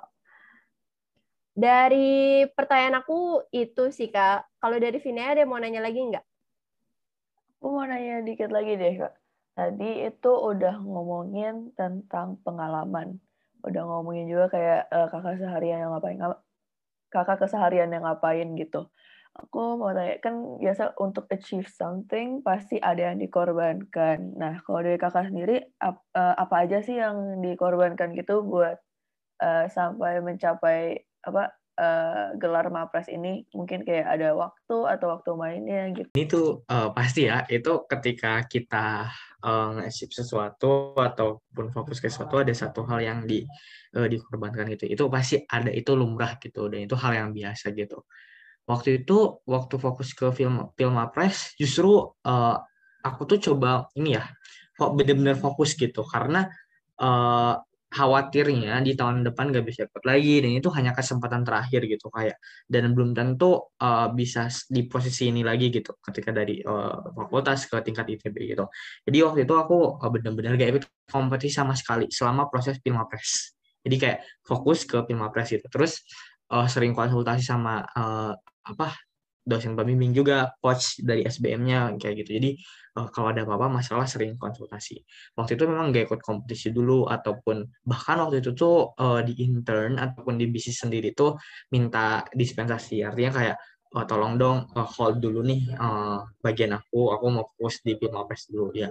Dari 1.53 2.45
pertanyaan 2.49 3.01
aku 3.01 3.45
itu 3.53 3.89
sih 3.93 4.09
kak. 4.09 4.45
Kalau 4.57 4.77
dari 4.77 4.97
Vina 5.01 5.33
ada 5.33 5.45
mau 5.45 5.61
nanya 5.61 5.81
lagi 5.81 6.01
nggak? 6.01 6.25
Aku 7.61 7.67
mau 7.73 7.85
nanya 7.85 8.21
dikit 8.25 8.49
lagi 8.49 8.73
deh 8.77 8.93
kak. 9.01 9.13
Tadi 9.53 10.09
itu 10.09 10.31
udah 10.33 10.81
ngomongin 10.81 11.73
tentang 11.77 12.41
pengalaman. 12.41 13.21
Udah 13.61 13.85
ngomongin 13.85 14.25
juga 14.25 14.49
kayak 14.49 14.81
uh, 14.89 15.07
kakak 15.13 15.37
seharian 15.39 15.85
yang 15.85 15.91
ngapain. 15.93 16.17
Kakak 17.13 17.37
keseharian 17.45 17.93
yang 17.93 18.03
ngapain 18.03 18.57
gitu. 18.57 18.89
Aku 19.33 19.81
mau 19.81 19.89
tanya, 19.97 20.21
kan 20.21 20.61
biasa 20.61 20.93
untuk 21.01 21.25
achieve 21.33 21.65
something 21.65 22.45
pasti 22.45 22.77
ada 22.77 23.09
yang 23.13 23.17
dikorbankan. 23.17 24.37
Nah, 24.37 24.61
kalau 24.61 24.85
dari 24.85 24.97
kakak 25.01 25.29
sendiri, 25.29 25.57
ap, 25.81 26.05
uh, 26.13 26.37
apa 26.37 26.69
aja 26.69 26.85
sih 26.85 27.01
yang 27.01 27.41
dikorbankan 27.41 28.13
gitu 28.13 28.45
buat 28.45 28.77
uh, 29.41 29.65
sampai 29.69 30.21
mencapai 30.21 31.01
apa 31.25 31.49
uh, 31.77 32.33
gelar 32.37 32.69
mapres 32.73 33.09
ini? 33.09 33.45
Mungkin 33.53 33.85
kayak 33.87 34.07
ada 34.19 34.33
waktu 34.33 34.77
atau 34.87 35.07
waktu 35.13 35.29
mainnya 35.37 35.89
gitu. 35.93 36.09
Ini 36.13 36.25
tuh 36.25 36.65
uh, 36.67 36.89
pasti 36.91 37.29
ya, 37.29 37.45
itu 37.49 37.85
ketika 37.85 38.45
kita 38.45 39.09
uh, 39.45 39.81
nge 39.81 40.09
sesuatu 40.09 40.97
ataupun 40.97 41.73
fokus 41.73 42.01
ke 42.01 42.09
sesuatu 42.09 42.41
ada 42.41 42.53
satu 42.53 42.85
hal 42.85 42.99
yang 43.01 43.19
di 43.25 43.43
uh, 43.97 44.07
dikorbankan 44.07 44.69
gitu. 44.73 44.89
Itu 44.89 45.09
pasti 45.09 45.41
ada 45.45 45.73
itu 45.73 45.93
lumrah 45.93 46.37
gitu 46.37 46.69
dan 46.69 46.85
itu 46.85 46.95
hal 46.97 47.13
yang 47.17 47.29
biasa 47.31 47.73
gitu 47.73 48.05
waktu 48.63 49.03
itu 49.03 49.43
waktu 49.43 49.75
fokus 49.75 50.15
ke 50.15 50.31
film 50.31 50.71
film 50.79 50.95
apres 50.95 51.51
justru 51.59 52.15
uh, 52.23 52.55
aku 53.03 53.21
tuh 53.27 53.51
coba 53.51 53.91
ini 53.99 54.15
ya 54.15 54.23
bener-bener 54.79 55.35
fokus 55.35 55.75
gitu 55.75 56.01
karena 56.07 56.47
uh, 56.99 57.59
khawatirnya 57.93 58.81
di 58.81 58.97
tahun 58.97 59.21
depan 59.21 59.53
gak 59.53 59.65
bisa 59.69 59.85
ikut 59.85 60.01
lagi 60.01 60.41
dan 60.41 60.51
itu 60.57 60.69
hanya 60.73 60.97
kesempatan 60.97 61.45
terakhir 61.45 61.85
gitu 61.85 62.09
kayak 62.09 62.41
dan 62.65 62.89
belum 62.97 63.13
tentu 63.13 63.69
uh, 63.77 64.09
bisa 64.09 64.49
di 64.65 64.89
posisi 64.89 65.29
ini 65.29 65.45
lagi 65.45 65.69
gitu 65.69 65.93
ketika 66.01 66.33
dari 66.33 66.57
uh, 66.65 67.13
fakultas 67.13 67.69
ke 67.69 67.77
tingkat 67.85 68.09
ITB 68.17 68.35
gitu. 68.57 68.65
Jadi 69.05 69.17
waktu 69.21 69.39
itu 69.45 69.53
aku 69.53 70.01
uh, 70.01 70.09
benar-benar 70.09 70.57
gak 70.57 70.69
ikut 70.73 70.85
kompetisi 71.05 71.53
sama 71.53 71.77
sekali 71.77 72.09
selama 72.09 72.49
proses 72.49 72.81
film 72.81 72.97
apres 72.97 73.53
jadi 73.83 73.95
kayak 73.99 74.19
fokus 74.47 74.87
ke 74.87 74.97
film 75.03 75.21
apres 75.21 75.51
gitu. 75.51 75.67
Terus 75.67 75.99
uh, 76.55 76.67
sering 76.71 76.95
konsultasi 76.95 77.43
sama 77.43 77.83
uh, 77.83 78.33
apa 78.63 78.95
dosen 79.43 79.75
pembimbing 79.75 80.15
juga 80.15 80.55
coach 80.63 81.03
dari 81.03 81.27
SBM-nya 81.27 81.99
kayak 81.99 82.23
gitu. 82.23 82.31
Jadi 82.39 82.49
uh, 82.95 83.07
kalau 83.11 83.35
ada 83.35 83.43
apa-apa 83.43 83.83
masalah 83.83 84.07
sering 84.07 84.39
konsultasi. 84.39 85.03
Waktu 85.35 85.59
itu 85.59 85.63
memang 85.67 85.91
gak 85.91 86.07
ikut 86.11 86.21
kompetisi 86.23 86.71
dulu 86.71 87.05
ataupun 87.11 87.67
bahkan 87.83 88.23
waktu 88.23 88.39
itu 88.39 88.55
tuh 88.55 88.95
uh, 88.95 89.19
di 89.19 89.35
intern 89.43 89.99
ataupun 89.99 90.39
di 90.39 90.47
bisnis 90.47 90.79
sendiri 90.79 91.11
tuh 91.11 91.35
minta 91.75 92.23
dispensasi. 92.31 93.03
Artinya 93.03 93.31
kayak 93.35 93.55
oh, 93.93 94.05
tolong 94.07 94.39
dong 94.39 94.57
uh, 94.73 94.87
hold 94.87 95.19
dulu 95.19 95.43
nih 95.43 95.75
uh, 95.75 96.23
bagian 96.39 96.73
aku, 96.79 97.11
aku 97.11 97.25
mau 97.29 97.45
fokus 97.53 97.83
di 97.83 97.99
Pilmapres 97.99 98.47
dulu 98.47 98.71
ya. 98.73 98.89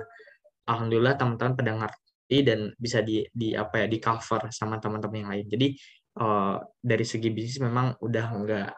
Alhamdulillah 0.68 1.18
teman-teman 1.18 1.54
pada 1.58 1.72
ngerti 1.74 2.38
dan 2.46 2.70
bisa 2.78 3.02
di 3.02 3.24
di 3.32 3.56
apa 3.56 3.82
ya 3.82 3.86
di 3.90 3.98
cover 3.98 4.52
sama 4.54 4.78
teman-teman 4.78 5.16
yang 5.26 5.30
lain. 5.32 5.46
Jadi 5.48 5.66
uh, 6.22 6.60
dari 6.78 7.04
segi 7.08 7.28
bisnis 7.32 7.58
memang 7.64 7.98
udah 7.98 8.26
enggak 8.36 8.70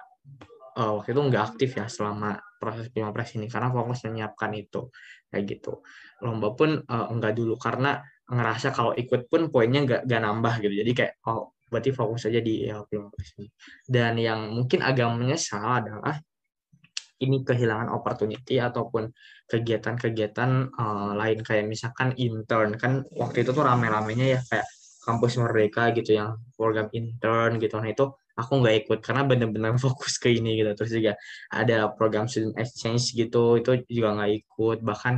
uh, 0.78 0.92
waktu 1.00 1.14
itu 1.14 1.20
nggak 1.30 1.44
aktif 1.54 1.70
ya 1.78 1.86
selama 1.86 2.38
proses 2.58 2.90
pilpres 2.90 3.34
ini 3.36 3.46
karena 3.46 3.70
fokus 3.70 4.02
menyiapkan 4.06 4.50
itu 4.56 4.90
kayak 5.30 5.44
gitu. 5.46 5.82
Lomba 6.22 6.54
pun 6.54 6.80
uh, 6.82 7.06
enggak 7.10 7.34
dulu 7.38 7.54
karena 7.58 8.00
ngerasa 8.24 8.72
kalau 8.72 8.96
ikut 8.96 9.28
pun 9.28 9.52
poinnya 9.52 9.84
nggak 9.84 10.00
nggak 10.08 10.20
nambah 10.22 10.54
gitu. 10.64 10.74
Jadi 10.80 10.92
kayak 10.96 11.12
oh 11.28 11.54
berarti 11.68 11.90
fokus 11.90 12.30
aja 12.30 12.40
di 12.40 12.70
ya, 12.70 12.82
pilpres 12.86 13.34
ini. 13.40 13.48
Dan 13.84 14.14
yang 14.18 14.54
mungkin 14.54 14.80
agak 14.84 15.10
menyesal 15.14 15.64
adalah 15.64 16.14
ini 17.22 17.40
kehilangan 17.46 17.88
opportunity 17.94 18.58
ataupun 18.58 19.10
kegiatan-kegiatan 19.48 20.50
uh, 20.74 21.12
lain. 21.14 21.38
Kayak 21.44 21.66
misalkan 21.70 22.16
intern 22.18 22.74
kan 22.80 23.04
waktu 23.14 23.46
itu 23.46 23.50
tuh 23.54 23.64
rame-ramenya 23.64 24.26
ya 24.38 24.40
kayak 24.46 24.66
kampus 25.04 25.36
merdeka 25.36 25.92
gitu 25.92 26.16
yang 26.16 26.40
program 26.56 26.88
intern 26.96 27.60
gitu. 27.60 27.76
Nah 27.76 27.90
itu 27.92 28.06
aku 28.34 28.52
nggak 28.60 28.76
ikut 28.86 28.98
karena 29.02 29.22
benar-benar 29.26 29.78
fokus 29.84 30.18
ke 30.18 30.34
ini 30.34 30.58
gitu. 30.60 30.70
Terus 30.74 30.90
juga 30.92 31.12
ada 31.50 31.90
program 31.94 32.26
student 32.26 32.54
exchange 32.58 33.14
gitu 33.14 33.58
itu 33.58 33.82
juga 33.90 34.18
nggak 34.18 34.32
ikut. 34.44 34.78
Bahkan 34.82 35.14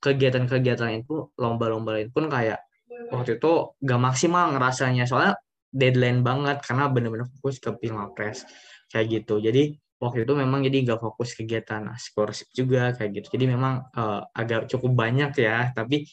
kegiatan-kegiatan 0.00 1.04
itu 1.04 1.34
lomba-lomba 1.36 2.00
lain 2.00 2.08
pun 2.08 2.26
kayak 2.32 2.64
waktu 3.12 3.36
itu 3.36 3.52
gak 3.82 4.00
maksimal 4.00 4.54
ngerasanya. 4.56 5.04
Soalnya 5.04 5.34
deadline 5.70 6.24
banget 6.26 6.64
karena 6.66 6.90
benar-benar 6.90 7.28
fokus 7.38 7.62
ke 7.62 7.70
pilpres 7.76 8.46
kayak 8.90 9.06
gitu. 9.22 9.38
Jadi 9.38 9.76
waktu 10.00 10.24
itu 10.24 10.32
memang 10.32 10.64
jadi 10.64 10.80
nggak 10.80 11.00
fokus 11.04 11.36
kegiatan 11.36 11.84
scholarship 12.00 12.48
juga 12.56 12.96
kayak 12.96 13.20
gitu. 13.20 13.36
Jadi 13.36 13.44
memang 13.52 13.84
uh, 13.92 14.24
agak 14.32 14.66
cukup 14.72 14.96
banyak 14.96 15.36
ya. 15.36 15.70
Tapi 15.76 16.08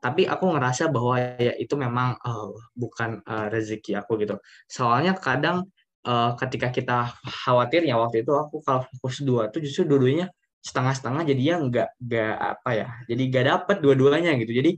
tapi 0.00 0.24
aku 0.24 0.48
ngerasa 0.56 0.88
bahwa 0.88 1.20
ya 1.36 1.52
itu 1.60 1.76
memang 1.76 2.16
uh, 2.24 2.48
bukan 2.72 3.20
uh, 3.28 3.52
rezeki 3.52 4.00
aku 4.00 4.16
gitu. 4.24 4.40
Soalnya 4.64 5.12
kadang 5.12 5.68
uh, 6.08 6.30
ketika 6.40 6.68
kita 6.72 6.98
khawatir 7.44 7.84
ya 7.84 8.00
waktu 8.00 8.24
itu 8.24 8.32
aku 8.32 8.64
kalau 8.64 8.82
fokus 8.88 9.20
dua 9.20 9.52
tuh 9.52 9.60
justru 9.60 9.84
dua-duanya 9.84 10.32
setengah-setengah 10.64 11.22
jadinya 11.28 11.54
nggak 11.68 11.88
nggak 12.02 12.34
apa 12.58 12.70
ya 12.74 12.88
jadi 13.06 13.22
nggak 13.30 13.44
dapet 13.46 13.76
dua-duanya 13.84 14.30
gitu. 14.42 14.52
Jadi 14.58 14.70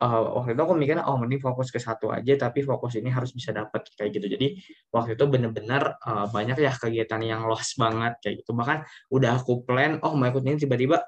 uh, 0.00 0.40
waktu 0.40 0.56
itu 0.56 0.62
aku 0.64 0.74
mikirnya 0.78 1.04
oh 1.04 1.16
mending 1.20 1.42
fokus 1.44 1.68
ke 1.74 1.78
satu 1.82 2.08
aja 2.14 2.32
tapi 2.40 2.64
fokus 2.64 2.96
ini 2.96 3.10
harus 3.12 3.30
bisa 3.36 3.52
dapat 3.52 3.84
kayak 3.98 4.10
gitu. 4.16 4.26
Jadi 4.38 4.46
waktu 4.94 5.18
itu 5.18 5.24
bener-bener 5.28 5.82
uh, 6.00 6.26
banyak 6.30 6.56
ya 6.62 6.72
kegiatan 6.72 7.20
yang 7.22 7.44
lost 7.50 7.76
banget 7.76 8.16
kayak 8.22 8.44
gitu. 8.44 8.56
Bahkan 8.56 8.78
udah 9.12 9.30
aku 9.36 9.66
plan 9.66 10.00
oh 10.02 10.14
mau 10.16 10.30
ikut 10.30 10.42
ini 10.46 10.56
tiba-tiba 10.62 11.04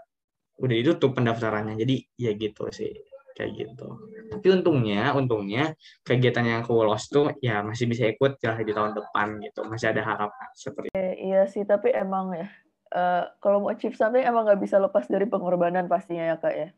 udah 0.60 0.76
itu 0.76 0.90
tuh 1.00 1.10
pendaftarannya. 1.16 1.74
Jadi 1.80 1.94
ya 2.20 2.30
gitu 2.36 2.68
sih 2.74 2.92
kayak 3.38 3.54
gitu. 3.54 3.88
Tapi 4.34 4.46
untungnya, 4.50 5.14
untungnya 5.14 5.78
kegiatan 6.02 6.42
yang 6.42 6.58
aku 6.66 6.74
lost 6.82 7.14
tuh 7.14 7.30
ya 7.38 7.62
masih 7.62 7.86
bisa 7.86 8.10
ikut 8.10 8.42
ya 8.42 8.58
di 8.58 8.74
tahun 8.74 8.98
depan 8.98 9.38
gitu, 9.38 9.62
masih 9.70 9.94
ada 9.94 10.02
harapan 10.02 10.48
seperti. 10.58 10.90
Eh, 10.98 11.14
iya 11.22 11.46
sih, 11.46 11.62
tapi 11.62 11.94
emang 11.94 12.34
ya 12.34 12.50
uh, 12.94 13.24
kalau 13.40 13.64
mau 13.64 13.70
achieve 13.72 13.96
something 13.96 14.24
emang 14.24 14.48
nggak 14.48 14.60
bisa 14.60 14.80
lepas 14.80 15.04
dari 15.08 15.28
pengorbanan 15.28 15.86
pastinya 15.86 16.34
ya 16.34 16.36
kak 16.40 16.54
ya. 16.56 16.70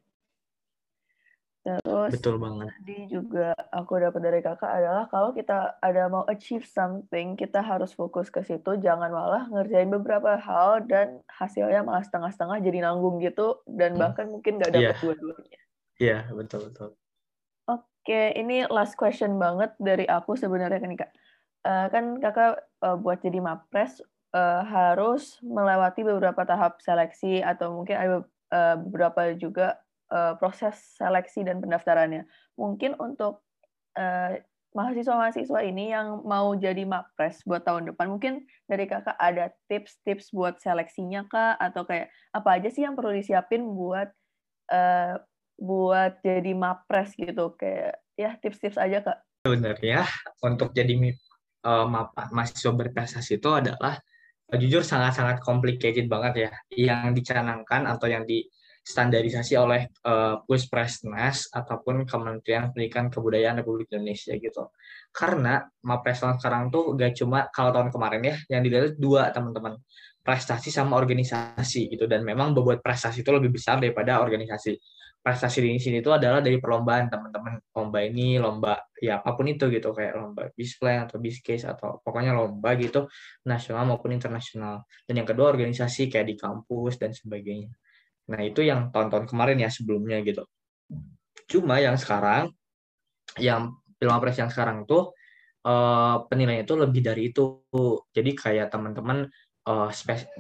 Terus 1.61 2.17
betul 2.17 2.41
banget. 2.41 2.73
Tadi 2.73 2.99
juga 3.13 3.53
aku 3.69 4.01
dapat 4.01 4.21
dari 4.25 4.41
kakak 4.41 4.73
adalah 4.81 5.05
kalau 5.13 5.37
kita 5.37 5.77
ada 5.85 6.09
mau 6.09 6.25
achieve 6.25 6.65
something, 6.65 7.37
kita 7.37 7.61
harus 7.61 7.93
fokus 7.93 8.33
ke 8.33 8.41
situ, 8.41 8.81
jangan 8.81 9.13
malah 9.13 9.45
ngerjain 9.53 9.93
beberapa 9.93 10.41
hal 10.41 10.89
dan 10.89 11.21
hasilnya 11.29 11.85
malah 11.85 12.01
setengah-setengah 12.01 12.65
jadi 12.65 12.79
nanggung 12.89 13.21
gitu 13.21 13.61
dan 13.69 13.93
hmm. 13.93 14.01
bahkan 14.01 14.27
mungkin 14.33 14.57
nggak 14.57 14.73
dapat 14.73 14.97
yeah. 14.97 15.01
dua-duanya. 15.05 15.61
Iya, 16.01 16.33
betul 16.33 16.73
betul. 16.73 16.97
Oke, 17.69 18.33
ini 18.33 18.65
last 18.73 18.97
question 18.97 19.37
banget 19.37 19.77
dari 19.77 20.09
aku 20.09 20.33
sebenarnya 20.33 20.81
kan 20.81 20.97
Kak. 20.97 21.11
Uh, 21.61 21.87
kan 21.93 22.05
Kakak 22.17 22.65
uh, 22.81 22.97
buat 22.97 23.21
jadi 23.21 23.37
Mapres 23.45 24.01
uh, 24.33 24.65
harus 24.65 25.37
melewati 25.45 26.01
beberapa 26.01 26.41
tahap 26.49 26.81
seleksi 26.81 27.45
atau 27.45 27.77
mungkin 27.77 28.01
ada 28.01 28.17
uh, 28.49 28.77
beberapa 28.81 29.37
juga 29.37 29.77
uh, 30.09 30.41
proses 30.41 30.81
seleksi 30.97 31.45
dan 31.45 31.61
pendaftarannya. 31.61 32.25
Mungkin 32.57 32.97
untuk 32.97 33.45
uh, 34.01 34.41
mahasiswa-mahasiswa 34.73 35.61
ini 35.69 35.93
yang 35.93 36.25
mau 36.25 36.57
jadi 36.57 36.89
Mapres 36.89 37.45
buat 37.45 37.69
tahun 37.69 37.93
depan, 37.93 38.09
mungkin 38.09 38.49
dari 38.65 38.89
Kakak 38.89 39.21
ada 39.21 39.53
tips-tips 39.69 40.33
buat 40.33 40.57
seleksinya 40.65 41.29
Kak 41.29 41.61
atau 41.61 41.85
kayak 41.85 42.09
apa 42.33 42.57
aja 42.57 42.73
sih 42.73 42.89
yang 42.89 42.97
perlu 42.97 43.13
disiapin 43.13 43.69
buat 43.69 44.09
buat 45.61 46.25
jadi 46.25 46.57
mapres 46.57 47.13
gitu 47.13 47.53
kayak 47.55 48.01
ya 48.17 48.35
tips-tips 48.41 48.81
aja 48.81 49.05
kak. 49.05 49.19
Sebenarnya 49.45 50.09
untuk 50.41 50.73
jadi 50.73 50.97
uh, 51.69 51.87
mahasiswa 52.33 52.73
berprestasi 52.73 53.37
itu 53.37 53.51
adalah 53.53 54.01
uh, 54.49 54.57
jujur 54.57 54.81
sangat-sangat 54.81 55.45
complicated 55.45 56.09
banget 56.09 56.49
ya. 56.49 56.51
Yang 56.73 57.21
dicanangkan 57.21 57.85
atau 57.85 58.09
yang 58.09 58.25
di 58.25 58.49
standarisasi 58.81 59.61
oleh 59.61 59.93
uh, 60.09 60.41
Puspresnas 60.49 61.53
ataupun 61.53 62.09
Kementerian 62.09 62.73
Pendidikan 62.73 63.13
Kebudayaan 63.13 63.61
Republik 63.61 63.93
Indonesia 63.93 64.33
gitu. 64.41 64.73
Karena 65.13 65.61
Mapres 65.85 66.25
sekarang 66.25 66.73
tuh 66.73 66.97
gak 66.97 67.13
cuma 67.21 67.53
kalau 67.53 67.77
tahun 67.77 67.93
kemarin 67.93 68.23
ya 68.25 68.37
yang 68.57 68.65
dilihat 68.65 68.97
dua 68.97 69.29
teman-teman. 69.29 69.77
Prestasi 70.25 70.73
sama 70.73 70.97
organisasi 70.97 71.93
gitu. 71.93 72.09
Dan 72.09 72.25
memang 72.25 72.57
bobot 72.57 72.81
prestasi 72.81 73.21
itu 73.21 73.33
lebih 73.33 73.53
besar 73.53 73.77
daripada 73.81 74.21
organisasi 74.25 74.77
prestasi 75.21 75.61
di 75.61 75.77
sini 75.77 76.01
itu 76.01 76.09
adalah 76.09 76.41
dari 76.41 76.57
perlombaan 76.57 77.13
teman-teman. 77.13 77.61
Lomba 77.77 77.99
ini 78.01 78.41
lomba 78.41 78.81
ya 78.97 79.21
apa 79.21 79.37
pun 79.37 79.47
itu 79.53 79.69
gitu 79.69 79.93
kayak 79.93 80.17
lomba 80.17 80.49
display 80.57 80.97
atau 80.97 81.21
case 81.21 81.65
atau 81.69 82.01
pokoknya 82.01 82.33
lomba 82.33 82.73
gitu 82.81 83.05
nasional 83.45 83.85
maupun 83.85 84.17
internasional. 84.17 84.89
Dan 85.05 85.21
yang 85.21 85.29
kedua 85.29 85.53
organisasi 85.53 86.09
kayak 86.09 86.27
di 86.27 86.37
kampus 86.41 86.97
dan 86.97 87.13
sebagainya. 87.13 87.69
Nah 88.33 88.41
itu 88.41 88.65
yang 88.65 88.89
tahun-tahun 88.89 89.29
kemarin 89.29 89.61
ya 89.61 89.69
sebelumnya 89.69 90.25
gitu. 90.25 90.49
Cuma 91.45 91.77
yang 91.83 92.01
sekarang 92.01 92.49
yang 93.37 93.77
pilpres 94.01 94.41
yang 94.41 94.49
sekarang 94.49 94.89
tuh 94.89 95.13
uh, 95.69 96.25
penilaian 96.33 96.65
itu 96.65 96.75
lebih 96.81 97.05
dari 97.05 97.29
itu. 97.29 97.61
Jadi 98.09 98.31
kayak 98.33 98.73
teman-teman 98.73 99.29
uh, 99.69 99.91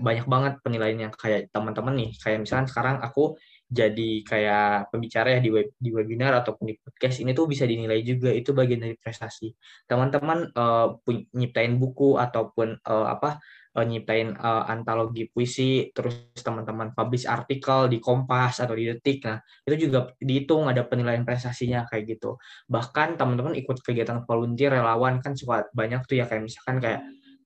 banyak 0.00 0.24
banget 0.24 0.54
penilaiannya. 0.64 1.08
Kayak 1.12 1.52
teman-teman 1.52 1.94
nih 2.00 2.10
kayak 2.16 2.48
misalkan 2.48 2.66
sekarang 2.70 2.96
aku 3.04 3.36
jadi 3.70 4.10
kayak 4.26 4.90
pembicara 4.90 5.38
ya 5.38 5.40
di 5.40 5.50
web 5.54 5.70
di 5.78 5.94
webinar 5.94 6.42
ataupun 6.42 6.66
di 6.66 6.74
podcast 6.74 7.22
ini 7.22 7.30
tuh 7.30 7.46
bisa 7.46 7.62
dinilai 7.70 8.02
juga 8.02 8.34
itu 8.34 8.50
bagian 8.50 8.82
dari 8.82 8.98
prestasi 8.98 9.54
teman-teman 9.86 10.50
uh, 10.58 10.98
nyiptain 11.38 11.78
buku 11.78 12.18
ataupun 12.18 12.82
uh, 12.82 13.06
apa 13.06 13.38
uh, 13.76 13.86
nyiptain 13.86 14.34
uh, 14.34 14.66
antologi 14.66 15.30
puisi, 15.30 15.90
terus 15.94 16.34
teman-teman 16.42 16.90
publish 16.94 17.26
artikel 17.26 17.86
di 17.86 18.02
Kompas 18.02 18.58
atau 18.62 18.74
di 18.74 18.90
Detik. 18.90 19.22
Nah, 19.26 19.38
itu 19.66 19.88
juga 19.88 20.10
dihitung 20.18 20.66
ada 20.66 20.82
penilaian 20.86 21.22
prestasinya 21.22 21.86
kayak 21.86 22.18
gitu. 22.18 22.40
Bahkan 22.66 23.20
teman-teman 23.20 23.54
ikut 23.58 23.82
kegiatan 23.84 24.26
volunteer 24.26 24.74
relawan 24.74 25.22
kan 25.22 25.38
suka 25.38 25.70
banyak 25.70 26.02
tuh 26.06 26.18
ya 26.18 26.24
kayak 26.26 26.42
misalkan 26.46 26.82
kayak 26.82 27.00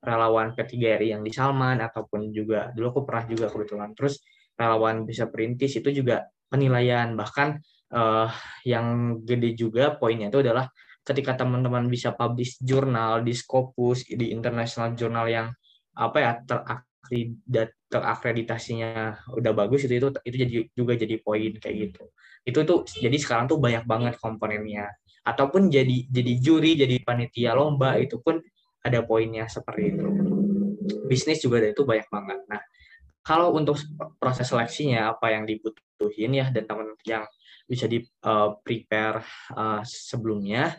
relawan 0.04 0.52
P3RI 0.52 1.16
yang 1.16 1.22
di 1.24 1.32
Salman 1.32 1.80
ataupun 1.80 2.28
juga 2.28 2.68
dulu 2.76 2.92
aku 2.92 3.00
pernah 3.08 3.24
juga 3.24 3.46
kebetulan. 3.48 3.96
Terus 3.96 4.20
relawan 4.54 5.04
bisa 5.06 5.26
perintis 5.30 5.74
itu 5.78 5.90
juga 5.90 6.26
penilaian. 6.50 7.14
Bahkan 7.14 7.48
uh, 7.94 8.28
yang 8.66 9.18
gede 9.22 9.54
juga 9.58 9.94
poinnya 9.98 10.30
itu 10.30 10.42
adalah 10.42 10.70
ketika 11.04 11.36
teman-teman 11.44 11.86
bisa 11.86 12.16
publish 12.16 12.56
jurnal 12.64 13.20
di 13.20 13.36
Scopus 13.36 14.08
di 14.08 14.32
international 14.32 14.96
jurnal 14.96 15.26
yang 15.28 15.46
apa 15.94 16.16
ya 16.18 16.32
terakredit 16.42 17.70
terakreditasinya 17.92 19.22
udah 19.36 19.52
bagus 19.54 19.86
itu 19.86 20.00
itu 20.00 20.08
itu 20.26 20.36
jadi 20.42 20.52
juga 20.74 20.92
jadi 20.96 21.16
poin 21.20 21.52
kayak 21.60 21.76
gitu. 21.90 22.04
Itu 22.42 22.58
tuh 22.66 22.78
jadi 22.88 23.14
sekarang 23.14 23.46
tuh 23.46 23.60
banyak 23.60 23.84
banget 23.84 24.16
komponennya. 24.18 24.90
Ataupun 25.24 25.72
jadi 25.72 26.08
jadi 26.08 26.32
juri 26.40 26.76
jadi 26.76 27.00
panitia 27.00 27.56
lomba 27.56 27.96
itu 28.00 28.20
pun 28.20 28.40
ada 28.84 29.00
poinnya 29.04 29.48
seperti 29.48 29.94
itu. 29.94 30.06
Bisnis 31.08 31.40
juga 31.40 31.62
itu 31.64 31.84
banyak 31.84 32.08
banget. 32.08 32.38
Nah 32.48 32.60
kalau 33.24 33.56
untuk 33.56 33.80
proses 34.20 34.44
seleksinya 34.46 35.16
apa 35.16 35.32
yang 35.32 35.48
dibutuhin 35.48 36.36
ya 36.36 36.52
dan 36.52 36.68
teman 36.68 36.92
yang 37.08 37.24
bisa 37.64 37.88
di 37.88 38.04
uh, 38.28 38.60
prepare 38.60 39.24
uh, 39.56 39.80
sebelumnya 39.80 40.76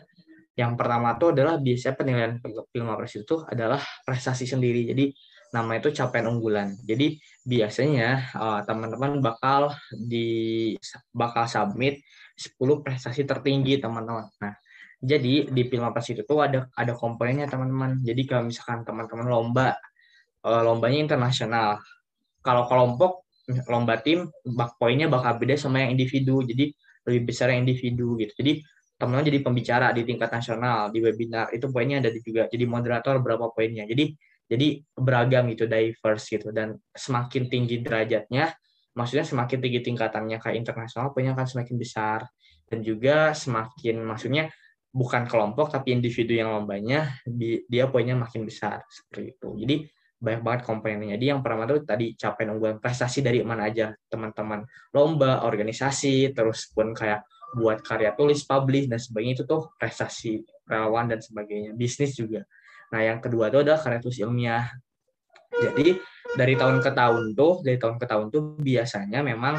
yang 0.56 0.72
pertama 0.78 1.18
itu 1.18 1.36
adalah 1.36 1.60
biasanya 1.60 1.94
penilaian 2.00 2.32
film 2.72 2.88
apres 2.88 3.20
itu 3.20 3.44
adalah 3.44 3.76
prestasi 4.08 4.48
sendiri. 4.48 4.88
Jadi 4.88 5.12
nama 5.52 5.76
itu 5.76 5.92
capaian 5.92 6.32
unggulan. 6.32 6.72
Jadi 6.80 7.20
biasanya 7.44 8.32
uh, 8.32 8.60
teman-teman 8.64 9.20
bakal 9.20 9.76
di 9.92 10.72
bakal 11.12 11.44
submit 11.44 12.00
10 12.40 12.56
prestasi 12.80 13.28
tertinggi 13.28 13.76
teman-teman. 13.76 14.32
Nah, 14.40 14.56
jadi 14.96 15.44
di 15.44 15.62
film 15.68 15.84
apres 15.84 16.08
itu 16.16 16.24
tuh 16.24 16.40
ada 16.40 16.72
ada 16.72 16.96
komponennya 16.96 17.52
teman-teman. 17.52 18.00
Jadi 18.00 18.22
kalau 18.24 18.48
misalkan 18.48 18.80
teman-teman 18.80 19.28
lomba 19.28 19.76
lombanya 20.46 21.02
internasional. 21.02 21.82
Kalau 22.46 22.70
kelompok 22.70 23.26
lomba 23.66 23.98
tim 23.98 24.30
bak 24.46 24.78
poinnya 24.78 25.10
bakal 25.10 25.42
beda 25.42 25.58
sama 25.58 25.82
yang 25.82 25.98
individu. 25.98 26.46
Jadi 26.46 26.70
lebih 27.06 27.22
besar 27.26 27.50
yang 27.50 27.66
individu 27.66 28.14
gitu. 28.18 28.30
Jadi 28.38 28.62
teman-teman 28.96 29.26
jadi 29.28 29.40
pembicara 29.44 29.86
di 29.92 30.02
tingkat 30.06 30.30
nasional 30.32 30.88
di 30.94 31.02
webinar 31.02 31.50
itu 31.50 31.66
poinnya 31.74 31.98
ada 31.98 32.10
juga. 32.14 32.46
Jadi 32.46 32.64
moderator 32.66 33.18
berapa 33.18 33.50
poinnya. 33.50 33.82
Jadi 33.90 34.14
jadi 34.46 34.78
beragam 34.94 35.50
gitu 35.50 35.66
diverse 35.66 36.26
gitu. 36.30 36.54
Dan 36.54 36.78
semakin 36.94 37.50
tinggi 37.50 37.82
derajatnya 37.82 38.54
maksudnya 38.96 39.26
semakin 39.26 39.58
tinggi 39.60 39.80
tingkatannya 39.84 40.38
kayak 40.40 40.56
internasional 40.56 41.10
poinnya 41.10 41.34
akan 41.34 41.46
semakin 41.50 41.76
besar. 41.76 42.20
Dan 42.66 42.82
juga 42.82 43.30
semakin 43.34 44.02
maksudnya 44.02 44.50
bukan 44.90 45.28
kelompok 45.28 45.70
tapi 45.70 45.92
individu 45.92 46.32
yang 46.32 46.56
lombanya 46.56 47.20
dia 47.68 47.84
poinnya 47.86 48.16
makin 48.16 48.48
besar 48.48 48.80
seperti 48.88 49.36
itu. 49.36 49.48
Jadi 49.60 49.76
banyak 50.16 50.42
banget 50.42 50.60
komponennya. 50.64 51.20
Jadi 51.20 51.24
yang 51.28 51.40
pertama 51.44 51.68
tuh 51.68 51.84
tadi 51.84 52.16
capaian 52.16 52.56
unggulan 52.56 52.80
prestasi 52.80 53.20
dari 53.20 53.44
mana 53.44 53.68
aja 53.68 53.92
teman-teman 54.08 54.64
lomba, 54.96 55.44
organisasi, 55.44 56.32
terus 56.32 56.72
pun 56.72 56.96
kayak 56.96 57.24
buat 57.56 57.84
karya 57.84 58.16
tulis, 58.16 58.42
publish 58.42 58.88
dan 58.88 58.98
sebagainya 58.98 59.34
itu 59.40 59.44
tuh 59.44 59.70
prestasi 59.76 60.42
relawan 60.66 61.12
dan 61.12 61.20
sebagainya. 61.20 61.76
Bisnis 61.76 62.16
juga. 62.16 62.42
Nah, 62.90 63.00
yang 63.04 63.18
kedua 63.20 63.52
itu 63.52 63.60
adalah 63.60 63.78
karya 63.78 64.00
tulis 64.00 64.18
ilmiah. 64.18 64.66
Jadi 65.56 65.96
dari 66.36 66.54
tahun 66.58 66.84
ke 66.84 66.90
tahun 66.92 67.32
tuh, 67.32 67.64
dari 67.64 67.78
tahun 67.80 67.96
ke 67.96 68.06
tahun 68.08 68.26
tuh 68.28 68.42
biasanya 68.60 69.20
memang 69.24 69.56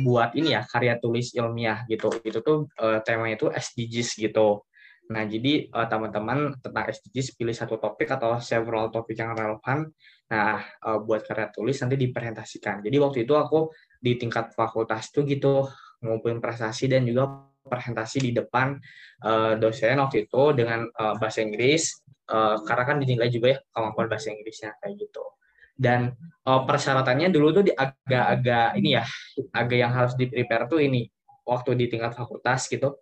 buat 0.00 0.32
ini 0.32 0.56
ya 0.56 0.64
karya 0.64 0.96
tulis 0.96 1.36
ilmiah 1.36 1.84
gitu. 1.88 2.08
Itu 2.24 2.40
tuh 2.40 2.68
uh, 2.80 2.98
temanya 3.04 3.36
itu 3.36 3.46
SDGs 3.52 4.16
gitu. 4.16 4.64
Nah, 5.10 5.26
jadi 5.26 5.66
uh, 5.74 5.86
teman-teman 5.90 6.54
tentang 6.62 6.84
SDGs 6.86 7.34
pilih 7.34 7.56
satu 7.56 7.80
topik 7.82 8.06
atau 8.14 8.38
several 8.38 8.88
topik 8.94 9.18
yang 9.18 9.34
relevan. 9.34 9.90
Nah, 10.30 10.62
uh, 10.86 10.98
buat 11.02 11.26
karya 11.26 11.50
tulis 11.50 11.76
nanti 11.82 11.98
dipresentasikan. 11.98 12.80
Jadi 12.86 12.96
waktu 13.02 13.18
itu 13.26 13.34
aku 13.34 13.74
di 13.98 14.14
tingkat 14.14 14.54
fakultas 14.54 15.10
tuh 15.10 15.26
gitu 15.26 15.66
ngumpulin 16.02 16.42
prestasi 16.42 16.90
dan 16.90 17.06
juga 17.06 17.50
presentasi 17.62 18.18
di 18.18 18.30
depan 18.34 18.74
uh, 19.22 19.54
dosen 19.54 19.98
waktu 20.02 20.26
itu 20.26 20.42
dengan 20.54 20.86
uh, 20.98 21.14
bahasa 21.14 21.46
Inggris 21.46 22.02
uh, 22.26 22.58
karena 22.66 22.84
kan 22.84 22.96
dinilai 22.98 23.30
juga 23.30 23.54
ya 23.54 23.58
kemampuan 23.70 24.10
bahasa 24.10 24.34
Inggrisnya 24.34 24.74
kayak 24.82 24.98
gitu 24.98 25.22
dan 25.78 26.14
uh, 26.44 26.66
persyaratannya 26.66 27.30
dulu 27.30 27.62
tuh 27.62 27.62
agak-agak 27.70 28.68
ini 28.82 28.98
ya 28.98 29.04
agak 29.54 29.78
yang 29.78 29.92
harus 29.94 30.18
di 30.18 30.26
prepare 30.26 30.66
tuh 30.66 30.82
ini 30.82 31.06
waktu 31.46 31.78
di 31.78 31.86
tingkat 31.86 32.18
fakultas 32.18 32.66
gitu 32.66 32.98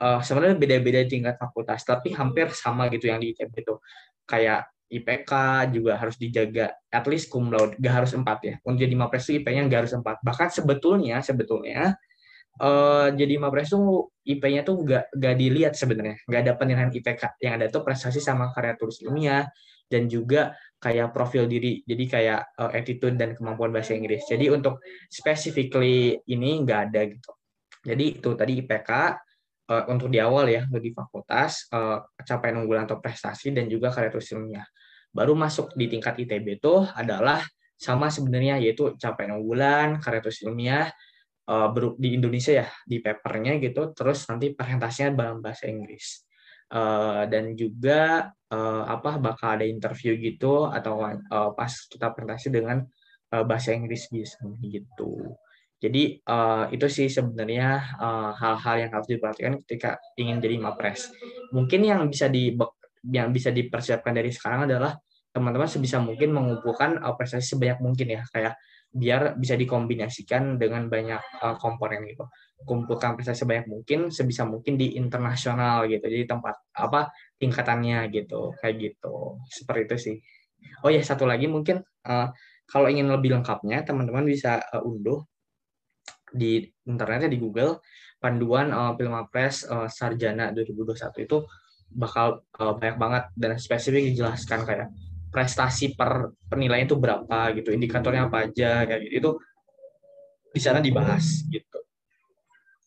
uh, 0.00 0.20
sebenarnya 0.24 0.56
beda-beda 0.56 1.04
tingkat 1.06 1.36
fakultas 1.36 1.84
tapi 1.84 2.16
hampir 2.16 2.48
sama 2.56 2.88
gitu 2.88 3.12
yang 3.12 3.20
di 3.20 3.36
ITB 3.36 3.52
itu. 3.60 3.76
Kayak 4.24 4.72
IPK 4.90 5.32
juga 5.70 5.94
harus 6.02 6.18
dijaga 6.18 6.74
at 6.90 7.06
least 7.06 7.30
cum 7.30 7.46
laude 7.54 7.78
gak 7.78 7.94
harus 8.02 8.12
empat 8.16 8.38
ya. 8.42 8.54
Untuk 8.66 8.82
jadi 8.82 8.94
mapres 8.98 9.30
itu 9.30 9.38
IP-nya 9.38 9.70
gak 9.70 9.86
harus 9.86 9.94
empat. 9.94 10.16
Bahkan 10.26 10.48
sebetulnya 10.50 11.22
sebetulnya 11.22 11.94
uh, 12.58 13.08
jadi 13.14 13.38
mapres 13.38 13.70
tuh 13.70 14.10
IP-nya 14.26 14.66
tuh 14.66 14.82
gak, 14.82 15.14
gak 15.14 15.34
dilihat 15.38 15.78
sebenarnya. 15.78 16.18
Nggak 16.26 16.40
ada 16.42 16.52
penilaian 16.58 16.90
IPK 16.90 17.38
yang 17.38 17.54
ada 17.62 17.70
tuh 17.70 17.86
prestasi 17.86 18.18
sama 18.18 18.50
karya 18.50 18.74
tulis 18.74 18.98
ilmiah 19.06 19.46
dan 19.86 20.10
juga 20.10 20.58
kayak 20.82 21.14
profil 21.14 21.46
diri. 21.46 21.86
Jadi 21.86 22.04
kayak 22.10 22.58
uh, 22.58 22.74
attitude 22.74 23.14
dan 23.14 23.38
kemampuan 23.38 23.70
bahasa 23.70 23.94
Inggris. 23.94 24.26
Jadi 24.26 24.50
untuk 24.50 24.82
specifically 25.06 26.18
ini 26.26 26.66
nggak 26.66 26.80
ada 26.90 27.00
gitu. 27.06 27.30
Jadi 27.86 28.04
itu 28.18 28.30
tadi 28.34 28.52
IPK 28.58 28.90
uh, 29.70 29.84
untuk 29.86 30.10
di 30.10 30.18
awal 30.18 30.50
ya 30.50 30.66
untuk 30.66 30.82
di 30.82 30.90
fakultas 30.90 31.70
uh, 31.70 32.02
capaian 32.26 32.58
unggulan 32.58 32.90
atau 32.90 32.98
prestasi 32.98 33.54
dan 33.54 33.70
juga 33.70 33.94
karya 33.94 34.10
tulis 34.10 34.28
ilmiah. 34.34 34.66
Baru 35.14 35.38
masuk 35.38 35.74
di 35.78 35.86
tingkat 35.86 36.18
ITB 36.18 36.58
itu 36.58 36.82
adalah 36.94 37.42
sama 37.78 38.12
sebenarnya 38.12 38.60
yaitu 38.60 38.92
capaian 38.98 39.38
unggulan 39.38 40.02
karya 40.02 40.20
tulis 40.20 40.42
ilmiah 40.42 40.90
uh, 41.48 41.70
di 41.96 42.18
Indonesia 42.18 42.66
ya 42.66 42.68
di 42.84 42.98
papernya 42.98 43.56
gitu 43.62 43.94
terus 43.94 44.26
nanti 44.26 44.52
presentasinya 44.52 45.14
dalam 45.14 45.38
bahasa 45.38 45.70
Inggris. 45.70 46.26
Uh, 46.70 47.26
dan 47.26 47.58
juga 47.58 48.30
uh, 48.54 48.84
apa 48.86 49.18
bakal 49.18 49.58
ada 49.58 49.66
interview 49.66 50.14
gitu 50.14 50.70
atau 50.70 51.02
uh, 51.02 51.50
pas 51.50 51.72
kita 51.90 52.14
presentasi 52.14 52.46
dengan 52.54 52.86
uh, 53.34 53.42
bahasa 53.42 53.74
Inggris 53.74 54.06
gitu 54.06 55.34
jadi 55.80 56.20
uh, 56.28 56.68
itu 56.68 56.86
sih 56.92 57.08
sebenarnya 57.08 57.96
uh, 57.96 58.36
hal-hal 58.36 58.76
yang 58.84 58.90
harus 58.92 59.08
diperhatikan 59.08 59.64
ketika 59.64 59.96
ingin 60.20 60.36
jadi 60.36 60.60
mapres. 60.60 61.08
Mungkin 61.56 61.80
yang 61.88 62.04
bisa 62.12 62.28
di 62.28 62.52
yang 63.08 63.32
bisa 63.32 63.48
dipersiapkan 63.48 64.12
dari 64.12 64.28
sekarang 64.28 64.68
adalah 64.68 64.92
teman-teman 65.32 65.64
sebisa 65.64 65.96
mungkin 65.96 66.36
mengumpulkan 66.36 67.00
uh, 67.00 67.16
prestasi 67.16 67.56
sebanyak 67.56 67.80
mungkin 67.80 68.12
ya 68.12 68.22
kayak 68.28 68.60
biar 68.92 69.40
bisa 69.40 69.56
dikombinasikan 69.56 70.60
dengan 70.60 70.92
banyak 70.92 71.22
uh, 71.40 71.56
komponen 71.56 72.04
gitu. 72.04 72.28
Kumpulkan 72.60 73.16
prestasi 73.16 73.48
sebanyak 73.48 73.72
mungkin 73.72 74.12
sebisa 74.12 74.44
mungkin 74.44 74.76
di 74.76 75.00
internasional 75.00 75.88
gitu. 75.88 76.04
Jadi 76.04 76.28
tempat 76.28 76.60
apa 76.76 77.08
tingkatannya 77.40 78.12
gitu 78.12 78.52
kayak 78.60 78.76
gitu. 78.76 79.40
Seperti 79.48 79.80
itu 79.88 79.96
sih. 79.96 80.16
Oh 80.84 80.92
ya 80.92 81.00
satu 81.00 81.24
lagi 81.24 81.48
mungkin 81.48 81.80
uh, 82.04 82.28
kalau 82.68 82.92
ingin 82.92 83.08
lebih 83.08 83.32
lengkapnya 83.32 83.80
teman-teman 83.80 84.28
bisa 84.28 84.60
uh, 84.76 84.84
unduh 84.84 85.24
di 86.30 86.64
internetnya 86.86 87.30
di 87.30 87.38
Google 87.38 87.82
panduan 88.20 88.70
uh, 88.70 88.92
Pilmapres 88.94 89.64
uh, 89.66 89.88
Sarjana 89.88 90.52
2021 90.52 91.26
itu 91.26 91.38
bakal 91.90 92.46
uh, 92.60 92.74
banyak 92.76 92.96
banget 93.00 93.24
dan 93.34 93.56
spesifik 93.58 94.14
dijelaskan 94.14 94.62
kayak 94.62 94.88
prestasi 95.30 95.94
per 95.94 96.34
penilaian 96.50 96.86
itu 96.86 96.98
berapa 96.98 97.54
gitu 97.54 97.70
indikatornya 97.70 98.26
apa 98.30 98.50
aja 98.50 98.84
kayak 98.86 99.00
gitu. 99.08 99.14
Itu 99.18 99.30
di 100.50 100.60
sana 100.60 100.82
dibahas 100.82 101.46
gitu. 101.48 101.78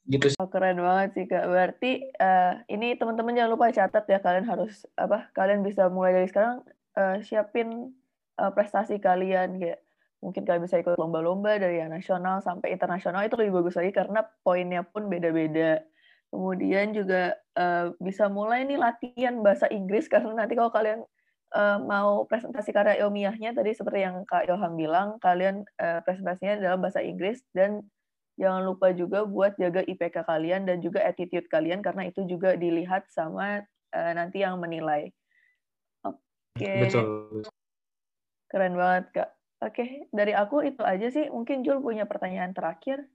Gitu 0.03 0.35
oh, 0.35 0.51
keren 0.51 0.83
banget 0.83 1.09
sih 1.15 1.25
kak. 1.27 1.47
Berarti 1.47 1.91
uh, 2.19 2.59
ini 2.67 2.95
teman-teman 2.99 3.35
jangan 3.35 3.51
lupa 3.55 3.71
catat 3.71 4.03
ya 4.07 4.19
kalian 4.19 4.47
harus 4.47 4.83
apa 4.99 5.31
kalian 5.31 5.63
bisa 5.63 5.87
mulai 5.87 6.11
dari 6.11 6.27
sekarang 6.27 6.63
uh, 6.99 7.17
siapin 7.23 7.91
uh, 8.39 8.51
prestasi 8.51 8.99
kalian 8.99 9.59
kayak 9.59 9.82
mungkin 10.23 10.47
kalian 10.47 10.63
bisa 10.63 10.79
ikut 10.79 10.95
lomba-lomba 10.95 11.59
dari 11.59 11.83
yang 11.83 11.91
nasional 11.91 12.39
sampai 12.39 12.71
internasional 12.71 13.27
itu 13.27 13.35
lebih 13.35 13.59
bagus 13.59 13.75
lagi 13.75 13.91
karena 13.91 14.23
poinnya 14.41 14.87
pun 14.87 15.11
beda-beda. 15.11 15.83
Kemudian 16.31 16.95
juga 16.95 17.35
uh, 17.59 17.93
bisa 18.01 18.31
mulai 18.31 18.65
nih 18.65 18.79
latihan 18.79 19.37
bahasa 19.43 19.69
Inggris 19.69 20.09
karena 20.09 20.33
nanti 20.33 20.57
kalau 20.57 20.71
kalian 20.73 21.05
uh, 21.53 21.77
mau 21.77 22.25
presentasi 22.25 22.73
karya 22.73 23.05
ilmiahnya 23.05 23.53
tadi 23.53 23.75
seperti 23.75 24.01
yang 24.01 24.25
Kak 24.25 24.49
Ilham 24.49 24.73
bilang, 24.73 25.21
kalian 25.21 25.61
uh, 25.77 26.01
presentasinya 26.01 26.57
dalam 26.57 26.81
bahasa 26.81 27.05
Inggris 27.05 27.43
dan 27.53 27.85
jangan 28.33 28.65
lupa 28.65 28.89
juga 28.97 29.29
buat 29.29 29.53
jaga 29.61 29.85
IPK 29.85 30.25
kalian 30.25 30.65
dan 30.65 30.81
juga 30.81 31.05
attitude 31.05 31.45
kalian 31.53 31.85
karena 31.85 32.09
itu 32.09 32.25
juga 32.25 32.57
dilihat 32.57 33.05
sama 33.13 33.61
uh, 33.93 34.11
nanti 34.17 34.41
yang 34.41 34.57
menilai. 34.57 35.13
Oke. 36.01 36.17
Okay. 36.57 36.89
Betul. 36.89 37.45
Keren 38.49 38.73
banget, 38.73 39.05
Kak. 39.13 39.29
Oke, 39.63 40.11
dari 40.11 40.35
aku 40.35 40.59
itu 40.67 40.83
aja 40.83 41.07
sih. 41.07 41.31
Mungkin 41.31 41.63
Jul 41.63 41.79
punya 41.79 42.03
pertanyaan 42.03 42.51
terakhir. 42.51 43.07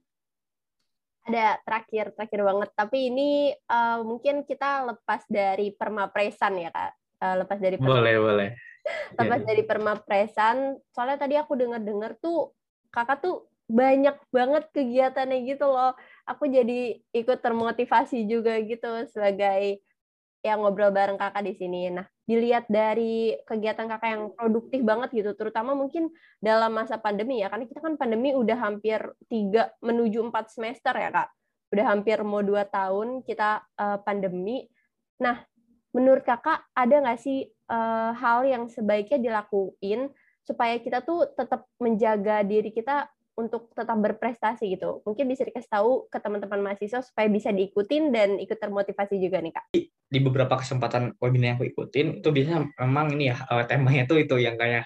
Ada 1.29 1.61
terakhir, 1.61 2.17
terakhir 2.17 2.41
banget. 2.41 2.69
Tapi 2.73 2.97
ini 3.13 3.29
uh, 3.69 4.01
mungkin 4.01 4.41
kita 4.49 4.89
lepas 4.89 5.29
dari 5.29 5.69
permapresan 5.77 6.57
ya, 6.57 6.73
Kak. 6.73 6.91
Uh, 7.21 7.35
lepas 7.45 7.59
dari 7.61 7.77
Boleh, 7.77 8.17
boleh. 8.17 8.49
Lepas 9.19 9.43
dari 9.45 9.61
permapresan, 9.67 10.79
soalnya 10.95 11.19
tadi 11.21 11.35
aku 11.37 11.53
dengar-dengar 11.53 12.17
tuh 12.17 12.55
kakak 12.89 13.21
tuh 13.21 13.45
banyak 13.69 14.17
banget 14.33 14.65
kegiatannya 14.73 15.45
gitu 15.45 15.69
loh. 15.69 15.93
Aku 16.25 16.49
jadi 16.49 16.97
ikut 17.13 17.37
termotivasi 17.43 18.25
juga 18.25 18.57
gitu 18.65 19.05
sebagai 19.13 19.83
yang 20.41 20.63
ngobrol 20.63 20.89
bareng 20.89 21.19
kakak 21.21 21.43
di 21.45 21.53
sini. 21.53 21.93
Nah, 21.93 22.07
dilihat 22.29 22.69
dari 22.69 23.33
kegiatan 23.49 23.89
kakak 23.89 24.09
yang 24.13 24.23
produktif 24.37 24.85
banget 24.85 25.09
gitu, 25.17 25.33
terutama 25.33 25.73
mungkin 25.73 26.13
dalam 26.37 26.77
masa 26.77 27.01
pandemi 27.01 27.41
ya, 27.41 27.49
karena 27.49 27.65
kita 27.65 27.81
kan 27.81 27.97
pandemi 27.97 28.37
udah 28.37 28.57
hampir 28.61 29.01
tiga 29.25 29.73
menuju 29.81 30.21
empat 30.29 30.53
semester 30.53 30.93
ya 30.93 31.09
kak, 31.09 31.33
udah 31.73 31.85
hampir 31.89 32.21
mau 32.21 32.45
dua 32.45 32.69
tahun 32.69 33.25
kita 33.25 33.65
uh, 33.81 33.97
pandemi. 34.05 34.69
Nah, 35.17 35.41
menurut 35.89 36.21
kakak 36.21 36.69
ada 36.77 36.95
nggak 37.01 37.17
sih 37.17 37.49
uh, 37.73 38.13
hal 38.13 38.45
yang 38.45 38.69
sebaiknya 38.69 39.17
dilakuin 39.17 40.13
supaya 40.45 40.77
kita 40.77 41.01
tuh 41.01 41.33
tetap 41.33 41.65
menjaga 41.81 42.45
diri 42.45 42.69
kita 42.69 43.09
untuk 43.39 43.71
tetap 43.71 43.95
berprestasi 43.95 44.75
gitu. 44.75 44.99
Mungkin 45.07 45.23
bisa 45.31 45.47
dikasih 45.47 45.71
tahu 45.71 46.11
ke 46.11 46.19
teman-teman 46.19 46.59
mahasiswa 46.59 46.99
supaya 46.99 47.31
bisa 47.31 47.55
diikutin 47.55 48.11
dan 48.11 48.35
ikut 48.35 48.59
termotivasi 48.59 49.15
juga 49.15 49.39
nih 49.39 49.55
Kak. 49.55 49.65
Di 50.11 50.19
beberapa 50.19 50.59
kesempatan 50.59 51.15
webinar 51.23 51.55
yang 51.55 51.57
aku 51.63 51.71
ikutin, 51.71 52.19
itu 52.19 52.29
biasanya 52.35 52.67
memang 52.83 53.15
ini 53.15 53.31
ya, 53.31 53.39
uh, 53.47 53.63
temanya 53.63 54.03
tuh 54.03 54.19
itu 54.19 54.35
yang 54.35 54.59
kayak 54.59 54.83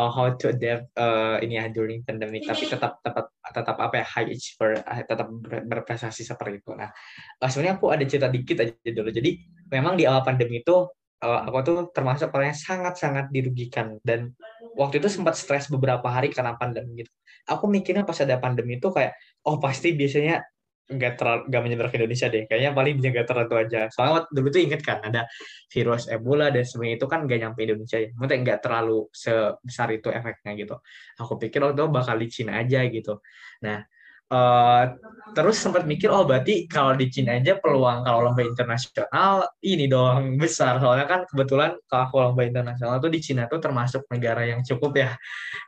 uh, 0.00 0.08
how 0.08 0.32
to 0.32 0.48
adapt 0.48 0.88
uh, 0.96 1.36
ini 1.44 1.60
ya 1.60 1.68
during 1.68 2.00
pandemic, 2.06 2.48
tapi 2.48 2.64
tetap 2.64 3.04
tetap 3.04 3.36
tetap 3.36 3.76
apa 3.76 4.00
ya 4.00 4.06
high 4.08 4.28
achiever, 4.32 4.80
uh, 4.80 5.02
tetap 5.04 5.28
ber, 5.28 5.66
berprestasi 5.68 6.24
seperti 6.24 6.64
itu. 6.64 6.72
Nah, 6.72 6.88
uh, 7.36 7.48
sebenarnya 7.50 7.76
aku 7.76 7.86
ada 7.92 8.04
cerita 8.08 8.32
dikit 8.32 8.64
aja 8.64 8.72
dulu. 8.94 9.10
Jadi 9.12 9.30
memang 9.68 10.00
di 10.00 10.08
awal 10.08 10.24
pandemi 10.24 10.64
itu 10.64 10.88
uh, 11.20 11.40
aku 11.46 11.58
tuh 11.66 11.78
termasuk 11.92 12.32
orang 12.32 12.54
yang 12.54 12.60
sangat-sangat 12.60 13.28
dirugikan 13.28 14.00
dan 14.00 14.32
waktu 14.78 15.02
itu 15.02 15.08
sempat 15.12 15.36
stres 15.36 15.68
beberapa 15.68 16.06
hari 16.08 16.32
karena 16.32 16.56
pandemi 16.56 17.04
gitu. 17.04 17.12
Aku 17.48 17.64
mikirnya 17.70 18.04
pas 18.04 18.18
ada 18.20 18.36
pandemi 18.42 18.76
itu 18.76 18.88
kayak 18.92 19.16
oh 19.46 19.56
pasti 19.62 19.96
biasanya 19.96 20.44
nggak 20.90 21.12
terlalu 21.14 21.40
nggak 21.46 21.62
menyebar 21.62 21.86
ke 21.88 21.96
Indonesia 22.02 22.26
deh. 22.26 22.42
Kayaknya 22.50 22.70
paling 22.74 22.94
nggak 22.98 23.26
terlalu 23.30 23.54
aja. 23.62 23.80
Soalnya 23.94 24.26
dulu 24.34 24.48
tuh 24.50 24.62
inget 24.66 24.82
kan 24.82 24.98
ada 25.06 25.22
virus 25.70 26.10
Ebola 26.10 26.50
dan 26.50 26.66
semuanya 26.66 26.98
itu 26.98 27.06
kan 27.06 27.24
nggak 27.24 27.38
nyampe 27.46 27.60
Indonesia 27.62 27.98
ya. 28.02 28.10
Mungkin 28.18 28.38
nggak 28.42 28.58
terlalu 28.58 29.06
sebesar 29.14 29.88
itu 29.94 30.08
efeknya 30.10 30.52
gitu. 30.58 30.76
Aku 31.22 31.38
pikir 31.38 31.62
waktu 31.62 31.78
itu 31.78 31.86
bakal 31.88 32.16
di 32.18 32.28
Cina 32.28 32.58
aja 32.58 32.82
gitu. 32.90 33.22
Nah 33.62 33.86
Uh, 34.30 34.94
terus 35.34 35.58
sempat 35.58 35.90
mikir 35.90 36.06
oh 36.06 36.22
berarti 36.22 36.70
kalau 36.70 36.94
di 36.94 37.10
Cina 37.10 37.34
aja 37.34 37.58
peluang 37.58 38.06
kalau 38.06 38.30
lomba 38.30 38.46
internasional 38.46 39.46
ini 39.62 39.90
dong 39.90 40.34
besar. 40.42 40.78
Soalnya 40.78 41.06
kan 41.10 41.20
kebetulan 41.26 41.74
kalau 41.90 42.02
aku 42.06 42.16
lomba 42.22 42.42
internasional 42.46 43.02
tuh 43.02 43.10
di 43.10 43.18
Cina 43.18 43.50
tuh 43.50 43.58
termasuk 43.58 44.06
negara 44.06 44.46
yang 44.46 44.62
cukup 44.62 44.92
ya 45.02 45.10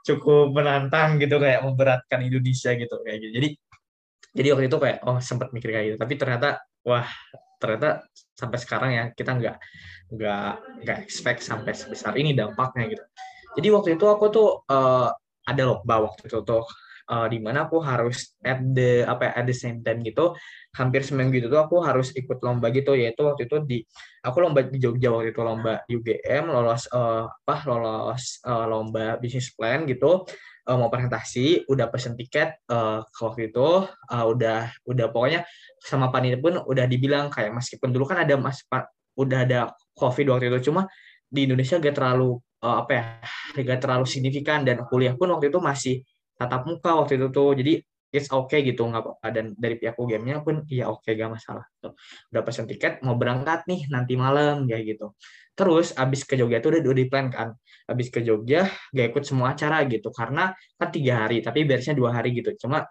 cukup 0.07 0.55
menantang 0.55 1.19
gitu 1.19 1.43
kayak 1.43 1.67
memberatkan 1.67 2.23
Indonesia 2.23 2.71
gitu 2.79 2.95
kayak 3.03 3.19
gitu. 3.19 3.33
Jadi 3.35 3.49
jadi 4.33 4.49
waktu 4.57 4.65
itu 4.71 4.79
kayak 4.79 4.99
oh 5.11 5.19
sempat 5.19 5.51
mikir 5.51 5.71
kayak 5.75 5.85
gitu. 5.95 5.99
Tapi 5.99 6.15
ternyata 6.15 6.49
wah 6.87 7.07
ternyata 7.59 8.07
sampai 8.35 8.59
sekarang 8.59 8.91
ya 8.95 9.05
kita 9.15 9.39
nggak 9.39 9.57
nggak 10.19 10.53
nggak 10.83 10.99
expect 11.03 11.47
sampai 11.47 11.75
sebesar 11.75 12.15
ini 12.15 12.35
dampaknya 12.35 12.95
gitu. 12.95 13.05
Jadi 13.59 13.69
waktu 13.75 13.89
itu 13.99 14.07
aku 14.09 14.25
tuh 14.33 14.49
uh, 14.71 15.11
ada 15.47 15.63
lomba 15.67 16.11
waktu 16.11 16.31
itu 16.31 16.39
tuh 16.47 16.63
uh, 17.09 17.27
di 17.27 17.39
mana 17.43 17.67
aku 17.67 17.83
harus 17.83 18.37
at 18.43 18.61
the 18.63 19.03
apa 19.07 19.31
ya, 19.31 19.33
at 19.43 19.45
the 19.49 19.57
same 19.57 19.81
time 19.81 20.03
gitu. 20.05 20.37
Hampir 20.77 21.03
seminggu 21.03 21.39
itu 21.39 21.49
tuh 21.51 21.61
aku 21.61 21.83
harus 21.83 22.15
ikut 22.15 22.39
lomba 22.45 22.71
gitu 22.71 22.95
yaitu 22.95 23.23
waktu 23.27 23.49
itu 23.49 23.57
di 23.67 23.79
aku 24.23 24.39
lomba 24.43 24.67
di 24.67 24.79
Jogja 24.79 25.11
waktu 25.11 25.35
itu 25.35 25.41
lomba 25.43 25.83
UGM 25.89 26.45
lolos 26.49 26.87
uh, 26.93 27.27
apa 27.29 27.57
lolos 27.67 28.43
uh, 28.47 28.67
lomba 28.69 29.17
bisnis 29.19 29.51
plan 29.55 29.89
gitu. 29.89 30.27
Uh, 30.63 30.79
mau 30.79 30.87
presentasi 30.87 31.67
udah 31.67 31.91
pesen 31.91 32.15
tiket 32.15 32.63
uh, 32.71 33.03
waktu 33.19 33.51
itu 33.51 33.83
uh, 33.91 34.25
udah 34.31 34.71
udah 34.87 35.07
pokoknya 35.11 35.43
sama 35.83 36.15
panitia 36.15 36.39
pun 36.39 36.55
udah 36.55 36.87
dibilang 36.87 37.35
kayak 37.35 37.51
meskipun 37.51 37.91
dulu 37.91 38.07
kan 38.07 38.23
ada 38.23 38.39
mas 38.39 38.63
udah 39.19 39.39
ada 39.43 39.75
covid 39.99 40.31
waktu 40.31 40.55
itu 40.55 40.71
cuma 40.71 40.87
di 41.33 41.49
Indonesia 41.49 41.81
gak 41.81 41.97
terlalu 41.97 42.37
uh, 42.61 42.77
apa 42.85 42.93
ya 42.93 43.05
gak 43.65 43.81
terlalu 43.85 44.05
signifikan 44.05 44.65
dan 44.65 44.85
kuliah 44.89 45.17
pun 45.17 45.33
waktu 45.33 45.49
itu 45.49 45.59
masih 45.61 45.95
tatap 46.43 46.67
muka 46.67 46.91
waktu 46.99 47.17
itu 47.23 47.29
tuh. 47.31 47.55
Jadi 47.55 47.73
it's 48.13 48.29
okay 48.29 48.61
gitu 48.67 48.85
nggak 48.85 49.03
apa-apa. 49.03 49.27
Dan 49.33 49.45
dari 49.57 49.81
pihak 49.81 49.97
UGM-nya 49.97 50.45
pun 50.45 50.67
iya 50.69 50.91
oke 50.91 51.07
okay, 51.07 51.17
gak 51.17 51.33
masalah. 51.33 51.65
Tuh 51.81 51.97
udah 52.35 52.43
pesen 52.45 52.69
tiket 52.69 53.01
mau 53.07 53.17
berangkat 53.17 53.65
nih 53.71 53.89
nanti 53.89 54.15
malam 54.15 54.69
kayak 54.69 54.97
gitu. 54.99 55.17
Terus 55.57 55.97
abis 55.97 56.29
ke 56.29 56.37
Jogja 56.37 56.61
tuh 56.61 56.77
udah 56.77 56.81
udah 56.85 56.99
di 57.01 57.07
plan 57.09 57.33
kan. 57.33 57.57
Abis 57.89 58.13
ke 58.13 58.21
Jogja 58.21 58.69
gak 58.93 59.07
ikut 59.17 59.25
semua 59.25 59.57
acara 59.57 59.81
gitu. 59.89 60.13
Karena 60.13 60.53
kan 60.77 60.89
tiga 60.93 61.25
hari 61.25 61.41
tapi 61.41 61.65
biasanya 61.65 61.97
dua 61.97 62.11
hari 62.13 62.37
gitu. 62.37 62.53
Cuma 62.61 62.85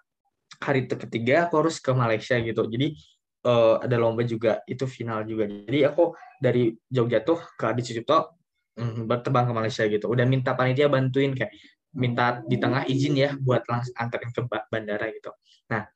hari 0.57 0.89
ketiga 0.89 1.47
aku 1.47 1.63
harus 1.63 1.77
ke 1.77 1.91
Malaysia 1.93 2.35
gitu. 2.41 2.65
Jadi 2.65 2.97
uh, 3.45 3.77
ada 3.81 3.95
lomba 4.01 4.25
juga 4.25 4.61
itu 4.65 4.89
final 4.89 5.23
juga. 5.25 5.45
Jadi 5.45 5.79
aku 5.85 6.17
dari 6.41 6.73
Jogja 6.89 7.21
tuh 7.21 7.37
ke 7.57 7.63
Adi 7.69 7.81
Sucipto 7.85 8.41
mm, 8.77 9.05
ke 9.07 9.53
Malaysia 9.53 9.83
gitu. 9.85 10.09
Udah 10.09 10.25
minta 10.25 10.57
panitia 10.57 10.89
bantuin 10.89 11.33
kayak 11.37 11.53
minta 11.95 12.39
di 12.47 12.55
tengah 12.55 12.87
izin 12.87 13.15
ya 13.19 13.29
buat 13.35 13.67
langsung 13.67 13.95
anterin 13.99 14.31
ke 14.31 14.41
bandara 14.47 15.11
gitu. 15.11 15.31
Nah, 15.71 15.87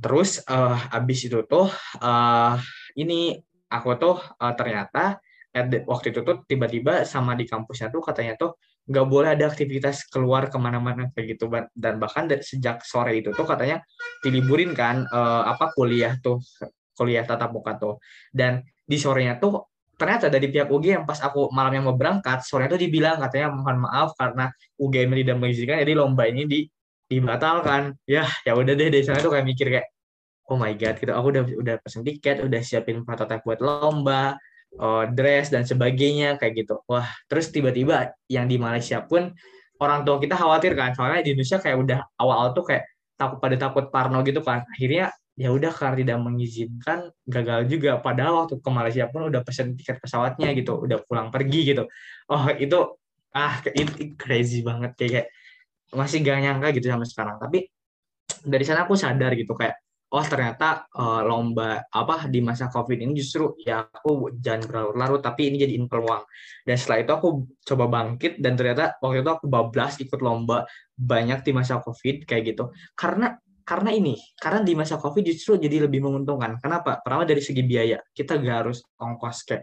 terus 0.00 0.40
uh, 0.48 0.78
abis 0.94 1.28
itu 1.28 1.44
tuh 1.44 1.68
uh, 2.00 2.54
ini 2.96 3.36
aku 3.68 3.98
tuh 4.00 4.16
uh, 4.16 4.54
ternyata 4.56 5.20
waktu 5.88 6.14
itu 6.14 6.20
tuh 6.22 6.46
tiba-tiba 6.46 7.02
sama 7.02 7.34
di 7.34 7.42
kampusnya 7.48 7.90
tuh 7.90 8.04
katanya 8.04 8.38
tuh 8.38 8.50
nggak 8.88 9.06
boleh 9.10 9.36
ada 9.36 9.50
aktivitas 9.50 10.08
keluar 10.08 10.48
ke 10.48 10.56
mana-mana 10.56 11.12
kayak 11.12 11.36
gitu 11.36 11.52
dan 11.76 12.00
bahkan 12.00 12.24
dari 12.24 12.40
sejak 12.40 12.80
sore 12.86 13.20
itu 13.20 13.34
tuh 13.36 13.44
katanya 13.44 13.84
diliburin 14.24 14.72
kan 14.72 15.04
uh, 15.04 15.44
apa 15.44 15.76
kuliah 15.76 16.16
tuh 16.24 16.40
kuliah 16.96 17.26
tatap 17.26 17.52
muka 17.52 17.76
tuh 17.76 17.94
dan 18.32 18.64
di 18.88 18.96
sorenya 18.96 19.36
tuh 19.36 19.68
ternyata 19.98 20.30
dari 20.30 20.46
pihak 20.46 20.70
UGM 20.70 21.02
pas 21.02 21.18
aku 21.18 21.50
malam 21.50 21.74
yang 21.74 21.84
mau 21.90 21.96
berangkat 21.98 22.46
sore 22.46 22.70
itu 22.70 22.78
dibilang 22.78 23.18
katanya 23.18 23.50
mohon 23.50 23.82
maaf 23.82 24.14
karena 24.14 24.46
UGM 24.78 25.10
tidak 25.26 25.36
mengizinkan 25.42 25.82
jadi 25.82 25.92
lomba 25.98 26.24
ini 26.30 26.46
di 26.46 26.60
dibatalkan. 27.10 27.96
Ya 28.06 28.28
ya 28.46 28.54
udah 28.54 28.72
deh 28.78 28.88
dari 28.92 29.02
sana 29.02 29.18
tuh 29.18 29.34
kayak 29.34 29.46
mikir 29.48 29.66
kayak 29.74 29.88
oh 30.48 30.56
my 30.56 30.72
god 30.78 30.96
gitu. 31.00 31.12
Aku 31.12 31.26
udah 31.34 31.42
udah 31.44 31.74
pesen 31.82 32.06
tiket 32.06 32.44
udah 32.44 32.60
siapin 32.62 33.02
prototipe 33.02 33.42
buat 33.42 33.58
lomba 33.58 34.38
uh, 34.78 35.04
dress 35.10 35.50
dan 35.50 35.66
sebagainya 35.66 36.38
kayak 36.38 36.64
gitu. 36.64 36.78
Wah 36.86 37.08
terus 37.26 37.50
tiba-tiba 37.50 38.14
yang 38.30 38.46
di 38.46 38.60
Malaysia 38.60 39.02
pun 39.02 39.34
orang 39.82 40.06
tua 40.06 40.22
kita 40.22 40.38
khawatir 40.38 40.78
kan 40.78 40.94
soalnya 40.94 41.26
di 41.26 41.34
Indonesia 41.34 41.58
kayak 41.58 41.76
udah 41.80 41.98
awal-awal 42.22 42.50
tuh 42.54 42.64
kayak 42.70 42.84
takut 43.18 43.38
pada 43.42 43.56
takut 43.58 43.84
parno 43.90 44.22
gitu 44.22 44.40
kan. 44.44 44.62
Akhirnya 44.68 45.10
ya 45.38 45.54
udah 45.54 45.70
karena 45.70 45.96
tidak 46.02 46.18
mengizinkan 46.18 46.98
gagal 47.22 47.70
juga. 47.70 48.02
Padahal 48.02 48.44
waktu 48.44 48.58
ke 48.58 48.70
Malaysia 48.74 49.06
pun 49.06 49.30
udah 49.30 49.46
pesen 49.46 49.78
tiket 49.78 50.02
pesawatnya 50.02 50.50
gitu 50.58 50.82
udah 50.82 50.98
pulang 51.06 51.30
pergi 51.30 51.60
gitu. 51.62 51.86
Oh 52.26 52.50
itu 52.50 52.98
ah 53.30 53.62
itu 53.70 54.18
crazy 54.18 54.66
banget. 54.66 54.98
Kayak, 54.98 55.26
masih 55.94 56.20
gak 56.26 56.42
nyangka 56.42 56.68
gitu 56.74 56.90
sampai 56.90 57.08
sekarang. 57.08 57.36
Tapi 57.38 57.70
dari 58.42 58.64
sana 58.66 58.82
aku 58.82 58.98
sadar 58.98 59.32
gitu 59.38 59.54
kayak 59.54 59.78
oh 60.08 60.24
ternyata 60.24 60.88
uh, 60.96 61.20
lomba 61.20 61.84
apa 61.92 62.32
di 62.32 62.40
masa 62.40 62.72
covid 62.72 62.96
ini 62.96 63.12
justru 63.12 63.52
ya 63.60 63.84
aku 63.84 64.32
jangan 64.40 64.64
berlarut-larut 64.64 65.20
tapi 65.20 65.52
ini 65.52 65.60
jadi 65.60 65.76
peluang 65.84 66.24
dan 66.64 66.76
setelah 66.80 66.98
itu 67.04 67.12
aku 67.12 67.28
coba 67.60 67.84
bangkit 67.92 68.40
dan 68.40 68.56
ternyata 68.56 68.96
waktu 69.04 69.20
itu 69.20 69.30
aku 69.36 69.46
bablas 69.52 70.00
ikut 70.00 70.20
lomba 70.24 70.64
banyak 70.96 71.44
di 71.44 71.52
masa 71.52 71.78
covid 71.84 72.24
kayak 72.24 72.56
gitu. 72.56 72.72
Karena 72.96 73.36
karena 73.68 73.92
ini, 73.92 74.16
karena 74.40 74.64
di 74.64 74.72
masa 74.72 74.96
COVID 74.96 75.20
justru 75.28 75.60
jadi 75.60 75.84
lebih 75.84 76.00
menguntungkan. 76.00 76.56
Kenapa? 76.56 77.04
Pertama 77.04 77.28
dari 77.28 77.44
segi 77.44 77.60
biaya, 77.60 78.00
kita 78.16 78.40
gak 78.40 78.56
harus 78.64 78.80
ongkos 78.96 79.44
kayak 79.44 79.62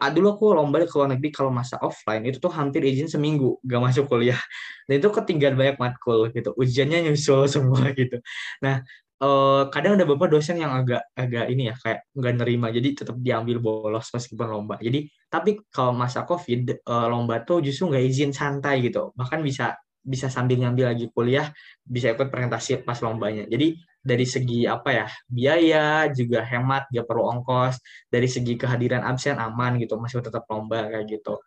ah, 0.00 0.10
dulu 0.10 0.36
aku 0.36 0.44
lomba 0.56 0.82
ke 0.84 0.94
luar 0.96 1.16
negeri 1.16 1.30
kalau 1.30 1.50
masa 1.52 1.76
offline 1.80 2.24
itu 2.26 2.40
tuh 2.42 2.50
hampir 2.52 2.82
izin 2.84 3.06
seminggu 3.06 3.60
gak 3.64 3.80
masuk 3.84 4.04
kuliah. 4.08 4.40
Dan 4.88 5.00
itu 5.00 5.08
ketinggalan 5.12 5.56
banyak 5.60 5.76
matkul 5.76 6.32
gitu. 6.32 6.56
Ujiannya 6.56 7.12
nyusul 7.12 7.44
semua 7.54 7.92
gitu. 7.92 8.16
Nah 8.64 8.80
eh, 9.20 9.62
kadang 9.68 9.92
ada 10.00 10.04
beberapa 10.08 10.40
dosen 10.40 10.60
yang 10.60 10.72
agak 10.72 11.04
agak 11.12 11.46
ini 11.52 11.70
ya 11.72 11.74
kayak 11.78 12.00
nggak 12.16 12.34
nerima 12.40 12.66
jadi 12.74 12.88
tetap 13.04 13.16
diambil 13.20 13.60
bolos 13.60 14.08
meskipun 14.08 14.48
lomba. 14.48 14.76
Jadi 14.80 15.04
tapi 15.28 15.60
kalau 15.68 15.92
masa 15.92 16.24
covid 16.24 16.80
eh, 16.80 17.06
lomba 17.12 17.44
tuh 17.44 17.60
justru 17.64 17.92
nggak 17.92 18.04
izin 18.08 18.32
santai 18.32 18.84
gitu. 18.84 19.12
Bahkan 19.16 19.40
bisa 19.44 19.76
bisa 20.04 20.28
sambil 20.28 20.60
ngambil 20.60 20.92
lagi 20.92 21.06
kuliah 21.10 21.48
bisa 21.80 22.12
ikut 22.12 22.28
presentasi 22.28 22.84
pas 22.84 23.00
lombanya. 23.00 23.48
Jadi 23.48 23.80
dari 24.04 24.26
segi 24.28 24.68
apa 24.68 24.92
ya 24.92 25.06
biaya 25.24 26.12
juga 26.12 26.44
hemat 26.44 26.92
gak 26.92 27.08
perlu 27.08 27.24
ongkos 27.24 27.80
dari 28.12 28.28
segi 28.28 28.60
kehadiran 28.60 29.00
absen 29.00 29.40
aman 29.40 29.80
gitu 29.80 29.96
masih 29.96 30.20
tetap 30.20 30.44
lomba 30.52 30.92
kayak 30.92 31.08
gitu. 31.08 31.40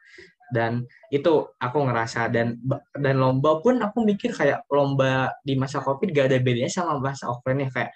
Dan 0.49 0.89
itu 1.13 1.53
aku 1.61 1.77
ngerasa 1.85 2.33
dan 2.33 2.57
dan 2.97 3.15
lomba 3.21 3.61
pun 3.61 3.77
aku 3.77 4.01
mikir 4.01 4.33
kayak 4.33 4.65
lomba 4.73 5.37
di 5.45 5.53
masa 5.53 5.77
covid 5.85 6.09
gak 6.09 6.33
ada 6.33 6.37
bedanya 6.41 6.71
sama 6.73 6.97
masa 6.97 7.29
offline 7.29 7.63
ya 7.63 7.69
kayak 7.69 7.91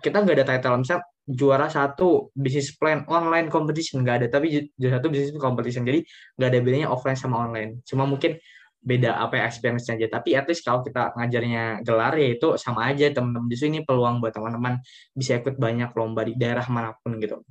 kita 0.00 0.16
nggak 0.24 0.36
ada 0.40 0.46
title 0.48 0.80
misalnya 0.80 1.04
juara 1.30 1.68
satu 1.70 2.34
bisnis 2.34 2.74
plan 2.74 3.06
online 3.06 3.46
competition 3.52 4.02
nggak 4.02 4.16
ada. 4.24 4.26
Tapi 4.32 4.72
juara 4.74 4.98
satu 4.98 5.08
bisnis 5.12 5.30
competition. 5.36 5.86
Jadi 5.86 6.02
nggak 6.36 6.48
ada 6.48 6.58
bedanya 6.64 6.88
offline 6.90 7.16
sama 7.16 7.46
online. 7.46 7.84
Cuma 7.86 8.08
mungkin 8.08 8.40
beda 8.80 9.20
apa 9.20 9.40
ya 9.40 9.44
experience 9.46 9.86
aja. 9.92 10.08
Tapi 10.08 10.34
at 10.34 10.48
least 10.48 10.64
kalau 10.64 10.80
kita 10.80 11.12
ngajarnya 11.16 11.84
gelar 11.84 12.16
ya 12.16 12.28
itu 12.32 12.56
sama 12.56 12.88
aja 12.88 13.12
teman-teman 13.12 13.46
justru 13.52 13.68
ini 13.68 13.80
peluang 13.84 14.24
buat 14.24 14.32
teman-teman 14.32 14.80
bisa 15.12 15.36
ikut 15.38 15.60
banyak 15.60 15.92
lomba 15.92 16.24
di 16.24 16.34
daerah 16.36 16.64
mana 16.72 16.96
pun 17.00 17.20
gitu. 17.20 17.44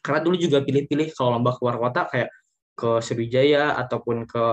Karena 0.00 0.20
dulu 0.24 0.36
juga 0.38 0.62
pilih-pilih 0.64 1.12
kalau 1.12 1.38
lomba 1.38 1.52
keluar 1.58 1.76
kota 1.76 2.08
kayak 2.08 2.30
ke 2.78 2.90
Sriwijaya 3.04 3.76
ataupun 3.76 4.24
ke 4.24 4.44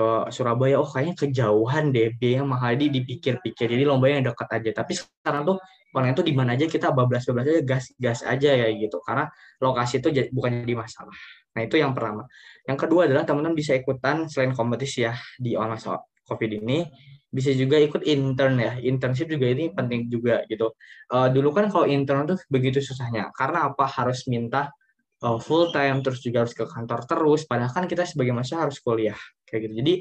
ke 0.00 0.32
Surabaya 0.32 0.80
oh 0.80 0.88
kayaknya 0.88 1.14
kejauhan 1.18 1.92
deh 1.92 2.16
biaya 2.16 2.40
mahal 2.42 2.74
di 2.80 2.88
dipikir-pikir. 2.88 3.68
Jadi 3.68 3.84
lomba 3.84 4.08
yang 4.08 4.24
dekat 4.24 4.48
aja. 4.48 4.70
Tapi 4.82 4.96
sekarang 4.96 5.44
tuh 5.44 5.56
online 5.92 6.16
tuh 6.16 6.24
di 6.24 6.32
mana 6.32 6.56
aja 6.56 6.64
kita 6.64 6.88
bablas-bablas 6.94 7.44
aja 7.44 7.62
gas-gas 7.62 8.20
aja 8.24 8.50
ya 8.56 8.66
gitu. 8.72 8.98
Karena 9.04 9.28
lokasi 9.60 10.00
itu 10.00 10.08
bukan 10.32 10.64
jadi 10.64 10.74
masalah. 10.74 11.14
Nah 11.52 11.62
itu 11.66 11.76
yang 11.76 11.92
pertama 11.92 12.24
yang 12.68 12.78
kedua 12.78 13.08
adalah 13.08 13.24
teman-teman 13.24 13.56
bisa 13.56 13.72
ikutan 13.76 14.28
selain 14.28 14.52
kompetisi 14.52 15.06
ya 15.06 15.16
di 15.40 15.56
online 15.56 15.80
covid 16.28 16.50
ini 16.60 16.84
bisa 17.30 17.54
juga 17.54 17.78
ikut 17.78 18.02
intern 18.02 18.58
ya. 18.58 18.72
Internship 18.82 19.30
juga 19.30 19.46
ini 19.46 19.70
penting 19.70 20.10
juga 20.10 20.42
gitu. 20.50 20.74
Uh, 21.14 21.30
dulu 21.30 21.54
kan 21.54 21.70
kalau 21.70 21.86
intern 21.86 22.26
tuh 22.26 22.38
begitu 22.50 22.82
susahnya. 22.82 23.30
Karena 23.30 23.70
apa? 23.70 23.86
Harus 23.86 24.26
minta 24.26 24.74
uh, 25.22 25.38
full 25.38 25.70
time 25.70 26.02
terus 26.02 26.20
juga 26.20 26.44
harus 26.44 26.52
ke 26.52 26.66
kantor 26.66 27.06
terus. 27.06 27.46
Padahal 27.46 27.70
kan 27.70 27.86
kita 27.86 28.02
sebagai 28.02 28.34
mahasiswa 28.34 28.66
harus 28.66 28.82
kuliah 28.82 29.18
kayak 29.46 29.70
gitu. 29.70 29.74
Jadi 29.78 29.94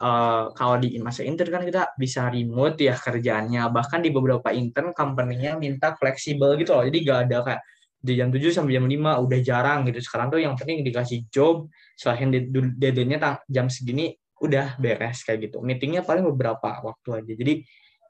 uh, 0.00 0.56
kalau 0.56 0.80
di 0.80 0.96
masa 1.04 1.20
intern 1.22 1.52
kan 1.52 1.62
kita 1.68 1.82
bisa 2.00 2.32
remote 2.32 2.80
ya 2.80 2.96
kerjaannya. 2.96 3.68
Bahkan 3.68 4.00
di 4.00 4.10
beberapa 4.10 4.48
intern 4.48 4.96
company-nya 4.96 5.60
minta 5.60 5.92
fleksibel 6.00 6.56
gitu 6.56 6.72
loh. 6.72 6.84
Jadi 6.88 6.98
gak 7.04 7.18
ada 7.28 7.38
kayak 7.44 7.62
di 8.00 8.16
jam 8.16 8.32
7 8.32 8.40
sampai 8.48 8.80
jam 8.80 8.88
5 8.88 9.24
udah 9.28 9.38
jarang 9.44 9.84
gitu. 9.88 10.00
Sekarang 10.00 10.32
tuh 10.32 10.40
yang 10.40 10.56
penting 10.56 10.80
dikasih 10.80 11.28
job 11.28 11.68
selain 11.92 12.32
deadline-nya 12.80 13.44
jam 13.44 13.68
segini 13.68 14.16
udah 14.40 14.80
beres 14.80 15.20
kayak 15.20 15.52
gitu. 15.52 15.60
Meetingnya 15.60 16.00
paling 16.00 16.24
beberapa 16.24 16.80
waktu 16.80 17.20
aja. 17.20 17.32
Jadi 17.36 17.60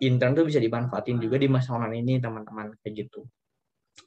intern 0.07 0.33
tuh 0.39 0.47
bisa 0.47 0.63
dimanfaatin 0.63 1.19
juga 1.19 1.37
di 1.37 1.51
masa 1.51 1.75
online 1.75 2.07
ini 2.07 2.15
teman-teman 2.23 2.79
kayak 2.81 3.07
gitu. 3.07 3.27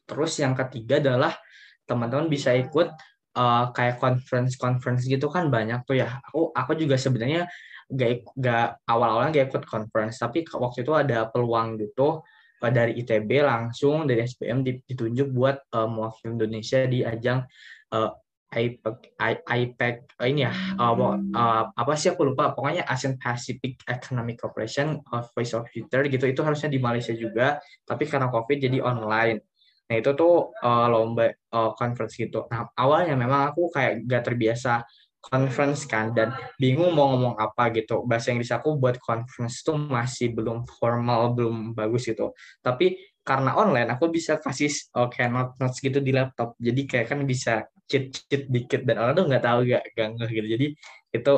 Terus 0.07 0.39
yang 0.39 0.55
ketiga 0.55 1.03
adalah 1.03 1.35
teman-teman 1.83 2.31
bisa 2.31 2.55
ikut 2.55 2.95
uh, 3.35 3.65
kayak 3.75 3.99
conference 3.99 4.55
conference 4.55 5.03
gitu 5.03 5.27
kan 5.27 5.51
banyak 5.51 5.83
tuh 5.83 5.99
ya. 5.99 6.23
Aku 6.31 6.55
aku 6.55 6.79
juga 6.79 6.95
sebenarnya 6.95 7.45
gak, 7.91 8.23
gak 8.39 8.67
awal-awalnya 8.87 9.43
gak 9.43 9.47
ikut 9.51 9.63
conference 9.67 10.23
tapi 10.23 10.47
waktu 10.47 10.87
itu 10.87 10.93
ada 10.95 11.27
peluang 11.27 11.75
gitu 11.77 12.23
dari 12.69 12.99
ITB 13.01 13.43
langsung 13.43 14.05
dari 14.07 14.23
SPM 14.23 14.63
ditunjuk 14.63 15.27
buat 15.33 15.67
uh, 15.75 15.89
mewakili 15.89 16.37
Indonesia 16.37 16.85
di 16.87 17.03
ajang 17.03 17.43
uh, 17.91 18.11
IPEC, 18.53 19.17
IPEC 19.49 19.95
uh, 20.21 20.27
ini 20.29 20.45
ya 20.45 20.53
uh, 20.77 20.93
uh, 20.93 21.63
apa 21.73 21.93
sih 21.97 22.13
aku 22.13 22.31
lupa 22.31 22.53
pokoknya 22.53 22.85
ASEAN 22.85 23.17
Pacific 23.17 23.81
Economic 23.89 24.37
Cooperation 24.37 25.01
of 25.09 25.25
Voice 25.33 25.57
of 25.57 25.65
Future 25.73 26.05
gitu 26.05 26.29
itu 26.29 26.41
harusnya 26.45 26.69
di 26.69 26.77
Malaysia 26.77 27.11
juga 27.17 27.57
tapi 27.83 28.05
karena 28.05 28.29
COVID 28.29 28.57
jadi 28.61 28.79
online. 28.79 29.41
Nah 29.83 29.95
itu 29.99 30.15
tuh 30.15 30.55
uh, 30.63 30.87
lomba 30.87 31.27
uh, 31.27 31.75
conference 31.75 32.15
gitu. 32.15 32.47
Nah 32.47 32.71
awalnya 32.77 33.19
memang 33.19 33.51
aku 33.51 33.67
kayak 33.73 34.07
gak 34.07 34.23
terbiasa 34.31 34.85
conference 35.23 35.87
kan 35.87 36.11
dan 36.11 36.35
bingung 36.59 36.91
mau 36.91 37.15
ngomong 37.15 37.39
apa 37.39 37.71
gitu. 37.71 38.03
Bahasa 38.03 38.35
Inggris 38.35 38.51
aku 38.51 38.75
buat 38.75 38.99
conference 38.99 39.63
tuh 39.63 39.79
masih 39.79 40.35
belum 40.35 40.67
formal 40.67 41.31
belum 41.31 41.71
bagus 41.71 42.11
gitu. 42.11 42.35
Tapi 42.59 42.99
karena 43.23 43.55
online 43.55 43.87
aku 43.95 44.11
bisa 44.11 44.35
kasih 44.35 44.67
uh, 44.99 45.07
kayak 45.07 45.31
notes 45.31 45.55
notes 45.55 45.77
gitu 45.79 46.03
di 46.03 46.11
laptop. 46.11 46.59
Jadi 46.59 46.81
kayak 46.83 47.07
kan 47.15 47.19
bisa 47.23 47.63
cheat 47.87 48.11
cheat 48.27 48.51
dikit 48.51 48.83
dan 48.83 48.99
orang 48.99 49.13
tuh 49.15 49.25
nggak 49.31 49.43
tahu 49.47 49.59
gak 49.71 49.83
ganggu 49.95 50.27
gitu. 50.27 50.47
Jadi 50.59 50.67
itu 51.15 51.33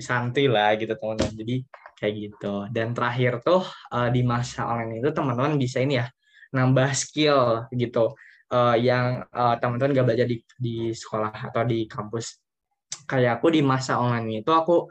santai 0.00 0.44
lah 0.48 0.74
gitu 0.80 0.96
teman-teman. 0.96 1.36
Jadi 1.36 1.56
kayak 2.00 2.14
gitu. 2.16 2.54
Dan 2.72 2.96
terakhir 2.96 3.44
tuh 3.44 3.62
uh, 3.92 4.08
di 4.08 4.24
masa 4.24 4.64
online 4.64 5.04
itu 5.04 5.12
teman-teman 5.12 5.60
bisa 5.60 5.84
ini 5.84 6.00
ya 6.00 6.08
nambah 6.56 6.90
skill 6.96 7.68
gitu. 7.76 8.16
Uh, 8.50 8.74
yang 8.74 9.22
uh, 9.30 9.54
teman-teman 9.62 9.94
gak 9.94 10.06
belajar 10.10 10.26
di 10.26 10.42
di 10.58 10.90
sekolah 10.90 11.52
atau 11.52 11.62
di 11.62 11.86
kampus 11.86 12.49
kayak 13.10 13.42
aku 13.42 13.50
di 13.50 13.60
masa 13.66 13.98
online 13.98 14.46
itu 14.46 14.52
aku 14.54 14.86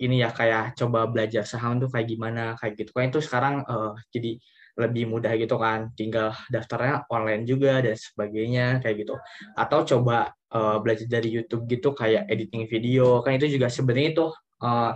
ini 0.00 0.24
ya 0.24 0.32
kayak 0.32 0.74
coba 0.80 1.06
belajar 1.06 1.44
saham 1.44 1.76
tuh 1.76 1.92
kayak 1.92 2.08
gimana 2.08 2.56
kayak 2.56 2.72
gitu. 2.80 2.90
Kan 2.96 3.12
itu 3.12 3.20
sekarang 3.20 3.62
uh, 3.68 3.92
jadi 4.08 4.40
lebih 4.80 5.12
mudah 5.12 5.36
gitu 5.36 5.60
kan. 5.60 5.92
Tinggal 5.92 6.32
daftarnya 6.48 7.04
online 7.12 7.44
juga 7.44 7.84
dan 7.84 7.94
sebagainya 7.94 8.80
kayak 8.80 8.96
gitu. 9.04 9.14
Atau 9.52 9.84
coba 9.84 10.32
uh, 10.56 10.80
belajar 10.80 11.04
dari 11.04 11.28
YouTube 11.28 11.68
gitu 11.68 11.92
kayak 11.92 12.26
editing 12.32 12.64
video. 12.64 13.20
Kan 13.20 13.36
itu 13.36 13.52
juga 13.52 13.68
sebenarnya 13.68 14.08
itu 14.16 14.26
uh, 14.64 14.92